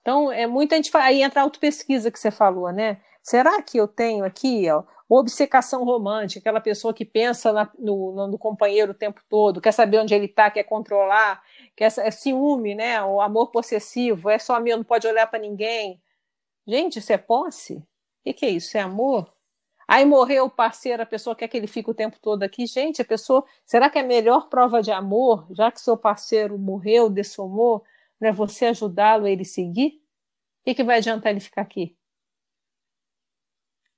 Então, 0.01 0.31
é 0.31 0.45
muita 0.45 0.75
gente 0.75 0.95
aí 0.97 1.23
entra 1.23 1.41
a 1.41 1.43
autopesquisa 1.43 2.11
que 2.11 2.19
você 2.19 2.29
falou, 2.29 2.71
né? 2.71 3.01
Será 3.23 3.59
que 3.61 3.75
eu 3.75 3.87
tenho 3.87 4.23
aqui, 4.23 4.69
ó, 4.69 4.83
obcecação 5.09 5.83
romântica, 5.83 6.39
aquela 6.39 6.61
pessoa 6.61 6.93
que 6.93 7.03
pensa 7.03 7.51
na, 7.51 7.69
no, 7.77 8.27
no, 8.27 8.37
companheiro 8.37 8.91
o 8.91 8.95
tempo 8.95 9.21
todo, 9.27 9.59
quer 9.59 9.71
saber 9.71 9.99
onde 9.99 10.13
ele 10.13 10.25
está, 10.25 10.51
quer 10.51 10.63
controlar, 10.63 11.41
quer 11.75 11.91
é 11.97 12.11
ciúme, 12.11 12.75
né? 12.75 13.01
O 13.03 13.19
amor 13.21 13.47
possessivo, 13.47 14.29
é 14.29 14.37
só 14.37 14.59
meu, 14.59 14.77
não 14.77 14.83
pode 14.83 15.07
olhar 15.07 15.25
para 15.27 15.39
ninguém. 15.39 15.99
Gente, 16.67 16.99
isso 16.99 17.13
é 17.13 17.17
posse? 17.17 17.75
O 18.25 18.33
que, 18.33 18.45
é 18.45 18.49
isso? 18.49 18.77
É 18.77 18.81
amor? 18.81 19.31
Aí 19.87 20.03
morreu 20.03 20.45
o 20.45 20.49
parceiro, 20.49 21.03
a 21.03 21.05
pessoa 21.05 21.35
quer 21.35 21.47
que 21.47 21.55
ele 21.55 21.67
fique 21.67 21.89
o 21.89 21.93
tempo 21.93 22.17
todo 22.19 22.41
aqui. 22.41 22.65
Gente, 22.65 23.01
a 23.01 23.05
pessoa. 23.05 23.45
Será 23.65 23.89
que 23.89 23.99
é 23.99 24.01
a 24.01 24.05
melhor 24.05 24.49
prova 24.49 24.81
de 24.81 24.91
amor, 24.91 25.45
já 25.51 25.71
que 25.71 25.79
seu 25.79 25.95
parceiro 25.95 26.57
morreu, 26.57 27.09
dessomou, 27.09 27.83
não 28.19 28.29
é 28.29 28.31
você 28.31 28.65
ajudá-lo 28.65 29.25
a 29.25 29.29
ele 29.29 29.45
seguir? 29.45 30.01
O 30.61 30.65
que, 30.65 30.75
que 30.75 30.83
vai 30.83 30.97
adiantar 30.97 31.31
ele 31.31 31.39
ficar 31.39 31.61
aqui? 31.61 31.95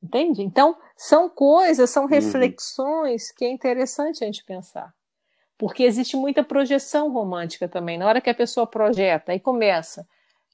Entende? 0.04 0.42
Então, 0.42 0.78
são 0.96 1.30
coisas, 1.30 1.90
são 1.90 2.04
uhum. 2.04 2.10
reflexões 2.10 3.32
que 3.32 3.46
é 3.46 3.50
interessante 3.50 4.24
a 4.24 4.28
gente 4.28 4.44
pensar. 4.44 4.94
Porque 5.58 5.84
existe 5.84 6.16
muita 6.16 6.44
projeção 6.44 7.12
romântica 7.12 7.68
também. 7.68 7.98
Na 7.98 8.08
hora 8.08 8.22
que 8.22 8.30
a 8.30 8.36
pessoa 8.36 8.68
projeta 8.68 9.34
e 9.34 9.40
começa 9.40 10.08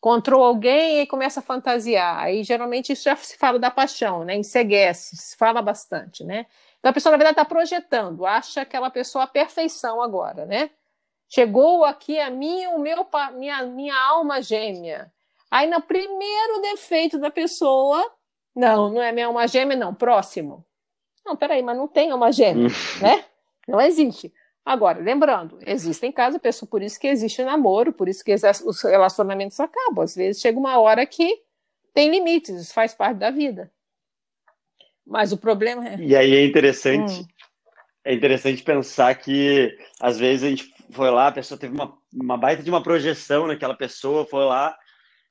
encontrou 0.04 0.44
alguém 0.44 1.00
e 1.00 1.08
começa 1.08 1.40
a 1.40 1.44
fantasiar. 1.44 2.20
Aí 2.20 2.44
geralmente 2.44 2.92
isso 2.92 3.06
já 3.06 3.16
se 3.16 3.38
fala 3.38 3.58
da 3.58 3.72
paixão, 3.72 4.26
né? 4.26 4.36
Enseguece, 4.36 5.16
se 5.16 5.38
fala 5.38 5.62
bastante, 5.62 6.26
né? 6.26 6.46
Então 6.78 6.90
a 6.90 6.94
pessoa, 6.94 7.12
na 7.12 7.18
verdade, 7.18 7.40
está 7.40 7.46
projetando, 7.46 8.26
acha 8.26 8.62
aquela 8.62 8.90
pessoa 8.90 9.24
a 9.24 9.28
perfeição 9.28 10.02
agora, 10.02 10.46
né? 10.46 10.70
Chegou 11.30 11.86
aqui 11.86 12.20
a 12.20 12.30
mim, 12.30 12.68
o 12.68 12.80
meu, 12.80 13.08
minha, 13.36 13.64
minha 13.64 13.96
alma 13.96 14.42
gêmea. 14.42 15.10
Aí 15.50 15.70
no 15.70 15.82
primeiro 15.82 16.62
defeito 16.62 17.18
da 17.18 17.32
pessoa, 17.32 18.04
não, 18.54 18.90
não 18.90 19.02
é 19.02 19.14
minha 19.14 19.28
alma 19.28 19.48
gêmea, 19.48 19.78
não, 19.78 19.96
próximo. 19.96 20.66
Não, 21.26 21.38
peraí, 21.38 21.64
mas 21.64 21.78
não 21.78 21.88
tem 21.88 22.12
alma 22.12 22.30
gêmea, 22.30 22.68
né? 23.02 23.24
Não 23.66 23.80
existe. 23.80 24.34
Agora, 24.66 25.00
lembrando, 25.00 25.60
existem 25.66 26.12
casos, 26.12 26.40
pessoa, 26.40 26.70
por 26.70 26.82
isso 26.82 27.00
que 27.00 27.08
existe 27.08 27.44
namoro, 27.44 27.92
por 27.92 28.08
isso 28.08 28.24
que 28.24 28.34
os 28.34 28.82
relacionamentos 28.82 29.60
acabam. 29.60 30.04
Às 30.04 30.16
vezes 30.16 30.42
chega 30.42 30.58
uma 30.58 30.80
hora 30.80 31.06
que 31.06 31.42
tem 31.94 32.10
limites, 32.10 32.56
isso 32.56 32.74
faz 32.74 32.94
parte 32.94 33.18
da 33.18 33.30
vida. 33.30 33.72
Mas 35.06 35.34
o 35.34 35.38
problema 35.38 35.88
é. 35.88 35.98
E 35.98 36.16
aí 36.16 36.34
é 36.34 36.46
interessante, 36.46 37.22
hum. 37.22 37.28
é 38.06 38.14
interessante 38.14 38.64
pensar 38.64 39.14
que 39.16 39.78
às 40.00 40.18
vezes 40.18 40.44
a 40.44 40.50
gente 40.50 40.74
foi 40.92 41.10
lá, 41.10 41.28
a 41.28 41.32
pessoa 41.34 41.60
teve 41.60 41.74
uma, 41.74 41.98
uma 42.14 42.38
baita 42.38 42.64
de 42.64 42.70
uma 42.70 42.82
projeção 42.82 43.48
naquela 43.48 43.76
pessoa, 43.76 44.26
foi 44.26 44.46
lá, 44.46 44.78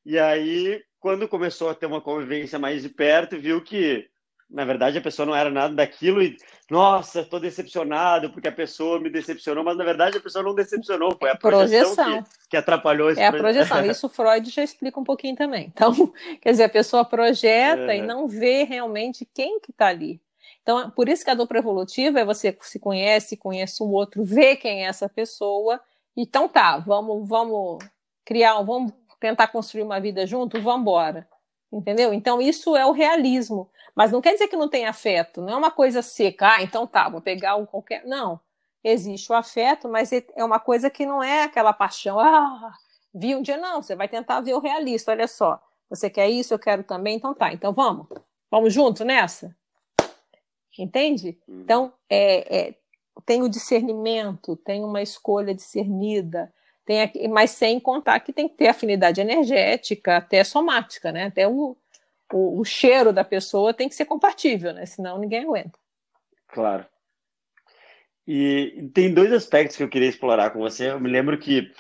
e 0.05 0.19
aí, 0.19 0.83
quando 0.99 1.29
começou 1.29 1.71
a 1.71 1.75
ter 1.75 1.87
uma 1.87 2.01
convivência 2.01 2.59
mais 2.59 2.83
de 2.83 2.89
perto, 2.89 3.39
viu 3.39 3.63
que 3.63 4.09
na 4.53 4.65
verdade 4.65 4.99
a 4.99 5.03
pessoa 5.03 5.25
não 5.25 5.35
era 5.35 5.51
nada 5.51 5.75
daquilo 5.75 6.23
e 6.23 6.37
nossa, 6.71 7.21
estou 7.21 7.41
decepcionado 7.41 8.31
porque 8.31 8.49
a 8.49 8.53
pessoa 8.53 9.01
me 9.01 9.11
decepcionou, 9.11 9.65
mas 9.65 9.77
na 9.77 9.85
verdade 9.85 10.19
a 10.19 10.21
pessoa 10.21 10.45
não 10.45 10.55
decepcionou, 10.55 11.17
foi 11.19 11.31
a 11.31 11.37
projeção, 11.37 11.95
projeção. 11.95 12.23
Que, 12.23 12.49
que, 12.51 12.57
atrapalhou 12.57 13.11
esse 13.11 13.21
É 13.21 13.27
a 13.27 13.33
projeção, 13.33 13.85
isso 13.87 14.09
Freud 14.09 14.49
já 14.51 14.63
explica 14.63 15.01
um 15.01 15.05
pouquinho 15.05 15.35
também. 15.35 15.73
Então, 15.75 15.93
quer 16.41 16.51
dizer, 16.51 16.65
a 16.65 16.69
pessoa 16.69 17.05
projeta 17.05 17.93
é. 17.93 17.99
e 17.99 18.03
não 18.03 18.29
vê 18.29 18.65
realmente 18.65 19.27
quem 19.35 19.59
que 19.61 19.71
está 19.71 19.89
ali. 19.89 20.21
Então, 20.63 20.91
por 20.91 21.09
isso 21.09 21.25
que 21.25 21.31
a 21.31 21.35
dupla 21.35 21.59
evolutiva 21.59 22.21
é 22.21 22.25
você 22.25 22.57
se 22.61 22.79
conhece, 22.79 23.37
conhece 23.37 23.83
o 23.83 23.91
outro, 23.91 24.25
vê 24.25 24.55
quem 24.55 24.85
é 24.85 24.89
essa 24.89 25.09
pessoa, 25.09 25.81
então 26.17 26.49
tá, 26.49 26.79
vamos, 26.79 27.29
vamos 27.29 27.79
criar, 28.25 28.61
vamos 28.63 28.93
tentar 29.19 29.49
construir 29.49 29.83
uma 29.83 30.01
vida 30.01 30.27
junto, 30.27 30.61
vamos 30.61 30.83
embora. 30.83 31.27
Entendeu? 31.73 32.13
Então, 32.13 32.41
isso 32.41 32.77
é 32.77 32.85
o 32.85 32.93
realismo. 32.93 33.71
Mas 33.95 34.13
não 34.13 34.21
quer 34.21 34.33
dizer 34.33 34.49
que 34.49 34.57
não 34.57 34.69
tem 34.69 34.87
afeto, 34.87 35.41
não 35.41 35.53
é 35.53 35.57
uma 35.57 35.71
coisa 35.71 36.03
seca, 36.03 36.55
ah, 36.57 36.63
então 36.63 36.87
tá, 36.87 37.09
vou 37.09 37.21
pegar 37.21 37.57
um 37.57 37.67
qualquer. 37.67 38.05
Não. 38.05 38.41
Existe 38.83 39.31
o 39.31 39.35
afeto, 39.35 39.89
mas 39.89 40.13
é, 40.13 40.25
é 40.35 40.45
uma 40.45 40.59
coisa 40.59 40.91
que 40.91 41.07
não 41.07 41.23
é 41.23 41.45
aquela 41.45 41.73
paixão, 41.73 42.19
ah, 42.19 42.73
vi 43.15 43.35
um 43.35 43.43
dia, 43.43 43.57
não. 43.57 43.83
Você 43.83 43.95
vai 43.95 44.09
tentar 44.09 44.41
ver 44.41 44.55
o 44.55 44.61
realista, 44.61 45.13
olha 45.13 45.29
só. 45.29 45.63
Você 45.89 46.09
quer 46.09 46.29
isso, 46.29 46.55
eu 46.55 46.59
quero 46.59 46.83
também, 46.83 47.17
então 47.17 47.35
tá, 47.35 47.53
então 47.53 47.73
vamos. 47.73 48.07
Vamos 48.51 48.73
junto 48.73 49.05
nessa? 49.05 49.55
Entende? 50.79 51.39
Hum. 51.49 51.61
Então, 51.63 51.93
é, 52.09 52.69
é, 52.69 52.75
tem 53.27 53.43
o 53.43 53.49
discernimento, 53.49 54.57
tem 54.57 54.83
uma 54.85 55.03
escolha 55.03 55.55
discernida, 55.55 56.53
tem, 56.85 57.29
mas 57.29 57.51
sem 57.51 57.79
contar 57.79 58.21
que 58.21 58.33
tem 58.33 58.49
que 58.49 58.57
ter 58.57 58.69
afinidade 58.69 59.21
energética, 59.21 60.17
até 60.17 60.43
somática, 60.43 61.13
né? 61.13 61.25
Até 61.27 61.47
o, 61.47 61.77
o, 62.33 62.61
o 62.61 62.65
cheiro 62.65 63.13
da 63.13 63.25
pessoa 63.25 63.75
tem 63.75 63.89
que 63.89 63.95
ser 63.95 64.05
compatível, 64.05 64.73
né? 64.73 64.87
Senão 64.87 65.19
ninguém 65.19 65.45
aguenta. 65.45 65.79
Claro. 66.49 66.85
E 68.27 68.91
tem 68.95 69.13
dois 69.13 69.33
aspectos 69.33 69.77
que 69.77 69.83
eu 69.83 69.89
queria 69.89 70.09
explorar 70.09 70.51
com 70.51 70.61
você. 70.61 70.91
Eu 70.91 71.01
me 71.01 71.11
lembro 71.11 71.39
que 71.39 71.73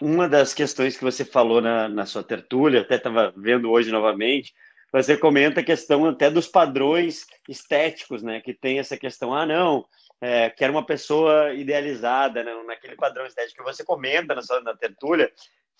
uma 0.00 0.28
das 0.28 0.54
questões 0.54 0.96
que 0.96 1.04
você 1.04 1.24
falou 1.24 1.60
na, 1.60 1.88
na 1.88 2.06
sua 2.06 2.22
tertúlia, 2.22 2.80
até 2.80 2.96
estava 2.96 3.32
vendo 3.36 3.70
hoje 3.70 3.90
novamente, 3.90 4.54
você 4.92 5.16
comenta 5.16 5.60
a 5.60 5.64
questão 5.64 6.06
até 6.06 6.30
dos 6.30 6.48
padrões 6.48 7.26
estéticos, 7.48 8.22
né? 8.22 8.40
Que 8.40 8.54
tem 8.54 8.78
essa 8.78 8.96
questão, 8.96 9.34
ah, 9.34 9.46
não, 9.46 9.86
é, 10.20 10.50
que 10.50 10.62
era 10.62 10.72
uma 10.72 10.84
pessoa 10.84 11.52
idealizada, 11.54 12.42
né, 12.42 12.52
naquele 12.66 12.96
padrão 12.96 13.26
estético 13.26 13.64
que 13.64 13.72
você 13.72 13.84
comenta 13.84 14.34
na 14.34 14.42
sua 14.42 14.60
na 14.60 14.76
tertúlia, 14.76 15.32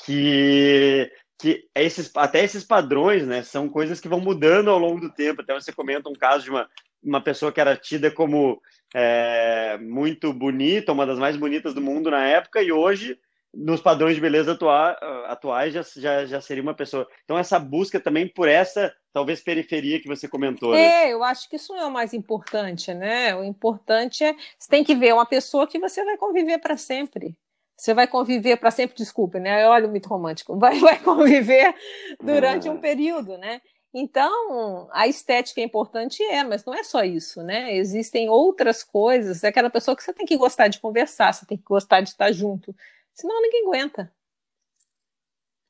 que 0.05 1.11
que 1.41 1.67
esses, 1.75 2.11
até 2.17 2.45
esses 2.45 2.63
padrões, 2.63 3.27
né, 3.27 3.43
são 3.43 3.67
coisas 3.67 3.99
que 3.99 4.09
vão 4.09 4.21
mudando 4.21 4.69
ao 4.69 4.79
longo 4.79 5.01
do 5.01 5.11
tempo. 5.11 5.41
Até 5.41 5.55
você 5.55 5.73
comenta 5.73 6.09
um 6.09 6.15
caso 6.15 6.45
de 6.45 6.51
uma, 6.51 6.69
uma 7.03 7.21
pessoa 7.21 7.51
que 7.51 7.61
era 7.61 7.75
tida 7.75 8.11
como 8.11 8.61
é, 8.95 9.79
muito 9.79 10.35
bonita, 10.35 10.93
uma 10.93 11.07
das 11.07 11.19
mais 11.19 11.39
bonitas 11.39 11.73
do 11.73 11.81
mundo 11.81 12.11
na 12.11 12.27
época, 12.27 12.63
e 12.63 12.71
hoje, 12.71 13.19
nos 13.53 13.81
padrões 13.81 14.15
de 14.15 14.21
beleza 14.21 14.53
atua, 14.53 14.93
atuais, 15.27 15.75
já, 15.75 15.83
já, 15.97 16.27
já 16.27 16.41
seria 16.41 16.63
uma 16.63 16.75
pessoa. 16.75 17.09
Então, 17.25 17.37
essa 17.37 17.59
busca 17.59 17.99
também 17.99 18.29
por 18.29 18.49
essa, 18.49 18.93
talvez, 19.13 19.41
periferia 19.41 20.01
que 20.01 20.09
você 20.09 20.29
comentou. 20.29 20.73
Né? 20.73 20.81
É, 20.81 21.13
eu 21.13 21.25
acho 21.25 21.49
que 21.49 21.57
isso 21.57 21.73
não 21.73 21.81
é 21.81 21.87
o 21.87 21.91
mais 21.91 22.15
importante, 22.15 22.95
né? 22.95 23.35
O 23.35 23.43
importante 23.43 24.23
é, 24.23 24.35
você 24.59 24.69
tem 24.69 24.85
que 24.85 24.95
ver 24.95 25.13
uma 25.13 25.27
pessoa 25.27 25.67
que 25.67 25.79
você 25.79 26.05
vai 26.05 26.17
conviver 26.17 26.59
para 26.59 26.77
sempre. 26.77 27.37
Você 27.77 27.95
vai 27.95 28.07
conviver 28.07 28.57
para 28.59 28.71
sempre, 28.71 28.97
desculpe, 28.97 29.41
né? 29.41 29.67
Olha 29.67 29.89
o 29.89 29.91
mito 29.91 30.09
romântico. 30.09 30.57
Vai, 30.59 30.79
vai 30.79 30.99
conviver 30.99 31.75
durante 32.23 32.69
um 32.69 32.79
período, 32.79 33.37
né? 33.39 33.61
Então, 33.93 34.89
a 34.93 35.09
estética 35.09 35.61
é 35.61 35.65
importante, 35.65 36.23
é, 36.23 36.45
mas 36.45 36.65
não 36.65 36.73
é 36.73 36.85
só 36.85 37.03
isso, 37.03 37.43
né? 37.43 37.75
Existem 37.75 38.29
outras 38.29 38.85
coisas. 38.85 39.43
É 39.43 39.49
aquela 39.49 39.69
pessoa 39.69 39.97
que 39.97 40.05
você 40.05 40.13
tem 40.13 40.25
que 40.25 40.37
gostar 40.37 40.69
de 40.69 40.79
conversar, 40.79 41.33
você 41.33 41.45
tem 41.45 41.59
que 41.59 41.65
gostar 41.65 42.01
de 42.01 42.11
estar 42.11 42.31
junto. 42.31 42.75
Senão 43.15 43.41
ninguém 43.43 43.67
aguenta. 43.67 44.13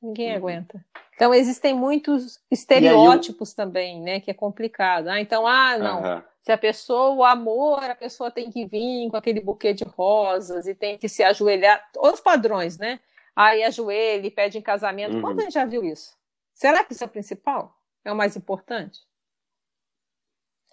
Ninguém 0.03 0.31
uhum. 0.31 0.37
aguenta. 0.37 0.85
Então, 1.15 1.35
existem 1.35 1.75
muitos 1.75 2.41
estereótipos 2.51 3.51
eu... 3.51 3.57
também, 3.57 4.01
né? 4.01 4.21
Que 4.21 4.31
é 4.31 4.35
complicado. 4.35 5.09
Ah, 5.09 5.21
então, 5.21 5.47
ah, 5.47 5.77
não. 5.77 6.03
Uhum. 6.03 6.23
Se 6.43 6.51
a 6.51 6.57
pessoa, 6.57 7.11
o 7.11 7.23
amor, 7.23 7.85
a 7.85 7.95
pessoa 7.95 8.31
tem 8.31 8.51
que 8.51 8.65
vir 8.65 9.11
com 9.11 9.17
aquele 9.17 9.41
buquê 9.41 9.75
de 9.75 9.85
rosas 9.85 10.67
e 10.67 10.75
tem 10.75 10.97
que 10.97 11.09
se 11.09 11.23
ajoelhar. 11.23 11.87
Os 11.99 12.21
padrões, 12.21 12.79
né? 12.79 12.99
Aí 13.37 13.63
ajoelha 13.63 14.27
e 14.27 14.31
pede 14.31 14.57
em 14.57 14.63
casamento. 14.63 15.17
Uhum. 15.17 15.21
Quando 15.21 15.41
a 15.41 15.43
gente 15.43 15.53
já 15.53 15.67
viu 15.67 15.85
isso? 15.85 16.17
Será 16.55 16.83
que 16.83 16.95
isso 16.95 17.05
é 17.05 17.07
o 17.07 17.11
principal? 17.11 17.77
É 18.03 18.11
o 18.11 18.17
mais 18.17 18.37
importante? 18.37 19.01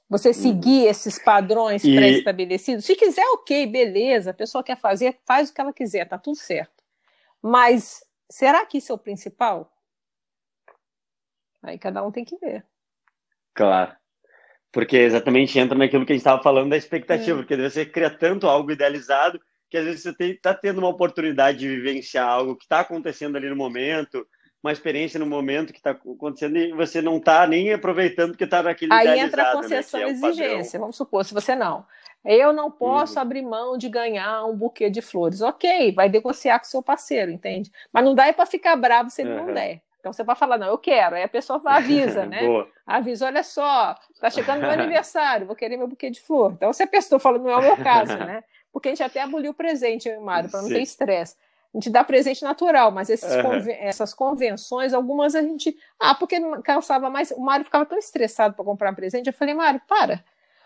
Você 0.10 0.30
uhum. 0.30 0.34
seguir 0.34 0.84
uhum. 0.84 0.90
esses 0.90 1.20
padrões 1.20 1.84
e... 1.84 1.96
pré-estabelecidos? 1.96 2.86
Se 2.86 2.96
quiser, 2.96 3.26
ok, 3.34 3.66
beleza. 3.68 4.32
A 4.32 4.34
pessoa 4.34 4.64
quer 4.64 4.78
fazer, 4.78 5.18
faz 5.26 5.50
o 5.50 5.54
que 5.54 5.62
ela 5.62 5.74
quiser, 5.74 6.08
tá 6.08 6.18
tudo 6.18 6.38
certo. 6.38 6.84
Mas 7.42 8.04
será 8.30 8.66
que 8.66 8.78
isso 8.78 8.92
é 8.92 8.96
o 8.96 9.00
principal? 9.00 9.72
Aí 11.62 11.78
cada 11.78 12.04
um 12.04 12.12
tem 12.12 12.24
que 12.24 12.38
ver. 12.38 12.66
Claro. 13.54 13.96
Porque 14.72 14.98
exatamente 14.98 15.58
entra 15.58 15.78
naquilo 15.78 16.06
que 16.06 16.14
a 16.14 16.16
gente 16.16 16.22
estava 16.22 16.42
falando 16.42 16.70
da 16.70 16.78
expectativa, 16.78 17.40
é. 17.40 17.42
porque 17.42 17.58
você 17.58 17.86
cria 17.86 18.10
tanto 18.10 18.48
algo 18.48 18.72
idealizado 18.72 19.40
que 19.70 19.78
às 19.78 19.84
vezes 19.84 20.04
você 20.04 20.32
está 20.32 20.54
tendo 20.54 20.78
uma 20.78 20.88
oportunidade 20.88 21.58
de 21.58 21.68
vivenciar 21.68 22.28
algo 22.28 22.56
que 22.56 22.64
está 22.64 22.80
acontecendo 22.82 23.36
ali 23.36 23.50
no 23.50 23.56
momento, 23.56 24.26
uma 24.64 24.72
experiência 24.72 25.20
no 25.20 25.26
momento 25.26 25.72
que 25.72 25.80
está 25.80 25.92
acontecendo 25.92 26.58
e 26.58 26.72
você 26.74 27.02
não 27.02 27.18
está 27.18 27.46
nem 27.46 27.72
aproveitando 27.74 28.32
porque 28.32 28.44
está 28.44 28.64
naquele 28.64 28.92
Aí 28.92 29.20
entra 29.20 29.44
a 29.44 29.46
né, 29.46 29.62
concessão 29.62 30.00
né, 30.00 30.08
é 30.08 30.10
exigência, 30.10 30.80
vamos 30.80 30.96
supor, 30.96 31.24
se 31.24 31.34
você 31.34 31.56
não. 31.56 31.86
Eu 32.26 32.52
não 32.52 32.70
posso 32.70 33.16
uhum. 33.16 33.22
abrir 33.22 33.42
mão 33.42 33.78
de 33.78 33.88
ganhar 33.88 34.44
um 34.46 34.56
buquê 34.56 34.90
de 34.90 35.02
flores. 35.02 35.42
Ok, 35.42 35.94
vai 35.94 36.10
negociar 36.10 36.60
com 36.60 36.66
seu 36.66 36.84
parceiro, 36.84 37.32
entende? 37.32 37.72
Mas 37.94 38.04
não 38.04 38.14
dá 38.14 38.32
para 38.34 38.46
ficar 38.46 38.76
bravo 38.76 39.10
se 39.10 39.22
ele 39.22 39.32
uhum. 39.32 39.46
não 39.48 39.54
der. 39.54 39.82
Então 40.00 40.12
você 40.12 40.24
vai 40.24 40.36
falar, 40.36 40.58
não, 40.58 40.68
eu 40.68 40.78
quero. 40.78 41.16
Aí 41.16 41.24
a 41.24 41.28
pessoa 41.28 41.62
avisa, 41.66 42.26
né? 42.28 42.42
avisa, 42.86 43.26
olha 43.26 43.44
só, 43.44 43.96
tá 44.20 44.30
chegando 44.30 44.62
meu 44.62 44.72
aniversário, 44.72 45.48
vou 45.48 45.56
querer 45.56 45.78
meu 45.78 45.88
buquê 45.88 46.10
de 46.10 46.22
flor. 46.22 46.54
Então 46.54 46.74
se 46.74 46.84
a 46.84 46.88
pessoa 46.88 47.20
fala, 47.20 47.38
não 47.38 47.50
é 47.50 47.58
o 47.58 47.62
meu 47.62 47.78
caso, 47.78 48.18
né? 48.18 48.44
Porque 48.72 48.90
a 48.90 48.92
gente 48.92 49.04
até 49.04 49.22
aboliu 49.22 49.52
o 49.52 49.56
presente, 49.56 50.08
eu 50.08 50.16
e 50.16 50.24
Mário, 50.24 50.50
para 50.50 50.62
não 50.62 50.70
ter 50.70 50.82
estresse. 50.82 51.36
A 51.74 51.78
gente 51.78 51.90
dá 51.90 52.04
presente 52.04 52.44
natural, 52.44 52.92
mas 52.92 53.10
uhum. 53.10 53.42
conven 53.42 53.76
essas 53.80 54.14
convenções, 54.14 54.94
algumas 54.94 55.36
a 55.36 55.42
gente. 55.42 55.78
Ah, 56.00 56.16
porque 56.16 56.40
calçava 56.64 57.10
mais. 57.10 57.32
O 57.32 57.42
Mário 57.42 57.66
ficava 57.66 57.86
tão 57.86 57.98
estressado 57.98 58.56
para 58.56 58.66
comprar 58.66 58.94
presente. 58.94 59.28
Eu 59.28 59.34
falei, 59.34 59.54
Mário, 59.54 59.82
para. 59.88 60.24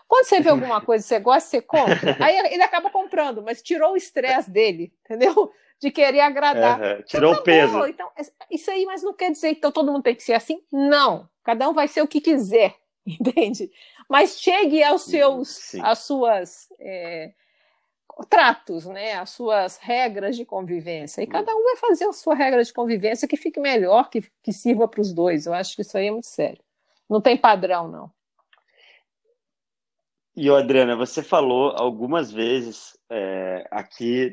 Quando 0.08 0.26
você 0.26 0.40
vê 0.40 0.50
alguma 0.50 0.80
coisa 0.84 1.02
que 1.02 1.08
você 1.08 1.18
gosta, 1.18 1.48
você 1.48 1.60
compra. 1.60 2.16
Aí 2.20 2.36
ele 2.52 2.62
acaba 2.62 2.90
comprando, 2.90 3.42
mas 3.42 3.62
tirou 3.62 3.92
o 3.92 3.96
estresse 3.96 4.50
dele, 4.50 4.92
entendeu? 5.04 5.52
de 5.82 5.90
querer 5.90 6.20
agradar. 6.20 6.80
Uhum. 6.80 7.02
Tirou 7.02 7.34
o 7.34 7.42
peso. 7.42 7.84
Então, 7.86 8.08
isso 8.48 8.70
aí, 8.70 8.86
mas 8.86 9.02
não 9.02 9.12
quer 9.12 9.32
dizer 9.32 9.48
que 9.48 9.58
então, 9.58 9.72
todo 9.72 9.90
mundo 9.90 10.04
tem 10.04 10.14
que 10.14 10.22
ser 10.22 10.34
assim? 10.34 10.62
Não. 10.70 11.28
Cada 11.42 11.68
um 11.68 11.72
vai 11.72 11.88
ser 11.88 12.02
o 12.02 12.06
que 12.06 12.20
quiser, 12.20 12.76
entende? 13.04 13.68
Mas 14.08 14.40
chegue 14.40 14.80
aos 14.84 15.02
seus, 15.02 15.48
Sim. 15.48 15.80
às 15.82 15.98
suas 16.00 16.68
é, 16.78 17.32
tratos, 18.24 18.86
né? 18.86 19.14
As 19.14 19.30
suas 19.30 19.76
regras 19.78 20.36
de 20.36 20.44
convivência. 20.44 21.22
E 21.22 21.26
cada 21.26 21.54
um 21.54 21.62
vai 21.62 21.76
fazer 21.76 22.04
a 22.04 22.12
sua 22.12 22.34
regra 22.34 22.62
de 22.62 22.72
convivência 22.72 23.28
que 23.28 23.36
fique 23.36 23.60
melhor, 23.60 24.10
que, 24.10 24.22
que 24.42 24.52
sirva 24.52 24.88
para 24.88 25.00
os 25.00 25.12
dois. 25.12 25.46
Eu 25.46 25.54
acho 25.54 25.74
que 25.74 25.82
isso 25.82 25.96
aí 25.96 26.08
é 26.08 26.10
muito 26.10 26.26
sério. 26.26 26.62
Não 27.08 27.20
tem 27.20 27.36
padrão, 27.36 27.88
não. 27.88 28.10
E, 30.34 30.48
Adriana, 30.48 30.96
você 30.96 31.22
falou 31.22 31.74
algumas 31.76 32.32
vezes 32.32 32.96
é, 33.10 33.66
aqui 33.70 34.32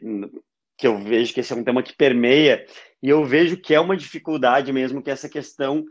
que 0.77 0.87
eu 0.87 0.97
vejo 0.97 1.33
que 1.33 1.41
esse 1.41 1.51
é 1.51 1.55
um 1.55 1.63
tema 1.63 1.83
que 1.83 1.93
permeia, 1.93 2.65
e 3.03 3.09
eu 3.09 3.25
vejo 3.25 3.57
que 3.57 3.75
é 3.75 3.79
uma 3.81 3.97
dificuldade 3.97 4.71
mesmo, 4.71 5.01
que 5.03 5.11
essa 5.11 5.27
questão 5.27 5.85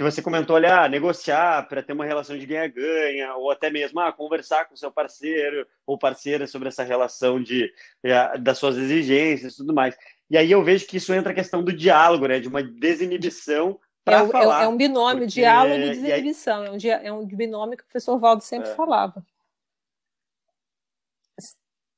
que 0.00 0.04
você 0.04 0.22
comentou, 0.22 0.56
olha, 0.56 0.84
ah, 0.84 0.88
negociar 0.88 1.68
para 1.68 1.82
ter 1.82 1.92
uma 1.92 2.06
relação 2.06 2.38
de 2.38 2.46
ganha-ganha, 2.46 3.34
ou 3.34 3.50
até 3.50 3.68
mesmo 3.68 4.00
ah, 4.00 4.10
conversar 4.10 4.64
com 4.64 4.74
seu 4.74 4.90
parceiro 4.90 5.66
ou 5.86 5.98
parceira 5.98 6.46
sobre 6.46 6.68
essa 6.68 6.82
relação 6.82 7.38
de, 7.38 7.70
eh, 8.02 8.38
das 8.38 8.56
suas 8.56 8.78
exigências 8.78 9.52
e 9.52 9.56
tudo 9.58 9.74
mais. 9.74 9.94
E 10.30 10.38
aí 10.38 10.50
eu 10.50 10.64
vejo 10.64 10.86
que 10.86 10.96
isso 10.96 11.12
entra 11.12 11.32
a 11.32 11.34
questão 11.34 11.62
do 11.62 11.70
diálogo, 11.70 12.26
né, 12.26 12.40
de 12.40 12.48
uma 12.48 12.62
desinibição 12.62 13.78
para 14.02 14.20
é, 14.20 14.22
é 14.22 14.28
falar. 14.28 14.62
É, 14.62 14.68
um 14.68 14.76
binômio, 14.78 15.18
porque... 15.18 15.34
diálogo 15.34 15.74
e 15.74 15.90
desinibição, 15.90 16.62
aí... 16.62 16.68
é, 16.68 16.70
um, 16.72 17.06
é 17.06 17.12
um 17.12 17.26
binômio 17.26 17.76
que 17.76 17.82
o 17.82 17.86
professor 17.86 18.18
Valdo 18.18 18.42
sempre 18.42 18.70
é. 18.70 18.74
falava. 18.74 19.22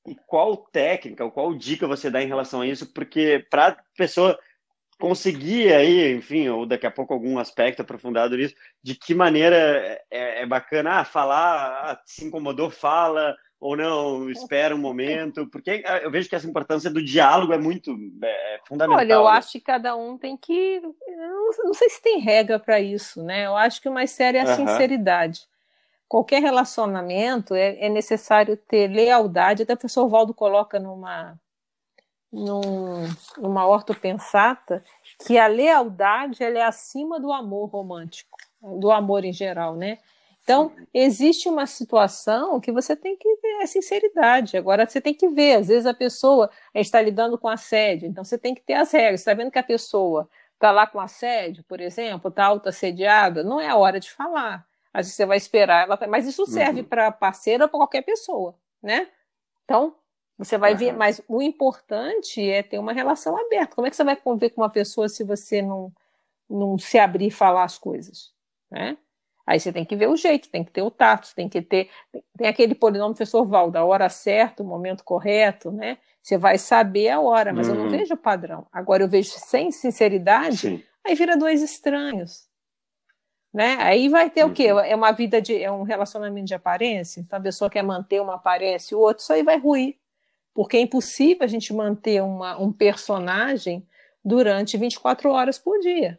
E 0.08 0.16
qual 0.26 0.56
técnica, 0.56 1.30
qual 1.30 1.54
dica 1.54 1.86
você 1.86 2.10
dá 2.10 2.20
em 2.20 2.26
relação 2.26 2.62
a 2.62 2.66
isso? 2.66 2.92
Porque 2.92 3.46
para 3.48 3.68
a 3.68 3.76
pessoa 3.96 4.36
conseguir 5.02 5.74
aí, 5.74 6.14
enfim, 6.14 6.48
ou 6.48 6.64
daqui 6.64 6.86
a 6.86 6.90
pouco 6.90 7.12
algum 7.12 7.36
aspecto 7.36 7.82
aprofundado 7.82 8.36
nisso, 8.36 8.54
de 8.80 8.94
que 8.94 9.16
maneira 9.16 10.00
é, 10.08 10.42
é 10.42 10.46
bacana 10.46 11.00
ah, 11.00 11.04
falar, 11.04 11.90
ah, 11.90 12.00
se 12.06 12.24
incomodou, 12.24 12.70
fala, 12.70 13.34
ou 13.58 13.76
não, 13.76 14.30
espera 14.30 14.76
um 14.76 14.78
momento, 14.78 15.44
porque 15.48 15.82
eu 16.04 16.08
vejo 16.08 16.28
que 16.28 16.36
essa 16.36 16.48
importância 16.48 16.88
do 16.88 17.04
diálogo 17.04 17.52
é 17.52 17.58
muito 17.58 17.98
é, 18.22 18.60
fundamental. 18.64 19.00
Olha, 19.00 19.12
eu 19.14 19.26
acho 19.26 19.50
que 19.50 19.60
cada 19.60 19.96
um 19.96 20.16
tem 20.16 20.36
que. 20.36 20.80
Não, 20.80 21.50
não 21.64 21.74
sei 21.74 21.90
se 21.90 22.00
tem 22.00 22.20
regra 22.20 22.60
para 22.60 22.78
isso, 22.78 23.24
né? 23.24 23.46
Eu 23.46 23.56
acho 23.56 23.82
que 23.82 23.88
o 23.88 23.92
mais 23.92 24.12
sério 24.12 24.38
é 24.38 24.42
a 24.42 24.54
sinceridade 24.54 25.40
qualquer 26.08 26.42
relacionamento 26.42 27.54
é, 27.54 27.86
é, 27.86 27.88
necessário 27.88 28.54
ter 28.54 28.86
lealdade. 28.86 29.62
Até 29.62 29.72
o 29.72 29.78
professor 29.78 30.06
Valdo 30.10 30.34
coloca 30.34 30.78
numa, 30.78 31.40
num, 32.32 33.06
numa 33.36 33.66
ortopensata 33.66 34.82
que 35.26 35.38
a 35.38 35.46
lealdade 35.46 36.42
ela 36.42 36.58
é 36.58 36.62
acima 36.62 37.20
do 37.20 37.32
amor 37.32 37.68
romântico, 37.68 38.38
do 38.60 38.90
amor 38.90 39.24
em 39.24 39.32
geral, 39.32 39.76
né? 39.76 39.98
Então, 40.42 40.72
existe 40.92 41.48
uma 41.48 41.66
situação 41.66 42.58
que 42.58 42.72
você 42.72 42.96
tem 42.96 43.16
que 43.16 43.36
ver 43.36 43.62
a 43.62 43.66
sinceridade. 43.66 44.56
Agora, 44.56 44.88
você 44.88 45.00
tem 45.00 45.14
que 45.14 45.28
ver, 45.28 45.58
às 45.58 45.68
vezes 45.68 45.86
a 45.86 45.94
pessoa 45.94 46.50
está 46.74 47.00
lidando 47.00 47.38
com 47.38 47.48
assédio, 47.48 48.08
então 48.08 48.24
você 48.24 48.36
tem 48.36 48.52
que 48.52 48.60
ter 48.60 48.74
as 48.74 48.90
regras. 48.90 49.20
Você 49.20 49.30
está 49.30 49.34
vendo 49.40 49.52
que 49.52 49.58
a 49.58 49.62
pessoa 49.62 50.28
está 50.54 50.72
lá 50.72 50.84
com 50.84 50.98
assédio, 50.98 51.62
por 51.64 51.80
exemplo, 51.80 52.28
está 52.28 52.46
auto-assediada, 52.46 53.44
não 53.44 53.60
é 53.60 53.68
a 53.68 53.76
hora 53.76 54.00
de 54.00 54.10
falar. 54.10 54.66
Às 54.92 55.06
vezes 55.06 55.16
você 55.16 55.26
vai 55.26 55.36
esperar 55.36 55.84
ela. 55.84 55.98
Mas 56.08 56.26
isso 56.26 56.44
serve 56.46 56.80
uhum. 56.80 56.88
para 56.88 57.12
parceiro 57.12 57.62
ou 57.64 57.68
para 57.68 57.78
qualquer 57.78 58.02
pessoa, 58.02 58.56
né? 58.82 59.08
Então, 59.64 59.94
você 60.38 60.58
vai 60.58 60.72
uhum. 60.72 60.78
ver. 60.78 60.92
Mas 60.92 61.20
o 61.28 61.42
importante 61.42 62.40
é 62.48 62.62
ter 62.62 62.78
uma 62.78 62.92
relação 62.92 63.36
aberta. 63.36 63.74
Como 63.74 63.86
é 63.86 63.90
que 63.90 63.96
você 63.96 64.04
vai 64.04 64.16
conviver 64.16 64.50
com 64.50 64.60
uma 64.62 64.70
pessoa 64.70 65.08
se 65.08 65.24
você 65.24 65.62
não, 65.62 65.92
não 66.48 66.78
se 66.78 66.98
abrir 66.98 67.26
e 67.26 67.30
falar 67.30 67.64
as 67.64 67.78
coisas, 67.78 68.32
né? 68.70 68.96
Aí 69.44 69.58
você 69.58 69.72
tem 69.72 69.84
que 69.84 69.96
ver 69.96 70.08
o 70.08 70.16
jeito, 70.16 70.48
tem 70.48 70.62
que 70.62 70.70
ter 70.70 70.82
o 70.82 70.90
tato, 70.90 71.34
tem 71.34 71.48
que 71.48 71.60
ter. 71.60 71.90
Tem 72.38 72.46
aquele 72.46 72.74
polinômio 72.74 73.14
professor 73.14 73.44
Val, 73.44 73.70
da 73.70 73.84
hora 73.84 74.08
certa, 74.08 74.62
o 74.62 74.66
momento 74.66 75.02
correto, 75.02 75.72
né? 75.72 75.98
Você 76.22 76.38
vai 76.38 76.56
saber 76.58 77.08
a 77.08 77.20
hora, 77.20 77.52
mas 77.52 77.66
uhum. 77.66 77.74
eu 77.74 77.78
não 77.80 77.84
uhum. 77.86 77.90
vejo 77.90 78.14
o 78.14 78.16
padrão. 78.16 78.66
Agora 78.72 79.02
eu 79.02 79.08
vejo 79.08 79.30
sem 79.30 79.72
sinceridade, 79.72 80.56
Sim. 80.58 80.82
aí 81.04 81.16
vira 81.16 81.36
dois 81.36 81.60
estranhos. 81.60 82.46
Né? 83.52 83.76
Aí 83.80 84.08
vai 84.08 84.30
ter 84.30 84.44
uhum. 84.44 84.50
o 84.50 84.54
quê? 84.54 84.72
Uhum. 84.72 84.78
É 84.78 84.94
uma 84.94 85.10
vida 85.10 85.42
de. 85.42 85.60
É 85.60 85.70
um 85.70 85.82
relacionamento 85.82 86.46
de 86.46 86.54
aparência? 86.54 87.20
Então 87.20 87.38
a 87.38 87.42
pessoa 87.42 87.68
quer 87.68 87.82
manter 87.82 88.20
uma 88.20 88.36
aparência 88.36 88.94
e 88.94 88.96
o 88.96 89.00
outro, 89.00 89.22
isso 89.22 89.32
aí 89.32 89.42
vai 89.42 89.58
ruir. 89.58 89.96
Porque 90.54 90.76
é 90.76 90.80
impossível 90.80 91.44
a 91.44 91.48
gente 91.48 91.72
manter 91.72 92.22
uma, 92.22 92.58
um 92.58 92.72
personagem 92.72 93.86
durante 94.24 94.76
24 94.76 95.30
horas 95.30 95.58
por 95.58 95.78
dia. 95.80 96.18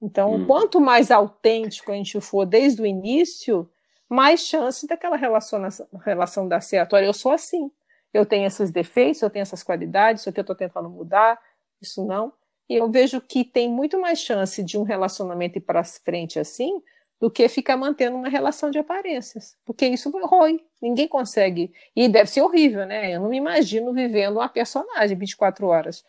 Então, 0.00 0.32
uhum. 0.32 0.46
quanto 0.46 0.80
mais 0.80 1.10
autêntico 1.10 1.90
a 1.90 1.94
gente 1.94 2.20
for 2.20 2.44
desde 2.44 2.82
o 2.82 2.86
início, 2.86 3.70
mais 4.08 4.40
chance 4.40 4.86
daquela 4.86 5.16
relação, 5.16 5.60
relação 6.04 6.46
dar 6.46 6.60
certo. 6.60 6.94
Olha, 6.94 7.06
eu 7.06 7.12
sou 7.14 7.32
assim. 7.32 7.70
Eu 8.12 8.24
tenho 8.24 8.46
esses 8.46 8.70
defeitos, 8.70 9.22
eu 9.22 9.30
tenho 9.30 9.42
essas 9.42 9.62
qualidades, 9.62 10.22
isso 10.22 10.28
aqui 10.28 10.40
eu 10.40 10.42
estou 10.42 10.56
tentando 10.56 10.88
mudar, 10.88 11.40
isso 11.80 12.04
não. 12.06 12.32
eu 12.68 12.90
vejo 12.90 13.20
que 13.20 13.44
tem 13.44 13.70
muito 13.70 14.00
mais 14.00 14.18
chance 14.18 14.62
de 14.62 14.78
um 14.78 14.82
relacionamento 14.82 15.58
ir 15.58 15.60
para 15.60 15.84
frente 15.84 16.38
assim 16.38 16.82
do 17.20 17.30
que 17.30 17.48
ficar 17.48 17.76
mantendo 17.76 18.16
uma 18.16 18.28
relação 18.28 18.70
de 18.70 18.78
aparências, 18.78 19.56
porque 19.64 19.86
isso 19.86 20.10
rói, 20.10 20.62
ninguém 20.80 21.08
consegue, 21.08 21.72
e 21.94 22.08
deve 22.08 22.30
ser 22.30 22.42
horrível, 22.42 22.84
né? 22.84 23.14
Eu 23.14 23.20
não 23.20 23.30
me 23.30 23.38
imagino 23.38 23.92
vivendo 23.92 24.36
uma 24.36 24.48
personagem 24.48 25.16
24 25.16 25.66
horas. 25.66 26.04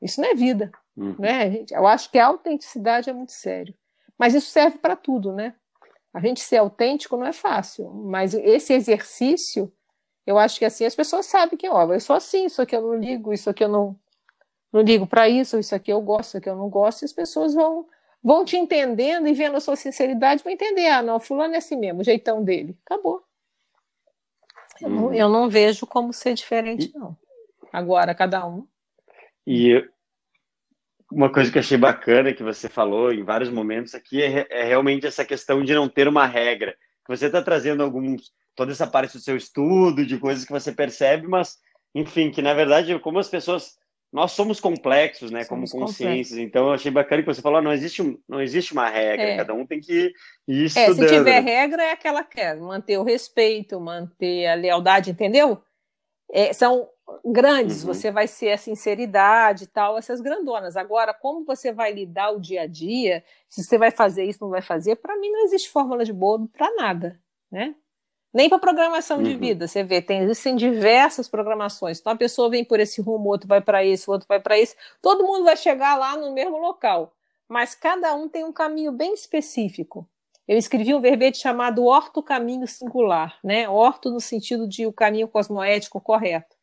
Isso 0.00 0.20
não 0.20 0.28
é 0.28 0.34
vida, 0.34 0.70
uhum. 0.96 1.16
né? 1.18 1.64
Eu 1.70 1.86
acho 1.86 2.10
que 2.10 2.18
a 2.18 2.26
autenticidade 2.26 3.10
é 3.10 3.12
muito 3.12 3.32
sério. 3.32 3.74
Mas 4.16 4.34
isso 4.34 4.50
serve 4.50 4.78
para 4.78 4.94
tudo, 4.94 5.32
né? 5.32 5.54
A 6.14 6.20
gente 6.20 6.40
ser 6.40 6.58
autêntico 6.58 7.16
não 7.16 7.26
é 7.26 7.32
fácil, 7.32 7.90
mas 7.90 8.34
esse 8.34 8.72
exercício, 8.72 9.72
eu 10.26 10.38
acho 10.38 10.58
que 10.58 10.64
assim 10.64 10.84
as 10.84 10.94
pessoas 10.94 11.26
sabem 11.26 11.56
que, 11.56 11.68
ó, 11.68 11.90
eu 11.92 12.00
sou 12.00 12.14
assim, 12.14 12.46
isso 12.46 12.60
aqui 12.60 12.76
eu 12.76 12.82
não 12.82 12.94
ligo, 12.94 13.32
isso 13.32 13.48
aqui 13.48 13.64
eu 13.64 13.68
não, 13.68 13.98
não 14.72 14.82
ligo 14.82 15.06
para 15.06 15.28
isso, 15.28 15.58
isso 15.58 15.74
aqui 15.74 15.90
eu 15.90 16.00
gosto, 16.02 16.28
isso 16.28 16.36
aqui 16.36 16.48
eu 16.48 16.56
não 16.56 16.68
gosto, 16.68 17.02
e 17.02 17.06
as 17.06 17.12
pessoas 17.12 17.54
vão 17.54 17.86
vão 18.22 18.44
te 18.44 18.56
entendendo 18.56 19.26
e 19.26 19.34
vendo 19.34 19.56
a 19.56 19.60
sua 19.60 19.76
sinceridade, 19.76 20.44
vão 20.44 20.52
entender, 20.52 20.86
ah, 20.86 21.02
não, 21.02 21.18
fulano 21.18 21.54
é 21.54 21.58
assim 21.58 21.76
mesmo, 21.76 22.00
o 22.00 22.04
jeitão 22.04 22.42
dele. 22.42 22.76
Acabou. 22.84 23.22
Eu, 24.80 24.88
não, 24.88 25.04
uhum. 25.06 25.14
eu 25.14 25.28
não 25.28 25.48
vejo 25.48 25.86
como 25.86 26.12
ser 26.12 26.34
diferente, 26.34 26.92
não. 26.94 27.16
Agora, 27.72 28.14
cada 28.14 28.46
um. 28.46 28.66
E 29.46 29.84
uma 31.10 31.30
coisa 31.30 31.50
que 31.50 31.58
eu 31.58 31.60
achei 31.60 31.76
bacana 31.76 32.32
que 32.32 32.42
você 32.42 32.68
falou 32.68 33.12
em 33.12 33.22
vários 33.22 33.50
momentos 33.50 33.94
aqui 33.94 34.22
é, 34.22 34.46
é 34.50 34.64
realmente 34.64 35.06
essa 35.06 35.24
questão 35.24 35.62
de 35.62 35.74
não 35.74 35.88
ter 35.88 36.08
uma 36.08 36.26
regra. 36.26 36.76
Você 37.08 37.26
está 37.26 37.42
trazendo 37.42 37.82
alguns 37.82 38.32
toda 38.54 38.72
essa 38.72 38.86
parte 38.86 39.14
do 39.14 39.22
seu 39.22 39.36
estudo, 39.36 40.06
de 40.06 40.18
coisas 40.18 40.44
que 40.44 40.52
você 40.52 40.72
percebe, 40.72 41.26
mas 41.26 41.58
enfim, 41.94 42.30
que 42.30 42.40
na 42.40 42.54
verdade, 42.54 42.98
como 42.98 43.18
as 43.18 43.28
pessoas 43.28 43.76
nós 44.12 44.32
somos 44.32 44.60
complexos, 44.60 45.30
né, 45.30 45.42
somos 45.44 45.70
como 45.70 45.86
consciências. 45.86 46.38
Então, 46.38 46.66
eu 46.66 46.72
achei 46.74 46.90
bacana 46.90 47.22
que 47.22 47.34
você 47.34 47.40
falou, 47.40 47.62
não 47.62 47.72
existe, 47.72 48.18
não 48.28 48.42
existe 48.42 48.72
uma 48.72 48.88
regra, 48.88 49.24
é. 49.24 49.36
cada 49.36 49.54
um 49.54 49.66
tem 49.66 49.80
que 49.80 50.12
ir 50.46 50.64
estudando. 50.66 51.04
É, 51.04 51.08
se 51.08 51.16
tiver 51.16 51.40
regra, 51.40 51.82
é 51.82 51.92
aquela 51.92 52.22
que 52.22 52.38
é 52.38 52.54
manter 52.54 52.98
o 52.98 53.02
respeito, 53.02 53.80
manter 53.80 54.46
a 54.46 54.54
lealdade, 54.54 55.10
entendeu? 55.10 55.62
É, 56.30 56.52
são 56.52 56.88
grandes, 57.24 57.82
uhum. 57.82 57.92
você 57.92 58.10
vai 58.10 58.26
ser 58.26 58.52
a 58.52 58.58
sinceridade 58.58 59.64
e 59.64 59.66
tal, 59.66 59.96
essas 59.96 60.20
grandonas. 60.20 60.76
Agora, 60.76 61.14
como 61.14 61.44
você 61.44 61.72
vai 61.72 61.92
lidar 61.92 62.30
o 62.32 62.40
dia 62.40 62.62
a 62.62 62.66
dia, 62.66 63.24
se 63.48 63.64
você 63.64 63.78
vai 63.78 63.90
fazer 63.90 64.24
isso, 64.24 64.42
não 64.42 64.50
vai 64.50 64.62
fazer, 64.62 64.96
para 64.96 65.16
mim 65.18 65.30
não 65.30 65.44
existe 65.44 65.70
fórmula 65.70 66.04
de 66.04 66.12
bolo 66.12 66.48
para 66.48 66.74
nada, 66.74 67.18
né? 67.50 67.74
Nem 68.32 68.48
para 68.48 68.58
programação 68.58 69.18
uhum. 69.18 69.24
de 69.24 69.36
vida, 69.36 69.68
você 69.68 69.84
vê, 69.84 70.00
tem, 70.00 70.22
existem 70.22 70.56
diversas 70.56 71.28
programações. 71.28 72.00
Então 72.00 72.12
a 72.12 72.16
pessoa 72.16 72.48
vem 72.48 72.64
por 72.64 72.80
esse 72.80 73.00
rumo, 73.00 73.28
outro 73.28 73.46
vai 73.46 73.60
para 73.60 73.84
esse, 73.84 74.10
outro 74.10 74.26
vai 74.26 74.40
para 74.40 74.58
esse. 74.58 74.74
Todo 75.02 75.24
mundo 75.24 75.44
vai 75.44 75.56
chegar 75.56 75.96
lá 75.96 76.16
no 76.16 76.32
mesmo 76.32 76.56
local, 76.56 77.12
mas 77.46 77.74
cada 77.74 78.14
um 78.14 78.28
tem 78.28 78.44
um 78.44 78.52
caminho 78.52 78.90
bem 78.90 79.12
específico. 79.12 80.08
Eu 80.48 80.56
escrevi 80.56 80.94
um 80.94 81.00
verbete 81.00 81.38
chamado 81.38 81.84
orto 81.84 82.22
caminho 82.22 82.66
singular, 82.66 83.38
né? 83.44 83.68
Orto 83.68 84.10
no 84.10 84.20
sentido 84.20 84.66
de 84.66 84.86
o 84.86 84.92
caminho 84.92 85.28
cosmoético 85.28 86.00
correto. 86.00 86.56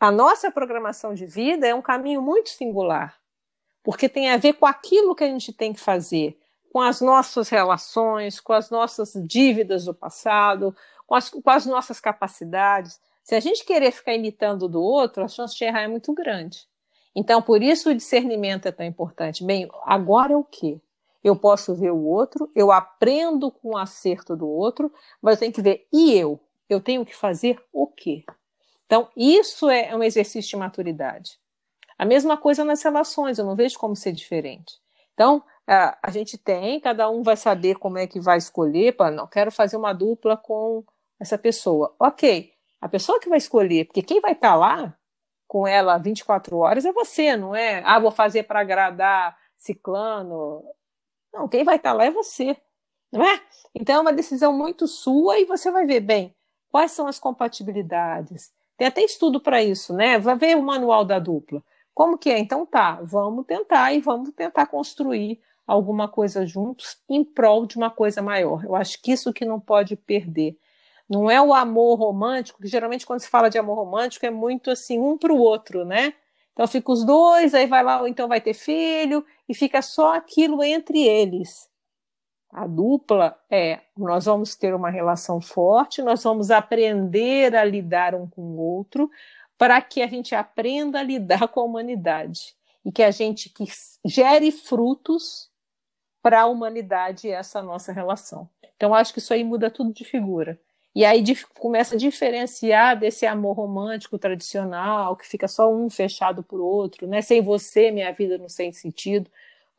A 0.00 0.10
nossa 0.10 0.50
programação 0.50 1.14
de 1.14 1.26
vida 1.26 1.66
é 1.66 1.74
um 1.74 1.82
caminho 1.82 2.20
muito 2.20 2.48
singular, 2.48 3.20
porque 3.84 4.08
tem 4.08 4.30
a 4.30 4.36
ver 4.36 4.54
com 4.54 4.66
aquilo 4.66 5.14
que 5.14 5.22
a 5.22 5.28
gente 5.28 5.52
tem 5.52 5.72
que 5.72 5.78
fazer 5.78 6.41
com 6.72 6.80
as 6.80 7.02
nossas 7.02 7.50
relações, 7.50 8.40
com 8.40 8.54
as 8.54 8.70
nossas 8.70 9.12
dívidas 9.26 9.84
do 9.84 9.92
passado, 9.92 10.74
com 11.06 11.14
as, 11.14 11.28
com 11.28 11.50
as 11.50 11.66
nossas 11.66 12.00
capacidades. 12.00 12.98
Se 13.22 13.34
a 13.34 13.40
gente 13.40 13.62
querer 13.66 13.92
ficar 13.92 14.14
imitando 14.14 14.66
do 14.66 14.80
outro, 14.82 15.22
a 15.22 15.28
chance 15.28 15.54
de 15.54 15.64
errar 15.64 15.82
é 15.82 15.88
muito 15.88 16.14
grande. 16.14 16.66
Então, 17.14 17.42
por 17.42 17.62
isso 17.62 17.90
o 17.90 17.94
discernimento 17.94 18.66
é 18.66 18.72
tão 18.72 18.86
importante. 18.86 19.44
Bem, 19.44 19.68
agora 19.84 20.32
é 20.32 20.36
o 20.36 20.42
quê? 20.42 20.80
Eu 21.22 21.36
posso 21.36 21.74
ver 21.74 21.90
o 21.90 22.04
outro, 22.04 22.50
eu 22.54 22.72
aprendo 22.72 23.50
com 23.50 23.72
o 23.72 23.76
acerto 23.76 24.34
do 24.34 24.48
outro, 24.48 24.90
mas 25.20 25.34
eu 25.34 25.40
tenho 25.40 25.52
que 25.52 25.60
ver, 25.60 25.86
e 25.92 26.14
eu? 26.14 26.40
Eu 26.70 26.80
tenho 26.80 27.04
que 27.04 27.14
fazer 27.14 27.62
o 27.70 27.86
quê? 27.86 28.24
Então, 28.86 29.10
isso 29.14 29.68
é 29.68 29.94
um 29.94 30.02
exercício 30.02 30.48
de 30.48 30.56
maturidade. 30.56 31.38
A 31.98 32.06
mesma 32.06 32.38
coisa 32.38 32.64
nas 32.64 32.82
relações, 32.82 33.38
eu 33.38 33.44
não 33.44 33.54
vejo 33.54 33.78
como 33.78 33.94
ser 33.94 34.12
diferente. 34.12 34.80
Então, 35.12 35.44
a, 35.66 35.98
a 36.02 36.10
gente 36.10 36.36
tem, 36.36 36.80
cada 36.80 37.08
um 37.10 37.22
vai 37.22 37.36
saber 37.36 37.78
como 37.78 37.98
é 37.98 38.06
que 38.06 38.20
vai 38.20 38.38
escolher, 38.38 38.96
para 38.96 39.10
não 39.10 39.26
quero 39.26 39.50
fazer 39.50 39.76
uma 39.76 39.92
dupla 39.92 40.36
com 40.36 40.84
essa 41.20 41.38
pessoa. 41.38 41.94
Ok, 41.98 42.52
a 42.80 42.88
pessoa 42.88 43.20
que 43.20 43.28
vai 43.28 43.38
escolher, 43.38 43.86
porque 43.86 44.02
quem 44.02 44.20
vai 44.20 44.32
estar 44.32 44.50
tá 44.50 44.54
lá 44.56 44.96
com 45.46 45.66
ela 45.66 45.98
24 45.98 46.56
horas 46.56 46.84
é 46.84 46.92
você, 46.92 47.36
não 47.36 47.54
é? 47.54 47.82
Ah, 47.84 47.98
vou 47.98 48.10
fazer 48.10 48.44
para 48.44 48.60
agradar 48.60 49.36
ciclano. 49.56 50.64
Não, 51.32 51.48
quem 51.48 51.64
vai 51.64 51.76
estar 51.76 51.90
tá 51.90 51.96
lá 51.96 52.04
é 52.06 52.10
você, 52.10 52.56
não 53.12 53.24
é? 53.24 53.40
Então 53.74 53.96
é 53.96 54.00
uma 54.00 54.12
decisão 54.12 54.52
muito 54.52 54.86
sua 54.88 55.38
e 55.38 55.44
você 55.44 55.70
vai 55.70 55.86
ver 55.86 56.00
bem 56.00 56.34
quais 56.70 56.92
são 56.92 57.06
as 57.06 57.18
compatibilidades. 57.18 58.50
Tem 58.76 58.88
até 58.88 59.02
estudo 59.02 59.40
para 59.40 59.62
isso, 59.62 59.92
né? 59.92 60.18
Vai 60.18 60.36
ver 60.36 60.56
o 60.56 60.62
manual 60.62 61.04
da 61.04 61.18
dupla. 61.18 61.62
Como 61.94 62.16
que 62.16 62.30
é? 62.30 62.38
Então 62.38 62.64
tá, 62.64 62.98
vamos 63.02 63.44
tentar 63.46 63.92
e 63.92 64.00
vamos 64.00 64.30
tentar 64.32 64.66
construir 64.66 65.40
alguma 65.66 66.08
coisa 66.08 66.46
juntos 66.46 66.96
em 67.08 67.24
prol 67.24 67.66
de 67.66 67.76
uma 67.76 67.90
coisa 67.90 68.20
maior. 68.20 68.64
Eu 68.64 68.74
acho 68.74 69.00
que 69.00 69.12
isso 69.12 69.32
que 69.32 69.44
não 69.44 69.60
pode 69.60 69.96
perder. 69.96 70.56
Não 71.08 71.30
é 71.30 71.40
o 71.40 71.52
amor 71.52 71.98
romântico, 71.98 72.62
que 72.62 72.68
geralmente 72.68 73.06
quando 73.06 73.20
se 73.20 73.28
fala 73.28 73.50
de 73.50 73.58
amor 73.58 73.76
romântico 73.76 74.24
é 74.24 74.30
muito 74.30 74.70
assim, 74.70 74.98
um 74.98 75.18
para 75.18 75.32
o 75.32 75.38
outro, 75.38 75.84
né? 75.84 76.14
Então 76.52 76.66
fica 76.66 76.92
os 76.92 77.04
dois, 77.04 77.54
aí 77.54 77.66
vai 77.66 77.82
lá, 77.82 78.00
ou 78.00 78.08
então 78.08 78.28
vai 78.28 78.40
ter 78.40 78.54
filho, 78.54 79.24
e 79.48 79.54
fica 79.54 79.80
só 79.82 80.14
aquilo 80.14 80.62
entre 80.62 81.02
eles. 81.02 81.68
A 82.50 82.66
dupla 82.66 83.38
é: 83.50 83.80
nós 83.96 84.26
vamos 84.26 84.54
ter 84.54 84.74
uma 84.74 84.90
relação 84.90 85.40
forte, 85.40 86.02
nós 86.02 86.22
vamos 86.22 86.50
aprender 86.50 87.56
a 87.56 87.64
lidar 87.64 88.14
um 88.14 88.28
com 88.28 88.42
o 88.42 88.58
outro, 88.58 89.10
para 89.56 89.80
que 89.80 90.02
a 90.02 90.06
gente 90.06 90.34
aprenda 90.34 91.00
a 91.00 91.02
lidar 91.02 91.48
com 91.48 91.60
a 91.60 91.64
humanidade 91.64 92.54
e 92.84 92.90
que 92.90 93.02
a 93.02 93.10
gente 93.10 93.48
que 93.48 93.64
gere 94.04 94.50
frutos 94.50 95.51
para 96.22 96.42
a 96.42 96.46
humanidade 96.46 97.28
essa 97.28 97.60
nossa 97.60 97.92
relação. 97.92 98.48
Então, 98.76 98.94
acho 98.94 99.12
que 99.12 99.18
isso 99.18 99.34
aí 99.34 99.42
muda 99.42 99.70
tudo 99.70 99.92
de 99.92 100.04
figura. 100.04 100.58
E 100.94 101.04
aí 101.04 101.22
começa 101.58 101.94
a 101.94 101.98
diferenciar 101.98 102.98
desse 102.98 103.24
amor 103.26 103.56
romântico 103.56 104.18
tradicional, 104.18 105.16
que 105.16 105.26
fica 105.26 105.48
só 105.48 105.72
um 105.72 105.88
fechado 105.88 106.42
por 106.42 106.60
outro, 106.60 107.06
né? 107.06 107.22
Sem 107.22 107.40
você, 107.40 107.90
minha 107.90 108.12
vida 108.12 108.36
não 108.36 108.46
tem 108.46 108.70
sentido. 108.72 109.30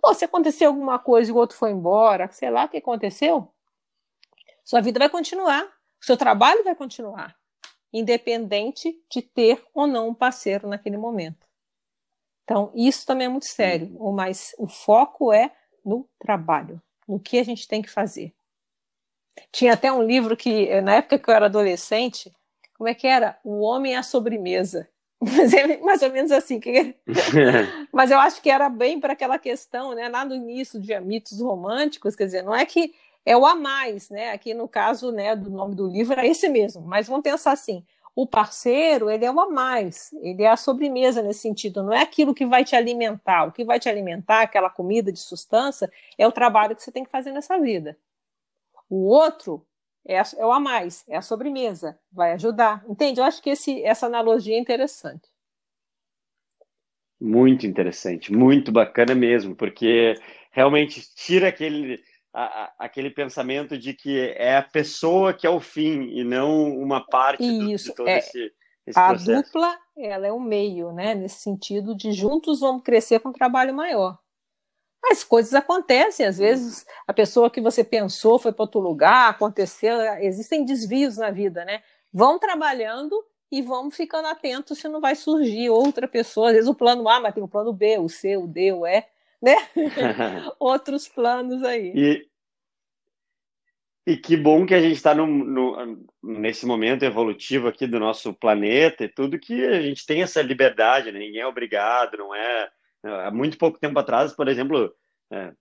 Pô, 0.02 0.14
se 0.14 0.26
acontecer 0.26 0.66
alguma 0.66 0.98
coisa 1.00 1.30
e 1.30 1.34
o 1.34 1.38
outro 1.38 1.56
foi 1.56 1.72
embora, 1.72 2.28
sei 2.32 2.50
lá 2.50 2.66
o 2.66 2.70
que 2.70 2.78
aconteceu, 2.78 3.48
sua 4.64 4.82
vida 4.82 5.00
vai 5.00 5.10
continuar, 5.10 5.64
o 6.02 6.06
seu 6.06 6.18
trabalho 6.18 6.64
vai 6.64 6.76
continuar, 6.76 7.36
independente 7.92 9.00
de 9.10 9.22
ter 9.22 9.64
ou 9.74 9.86
não 9.86 10.10
um 10.10 10.14
parceiro 10.14 10.68
naquele 10.68 10.98
momento. 10.98 11.46
Então, 12.44 12.72
isso 12.76 13.06
também 13.06 13.28
é 13.28 13.30
muito 13.30 13.46
sério, 13.46 13.96
mas 14.12 14.54
o 14.58 14.68
foco 14.68 15.32
é 15.32 15.52
no 15.84 16.08
trabalho, 16.20 16.82
no 17.08 17.20
que 17.20 17.38
a 17.40 17.44
gente 17.44 17.68
tem 17.68 17.82
que 17.82 17.90
fazer. 17.90 18.34
Tinha 19.52 19.74
até 19.74 19.92
um 19.92 20.04
livro 20.04 20.38
que, 20.38 20.80
na 20.82 20.96
época 20.96 21.18
que 21.18 21.30
eu 21.30 21.34
era 21.34 21.46
adolescente, 21.46 22.32
como 22.78 22.88
é 22.88 22.94
que 22.94 23.08
era? 23.08 23.38
O 23.44 23.62
Homem 23.62 23.96
à 23.96 24.04
Sobremesa. 24.04 24.88
Mas 25.22 25.54
é 25.54 25.78
mais 25.78 26.02
ou 26.02 26.12
menos 26.12 26.32
assim. 26.32 26.60
Que... 26.60 26.96
Mas 27.92 28.12
eu 28.12 28.20
acho 28.20 28.42
que 28.42 28.50
era 28.50 28.70
bem 28.70 29.00
para 29.00 29.14
aquela 29.14 29.40
questão, 29.40 29.94
né? 29.96 30.10
Lá 30.10 30.26
no 30.26 30.36
início 30.36 30.80
de 30.80 31.00
mitos 31.00 31.40
românticos, 31.40 32.16
quer 32.16 32.26
dizer, 32.26 32.44
não 32.44 32.54
é 32.54 32.66
que 32.66 32.94
é 33.26 33.38
o 33.38 33.46
a 33.46 33.56
mais, 33.56 34.10
né? 34.10 34.32
Aqui 34.32 34.54
no 34.54 34.68
caso, 34.68 35.12
né, 35.12 35.36
do 35.36 35.50
nome 35.50 35.76
do 35.76 35.88
livro 35.88 36.20
é 36.20 36.28
esse 36.28 36.50
mesmo. 36.50 36.82
Mas 36.82 37.08
vamos 37.08 37.24
pensar 37.24 37.54
assim: 37.54 37.86
o 38.16 38.28
parceiro, 38.28 39.10
ele 39.10 39.26
é 39.26 39.32
o 39.32 39.40
a 39.40 39.50
mais, 39.50 40.14
ele 40.22 40.44
é 40.44 40.50
a 40.50 40.58
sobremesa 40.58 41.22
nesse 41.22 41.40
sentido, 41.40 41.82
não 41.82 41.94
é 41.94 42.02
aquilo 42.02 42.34
que 42.34 42.46
vai 42.46 42.64
te 42.64 42.76
alimentar. 42.76 43.46
O 43.46 43.52
que 43.52 43.66
vai 43.66 43.80
te 43.80 43.90
alimentar, 43.90 44.42
aquela 44.42 44.70
comida 44.70 45.12
de 45.12 45.20
sustância, 45.20 45.92
é 46.18 46.28
o 46.28 46.32
trabalho 46.32 46.76
que 46.76 46.84
você 46.84 46.92
tem 46.92 47.04
que 47.04 47.10
fazer 47.10 47.32
nessa 47.32 47.60
vida. 47.60 47.98
O 48.88 49.08
outro 49.08 49.66
é, 50.06 50.18
é 50.18 50.46
o 50.46 50.52
a 50.52 50.60
mais, 50.60 51.04
é 51.08 51.18
a 51.18 51.22
sobremesa, 51.22 51.98
vai 52.12 52.34
ajudar. 52.34 52.84
Entende? 52.88 53.20
Eu 53.20 53.26
acho 53.26 53.42
que 53.42 53.50
esse, 53.50 53.84
essa 53.84 54.06
analogia 54.06 54.56
é 54.56 54.60
interessante. 54.60 55.28
Muito 57.20 57.66
interessante, 57.66 58.32
muito 58.32 58.72
bacana 58.72 59.16
mesmo, 59.16 59.56
porque 59.56 60.16
realmente 60.52 61.02
tira 61.16 61.48
aquele 61.48 62.04
a, 62.34 62.74
aquele 62.80 63.12
pensamento 63.12 63.78
de 63.78 63.94
que 63.94 64.34
é 64.36 64.58
a 64.58 64.64
pessoa 64.64 65.34
que 65.34 65.46
é 65.46 65.50
o 65.50 65.60
fim 65.60 66.10
e 66.10 66.24
não 66.24 66.76
uma 66.76 67.06
parte 67.06 67.44
Isso, 67.44 67.88
do, 67.88 67.92
de 67.92 67.96
todo 67.96 68.08
é, 68.08 68.18
esse, 68.18 68.52
esse 68.88 69.00
a 69.00 69.10
processo. 69.10 69.32
A 69.32 69.42
dupla, 69.42 69.80
ela 69.96 70.28
é 70.28 70.32
o 70.32 70.40
meio, 70.40 70.92
né? 70.92 71.14
Nesse 71.14 71.42
sentido 71.42 71.96
de 71.96 72.12
juntos 72.12 72.60
vamos 72.60 72.84
crescer 72.84 73.20
com 73.20 73.30
um 73.30 73.34
trabalho 73.34 73.74
maior. 73.74 74.18
As 75.12 75.24
coisas 75.24 75.54
acontecem, 75.54 76.26
às 76.26 76.38
vezes 76.38 76.86
a 77.06 77.14
pessoa 77.14 77.52
que 77.52 77.62
você 77.62 77.84
pensou 77.84 78.40
foi 78.40 78.54
para 78.54 78.64
outro 78.64 78.80
lugar, 78.80 79.30
aconteceu, 79.30 80.00
existem 80.22 80.64
desvios 80.64 81.18
na 81.18 81.30
vida, 81.30 81.64
né? 81.66 81.84
Vão 82.12 82.40
trabalhando 82.40 83.14
e 83.52 83.62
vamos 83.62 83.96
ficando 83.96 84.28
atentos 84.30 84.80
se 84.80 84.88
não 84.88 85.02
vai 85.02 85.14
surgir 85.14 85.70
outra 85.70 86.08
pessoa. 86.08 86.48
Às 86.48 86.54
vezes 86.54 86.70
o 86.70 86.74
plano 86.74 87.08
A, 87.08 87.20
mas 87.20 87.34
tem 87.34 87.44
o 87.44 87.48
plano 87.48 87.74
B, 87.74 88.00
o 88.00 88.10
C, 88.10 88.38
o 88.38 88.48
D, 88.48 88.72
o 88.72 88.88
E, 88.88 89.06
né? 89.44 89.58
Outros 90.58 91.10
planos 91.10 91.62
aí. 91.64 91.92
E, 91.94 92.28
e 94.08 94.16
que 94.16 94.38
bom 94.38 94.66
que 94.66 94.74
a 94.74 94.80
gente 94.80 94.96
está 94.96 95.14
nesse 96.24 96.66
momento 96.66 97.04
evolutivo 97.04 97.68
aqui 97.68 97.86
do 97.86 98.00
nosso 98.00 98.34
planeta 98.34 99.04
e 99.04 99.10
tudo 99.10 99.38
que 99.38 99.66
a 99.66 99.82
gente 99.82 100.06
tem 100.06 100.24
essa 100.24 100.42
liberdade, 100.42 101.12
né? 101.12 101.20
ninguém 101.20 101.42
é 101.42 101.48
obrigado, 101.48 102.18
não 102.18 102.34
é. 102.34 102.72
Há 103.04 103.32
muito 103.32 103.58
pouco 103.58 103.78
tempo 103.78 104.00
atrás, 104.00 104.32
por 104.32 104.48
exemplo, 104.48 104.96
é, 105.30 105.52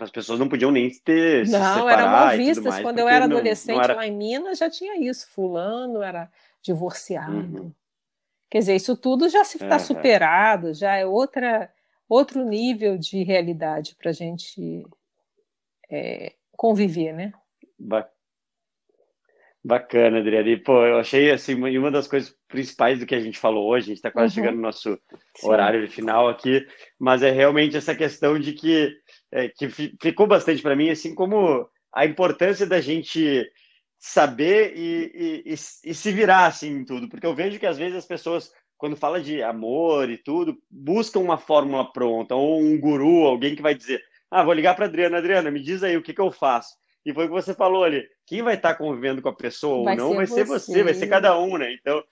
as 0.00 0.10
pessoas 0.10 0.40
não 0.40 0.48
podiam 0.48 0.72
nem 0.72 0.90
ter 1.04 1.46
não, 1.48 1.88
eram 1.88 2.08
mal 2.08 2.36
vistas. 2.36 2.80
Quando 2.80 2.98
eu 2.98 3.08
era 3.08 3.26
adolescente 3.26 3.76
não, 3.76 3.84
era... 3.84 3.94
lá 3.94 4.06
em 4.06 4.16
Minas 4.16 4.58
já 4.58 4.68
tinha 4.68 4.98
isso. 4.98 5.28
Fulano 5.30 6.02
era 6.02 6.28
divorciado. 6.60 7.32
Uhum. 7.32 7.72
Quer 8.50 8.58
dizer, 8.58 8.74
isso 8.74 8.96
tudo 8.96 9.28
já 9.28 9.42
está 9.42 9.66
é, 9.66 9.74
é, 9.74 9.78
superado, 9.78 10.74
já 10.74 10.96
é 10.96 11.06
outra, 11.06 11.72
outro 12.08 12.44
nível 12.44 12.98
de 12.98 13.22
realidade 13.22 13.94
para 13.96 14.10
a 14.10 14.14
gente 14.14 14.84
é, 15.90 16.34
conviver, 16.52 17.12
né? 17.12 17.32
Bacana, 19.64 20.18
Adriana. 20.18 20.48
E, 20.48 20.56
pô, 20.56 20.84
eu 20.84 20.98
achei 20.98 21.30
assim, 21.30 21.54
uma 21.54 21.90
das 21.90 22.08
coisas 22.08 22.34
principais 22.48 22.98
do 22.98 23.06
que 23.06 23.14
a 23.14 23.20
gente 23.20 23.38
falou 23.38 23.68
hoje, 23.68 23.84
a 23.84 23.88
gente 23.88 23.96
está 23.98 24.10
quase 24.10 24.32
uhum. 24.32 24.44
chegando 24.44 24.56
no 24.56 24.62
nosso 24.62 24.98
Sim. 25.36 25.48
horário 25.48 25.88
final 25.88 26.28
aqui, 26.28 26.66
mas 26.98 27.22
é 27.22 27.30
realmente 27.30 27.76
essa 27.76 27.94
questão 27.94 28.38
de 28.38 28.52
que, 28.54 28.92
é, 29.30 29.48
que 29.48 29.68
ficou 30.00 30.26
bastante 30.26 30.60
para 30.60 30.74
mim, 30.74 30.90
assim 30.90 31.14
como 31.14 31.68
a 31.94 32.04
importância 32.04 32.66
da 32.66 32.80
gente 32.80 33.48
saber 33.98 34.76
e, 34.76 35.12
e, 35.14 35.52
e, 35.52 35.54
e, 35.54 35.94
se 35.94 36.10
virar 36.10 36.46
assim 36.46 36.78
em 36.78 36.84
tudo, 36.84 37.08
porque 37.08 37.24
eu 37.24 37.34
vejo 37.34 37.60
que 37.60 37.66
às 37.66 37.78
vezes 37.78 37.96
as 37.96 38.06
pessoas, 38.06 38.52
quando 38.82 38.96
fala 38.96 39.20
de 39.20 39.40
amor 39.40 40.10
e 40.10 40.18
tudo, 40.18 40.58
buscam 40.68 41.20
uma 41.20 41.38
fórmula 41.38 41.92
pronta, 41.92 42.34
ou 42.34 42.60
um 42.60 42.76
guru, 42.76 43.28
alguém 43.28 43.54
que 43.54 43.62
vai 43.62 43.76
dizer, 43.76 44.02
ah, 44.28 44.42
vou 44.42 44.52
ligar 44.52 44.74
para 44.74 44.86
Adriana, 44.86 45.18
Adriana, 45.18 45.52
me 45.52 45.62
diz 45.62 45.84
aí 45.84 45.96
o 45.96 46.02
que, 46.02 46.12
que 46.12 46.20
eu 46.20 46.32
faço. 46.32 46.74
E 47.06 47.14
foi 47.14 47.26
o 47.26 47.28
que 47.28 47.32
você 47.32 47.54
falou 47.54 47.84
ali, 47.84 48.04
quem 48.26 48.42
vai 48.42 48.54
estar 48.56 48.74
convivendo 48.74 49.22
com 49.22 49.28
a 49.28 49.36
pessoa 49.36 49.84
vai 49.84 49.96
ou 49.96 49.98
não, 50.00 50.16
vai 50.16 50.26
ser 50.26 50.44
você. 50.44 50.72
você, 50.72 50.82
vai 50.82 50.94
ser 50.94 51.06
cada 51.06 51.38
um, 51.38 51.58
né? 51.58 51.72
Então, 51.72 52.02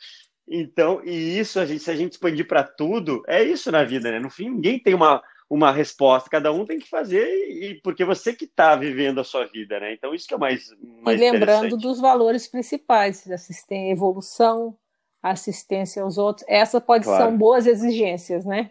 então 0.47 1.03
e 1.05 1.41
isso, 1.41 1.59
a 1.59 1.66
gente, 1.66 1.83
se 1.83 1.91
a 1.91 1.97
gente 1.97 2.12
expandir 2.12 2.47
para 2.47 2.62
tudo, 2.62 3.21
é 3.27 3.43
isso 3.43 3.73
na 3.73 3.83
vida, 3.83 4.09
né? 4.09 4.21
No 4.21 4.31
fim, 4.31 4.49
ninguém 4.49 4.79
tem 4.79 4.95
uma 4.95 5.21
uma 5.51 5.73
resposta, 5.73 6.31
cada 6.31 6.53
um 6.53 6.64
tem 6.64 6.79
que 6.79 6.89
fazer, 6.89 7.27
e 7.27 7.81
porque 7.83 8.05
você 8.05 8.33
que 8.33 8.45
está 8.45 8.77
vivendo 8.77 9.21
a 9.21 9.25
sua 9.25 9.47
vida, 9.47 9.81
né? 9.81 9.93
Então, 9.93 10.14
isso 10.14 10.29
que 10.29 10.35
é 10.35 10.39
mais. 10.39 10.73
mais 11.03 11.21
e 11.21 11.21
lembrando 11.21 11.77
dos 11.77 11.99
valores 12.01 12.47
principais, 12.47 13.29
assistência, 13.29 13.91
evolução, 13.91 14.79
assistência 15.23 16.03
aos 16.03 16.18
outros, 16.18 16.47
essa 16.49 16.81
pode 16.81 17.05
claro. 17.05 17.25
são 17.25 17.37
boas 17.37 17.66
exigências, 17.66 18.45
né? 18.45 18.71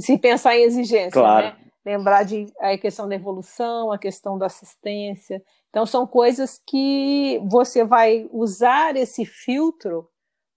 Se 0.00 0.18
pensar 0.18 0.56
em 0.56 0.62
exigência, 0.62 1.12
claro. 1.12 1.46
né? 1.46 1.56
Lembrar 1.84 2.24
de 2.24 2.46
a 2.58 2.76
questão 2.78 3.08
da 3.08 3.14
evolução, 3.14 3.92
a 3.92 3.98
questão 3.98 4.38
da 4.38 4.46
assistência. 4.46 5.42
Então, 5.68 5.84
são 5.84 6.06
coisas 6.06 6.60
que 6.66 7.40
você 7.44 7.84
vai 7.84 8.28
usar 8.32 8.96
esse 8.96 9.24
filtro 9.24 10.08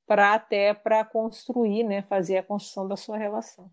para 0.08 0.34
até 0.34 0.74
para 0.74 1.04
construir, 1.04 1.84
né? 1.84 2.02
Fazer 2.04 2.38
a 2.38 2.44
construção 2.44 2.88
da 2.88 2.96
sua 2.96 3.18
relação. 3.18 3.70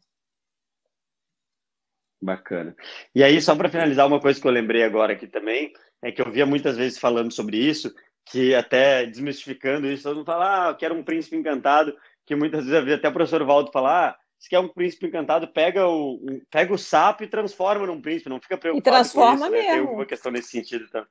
Bacana. 2.21 2.75
E 3.15 3.23
aí, 3.23 3.41
só 3.41 3.55
para 3.55 3.69
finalizar, 3.69 4.07
uma 4.07 4.21
coisa 4.21 4.41
que 4.41 4.47
eu 4.47 4.51
lembrei 4.51 4.83
agora 4.83 5.13
aqui 5.13 5.27
também, 5.27 5.73
é 6.03 6.11
que 6.11 6.21
eu 6.21 6.31
via 6.31 6.45
muitas 6.45 6.77
vezes 6.77 6.99
falando 6.99 7.33
sobre 7.33 7.57
isso, 7.59 7.95
que 8.25 8.55
até 8.55 9.07
desmistificando 9.07 9.87
isso, 9.87 10.05
todo 10.05 10.17
mundo 10.17 10.27
fala, 10.27 10.71
ah, 10.71 10.75
quero 10.75 10.95
um 10.95 11.03
príncipe 11.03 11.37
encantado, 11.37 11.97
que 12.25 12.35
muitas 12.35 12.65
vezes 12.65 12.79
eu 12.79 12.85
vi 12.85 12.93
até 12.93 13.09
o 13.09 13.13
professor 13.13 13.45
Valdo 13.45 13.71
falar, 13.71 14.11
ah, 14.11 14.19
se 14.39 14.49
quer 14.49 14.59
um 14.59 14.69
príncipe 14.69 15.07
encantado, 15.07 15.49
pega 15.49 15.87
o, 15.87 16.21
pega 16.51 16.73
o 16.73 16.79
sapo 16.79 17.23
e 17.25 17.29
transforma 17.29 17.87
num 17.87 18.01
príncipe, 18.01 18.29
não 18.29 18.41
fica 18.41 18.59
preocupado 18.59 18.89
e 18.89 18.93
transforma 18.99 19.49
com 19.49 19.55
isso, 19.57 19.67
mesmo. 19.67 19.69
Né? 19.69 19.87
Tem 19.87 19.95
uma 19.95 20.07
questão 20.07 20.33
nesse 20.33 20.51
sentido 20.51 20.89
também. 20.89 21.09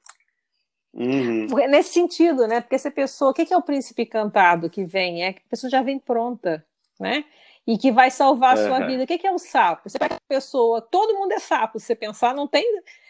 Uhum. 0.93 1.47
Nesse 1.69 1.93
sentido, 1.93 2.45
né? 2.47 2.61
Porque 2.61 2.75
essa 2.75 2.91
pessoa, 2.91 3.31
o 3.31 3.33
que 3.33 3.51
é 3.51 3.57
o 3.57 3.63
príncipe 3.63 4.03
encantado 4.03 4.69
que 4.69 4.85
vem? 4.85 5.23
É 5.23 5.33
que 5.33 5.39
a 5.39 5.49
pessoa 5.49 5.69
já 5.69 5.81
vem 5.81 5.97
pronta, 5.97 6.63
né? 6.99 7.25
e 7.65 7.77
que 7.77 7.91
vai 7.91 8.11
salvar 8.11 8.53
a 8.53 8.57
sua 8.57 8.79
uhum. 8.79 8.87
vida. 8.87 9.03
O 9.03 9.07
que 9.07 9.25
é 9.25 9.31
o 9.31 9.39
sapo? 9.39 9.89
Você 9.89 9.97
pega 9.97 10.15
a 10.15 10.21
pessoa, 10.27 10.81
todo 10.81 11.15
mundo 11.15 11.31
é 11.31 11.39
sapo, 11.39 11.79
se 11.79 11.85
você 11.85 11.95
pensar, 11.95 12.35
não 12.35 12.47
tem. 12.47 12.63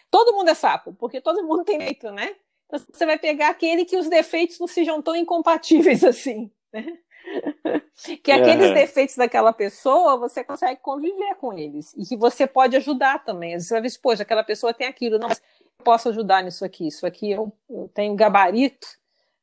Todo 0.09 0.33
mundo 0.33 0.49
é 0.49 0.53
sapo, 0.53 0.93
porque 0.93 1.19
todo 1.19 1.43
mundo 1.43 1.63
tem 1.63 1.79
defeito, 1.79 2.11
né? 2.11 2.35
Você 2.91 3.05
vai 3.05 3.17
pegar 3.17 3.49
aquele 3.49 3.85
que 3.85 3.97
os 3.97 4.09
defeitos 4.09 4.59
não 4.59 4.67
sejam 4.67 5.01
tão 5.01 5.15
incompatíveis 5.15 6.03
assim, 6.05 6.51
né? 6.71 6.97
que 8.21 8.31
aqueles 8.31 8.67
uhum. 8.67 8.73
defeitos 8.73 9.15
daquela 9.15 9.53
pessoa 9.53 10.17
você 10.17 10.43
consegue 10.43 10.81
conviver 10.81 11.35
com 11.35 11.57
eles 11.57 11.93
e 11.97 12.03
que 12.05 12.17
você 12.17 12.45
pode 12.45 12.75
ajudar 12.75 13.23
também. 13.23 13.57
Você 13.57 13.73
vai 13.73 13.81
ver, 13.81 13.97
poxa, 14.01 14.23
aquela 14.23 14.43
pessoa 14.43 14.73
tem 14.73 14.87
aquilo, 14.87 15.17
não, 15.17 15.29
eu 15.29 15.35
posso 15.83 16.09
ajudar 16.09 16.43
nisso 16.43 16.65
aqui, 16.65 16.87
isso 16.87 17.05
aqui 17.05 17.31
eu, 17.31 17.51
eu 17.69 17.89
tenho 17.93 18.15
gabarito 18.15 18.87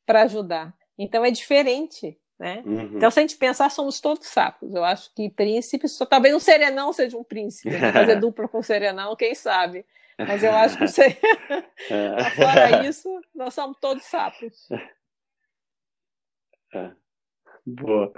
para 0.04 0.22
ajudar. 0.22 0.74
Então 0.98 1.24
é 1.24 1.30
diferente 1.30 2.18
né? 2.40 2.62
Uhum. 2.64 2.92
Então, 2.96 3.10
se 3.10 3.18
a 3.18 3.22
gente 3.22 3.36
pensar, 3.36 3.70
somos 3.70 4.00
todos 4.00 4.26
sapos. 4.26 4.74
Eu 4.74 4.82
acho 4.82 5.14
que 5.14 5.28
príncipes, 5.28 5.92
só, 5.92 6.06
talvez 6.06 6.34
um 6.34 6.40
serenão 6.40 6.90
seja 6.90 7.14
um 7.14 7.22
príncipe, 7.22 7.68
né? 7.68 7.92
fazer 7.92 8.16
dupla 8.18 8.48
com 8.48 8.62
serenão, 8.62 9.14
quem 9.14 9.34
sabe. 9.34 9.84
Mas 10.26 10.42
eu 10.42 10.54
acho 10.54 10.78
que 10.78 10.86
você... 10.86 11.18
É. 11.90 12.30
fora 12.36 12.86
isso, 12.86 13.08
nós 13.34 13.54
somos 13.54 13.76
todos 13.80 14.04
sapos. 14.04 14.68
É. 16.72 16.92
Boa. 17.66 18.12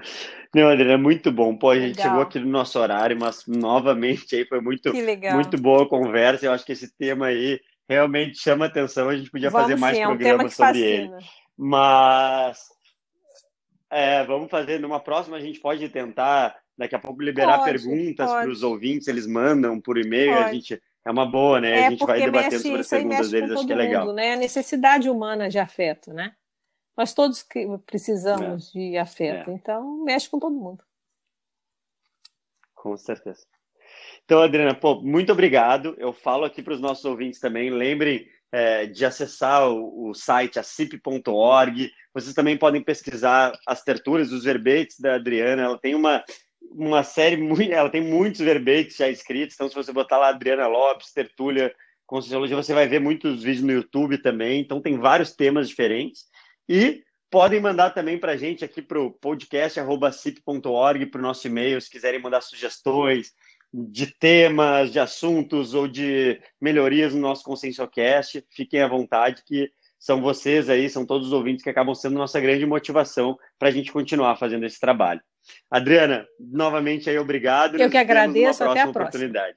Não, 0.55 0.69
Adriana, 0.69 0.93
é 0.93 0.97
muito 0.99 1.33
bom. 1.33 1.57
Pô, 1.57 1.71
a 1.71 1.77
gente 1.77 1.97
legal. 1.97 2.05
chegou 2.05 2.23
aqui 2.23 2.39
no 2.39 2.51
nosso 2.51 2.79
horário, 2.79 3.19
mas 3.19 3.47
novamente 3.47 4.37
aí 4.37 4.45
foi 4.45 4.61
muito, 4.61 4.93
muito 4.93 5.57
boa 5.57 5.85
a 5.85 5.89
conversa. 5.89 6.45
Eu 6.45 6.53
acho 6.53 6.63
que 6.63 6.73
esse 6.73 6.95
tema 6.99 7.29
aí 7.29 7.59
realmente 7.89 8.39
chama 8.39 8.67
atenção. 8.67 9.09
A 9.09 9.17
gente 9.17 9.31
podia 9.31 9.49
Vamos 9.49 9.69
fazer 9.69 9.81
mais 9.81 9.97
sim, 9.97 10.05
programas 10.05 10.43
é 10.43 10.47
um 10.47 10.51
sobre 10.51 10.67
fascina. 10.67 11.17
ele. 11.17 11.27
Mas 11.57 12.59
é, 13.91 14.25
vamos 14.25 14.51
fazer 14.51 14.81
numa 14.81 15.01
próxima, 15.01 15.37
a 15.37 15.41
gente 15.41 15.61
pode 15.61 15.87
tentar 15.91 16.57
daqui 16.77 16.95
a 16.95 16.99
pouco 16.99 17.23
liberar 17.23 17.59
pode, 17.59 17.73
perguntas 17.73 18.31
para 18.31 18.49
os 18.49 18.63
ouvintes, 18.63 19.07
eles 19.07 19.27
mandam 19.27 19.79
por 19.81 19.99
e-mail, 19.99 20.33
a 20.33 20.53
gente 20.53 20.81
é 21.05 21.11
uma 21.11 21.27
boa, 21.27 21.61
né? 21.61 21.81
É, 21.81 21.87
a 21.87 21.91
gente 21.91 22.05
vai 22.05 22.21
debatendo 22.21 22.53
mexe, 22.53 22.63
sobre 22.63 22.81
as 22.81 22.89
perguntas 22.89 23.31
deles, 23.31 23.51
acho 23.51 23.67
que 23.67 23.73
é 23.73 23.77
legal. 23.77 24.07
Mundo, 24.07 24.15
né? 24.15 24.33
A 24.33 24.37
necessidade 24.37 25.11
humana 25.11 25.49
de 25.49 25.59
afeto, 25.59 26.13
né? 26.13 26.35
Nós 26.97 27.15
todos 27.15 27.47
precisamos 27.87 28.75
é. 28.75 28.79
de 28.79 28.99
afeto, 28.99 29.51
é. 29.51 29.55
então 29.55 30.05
mexe 30.05 30.29
com 30.29 30.39
todo 30.39 30.55
mundo. 30.55 30.85
Com 32.75 32.97
certeza. 32.97 33.47
Então, 34.25 34.43
Adriana, 34.43 34.75
pô, 34.75 35.01
muito 35.01 35.33
obrigado. 35.33 35.95
Eu 35.99 36.13
falo 36.13 36.45
aqui 36.45 36.63
para 36.63 36.75
os 36.75 36.81
nossos 36.81 37.05
ouvintes 37.05 37.41
também. 37.41 37.71
Lembrem 37.71 38.27
é, 38.53 38.87
de 38.87 39.05
acessar 39.05 39.69
o, 39.69 40.11
o 40.11 40.15
site 40.15 40.59
acip.org. 40.59 41.91
Vocês 42.15 42.35
também 42.35 42.57
podem 42.57 42.83
pesquisar 42.83 43.59
as 43.67 43.83
tertulias, 43.83 44.33
os 44.33 44.45
verbetes 44.45 45.01
da 45.01 45.15
Adriana. 45.15 45.63
Ela 45.63 45.79
tem 45.79 45.95
uma, 45.95 46.23
uma 46.71 47.03
série, 47.03 47.37
muito, 47.43 47.73
ela 47.73 47.91
tem 47.91 48.01
muitos 48.01 48.41
verbetes 48.41 48.97
já 48.97 49.09
escritos. 49.09 49.55
Então, 49.55 49.69
se 49.69 49.75
você 49.75 49.93
botar 49.93 50.19
lá 50.19 50.29
Adriana 50.29 50.67
Lopes, 50.67 51.13
tertúlia 51.13 51.75
com 52.07 52.21
sociologia, 52.21 52.57
você 52.57 52.75
vai 52.75 52.87
ver 52.87 53.01
muitos 53.01 53.43
vídeos 53.43 53.65
no 53.65 53.73
YouTube 53.73 54.19
também. 54.19 54.61
Então, 54.61 54.81
tem 54.81 54.99
vários 54.99 55.35
temas 55.35 55.69
diferentes. 55.69 56.25
E 56.69 57.03
podem 57.31 57.61
mandar 57.61 57.91
também 57.91 58.19
para 58.19 58.33
a 58.33 58.37
gente 58.37 58.65
aqui 58.65 58.83
para 58.83 59.01
o 59.01 59.11
podcast.cip.org, 59.11 61.07
para 61.07 61.19
o 61.19 61.23
nosso 61.23 61.47
e-mail, 61.47 61.81
se 61.81 61.91
quiserem 61.91 62.21
mandar 62.21 62.43
sugestões, 62.43 63.33
de 63.73 64.07
temas, 64.07 64.93
de 64.93 64.99
assuntos 64.99 65.73
ou 65.73 65.89
de 65.89 66.39
melhorias 66.61 67.15
no 67.15 67.21
nosso 67.21 67.43
ConsciencioCast, 67.43 68.45
fiquem 68.51 68.83
à 68.83 68.89
vontade 68.89 69.43
que 69.47 69.71
são 69.99 70.21
vocês 70.21 70.69
aí, 70.69 70.91
são 70.91 71.07
todos 71.07 71.29
os 71.29 71.33
ouvintes 71.33 71.63
que 71.63 71.71
acabam 71.71 71.95
sendo 71.95 72.19
nossa 72.19 72.41
grande 72.41 72.67
motivação 72.67 73.39
para 73.59 73.69
a 73.69 73.71
gente 73.71 73.93
continuar 73.93 74.37
fazendo 74.37 74.67
esse 74.67 74.79
trabalho. 74.79 75.23
Adriana, 75.71 76.27
novamente 76.39 77.09
aí 77.09 77.19
obrigado. 77.19 77.79
Eu 77.79 77.91
que 77.91 77.97
agradeço, 77.97 78.63
até 78.65 78.81
a 78.81 78.89
próxima. 78.89 78.91
Oportunidade. 78.91 79.57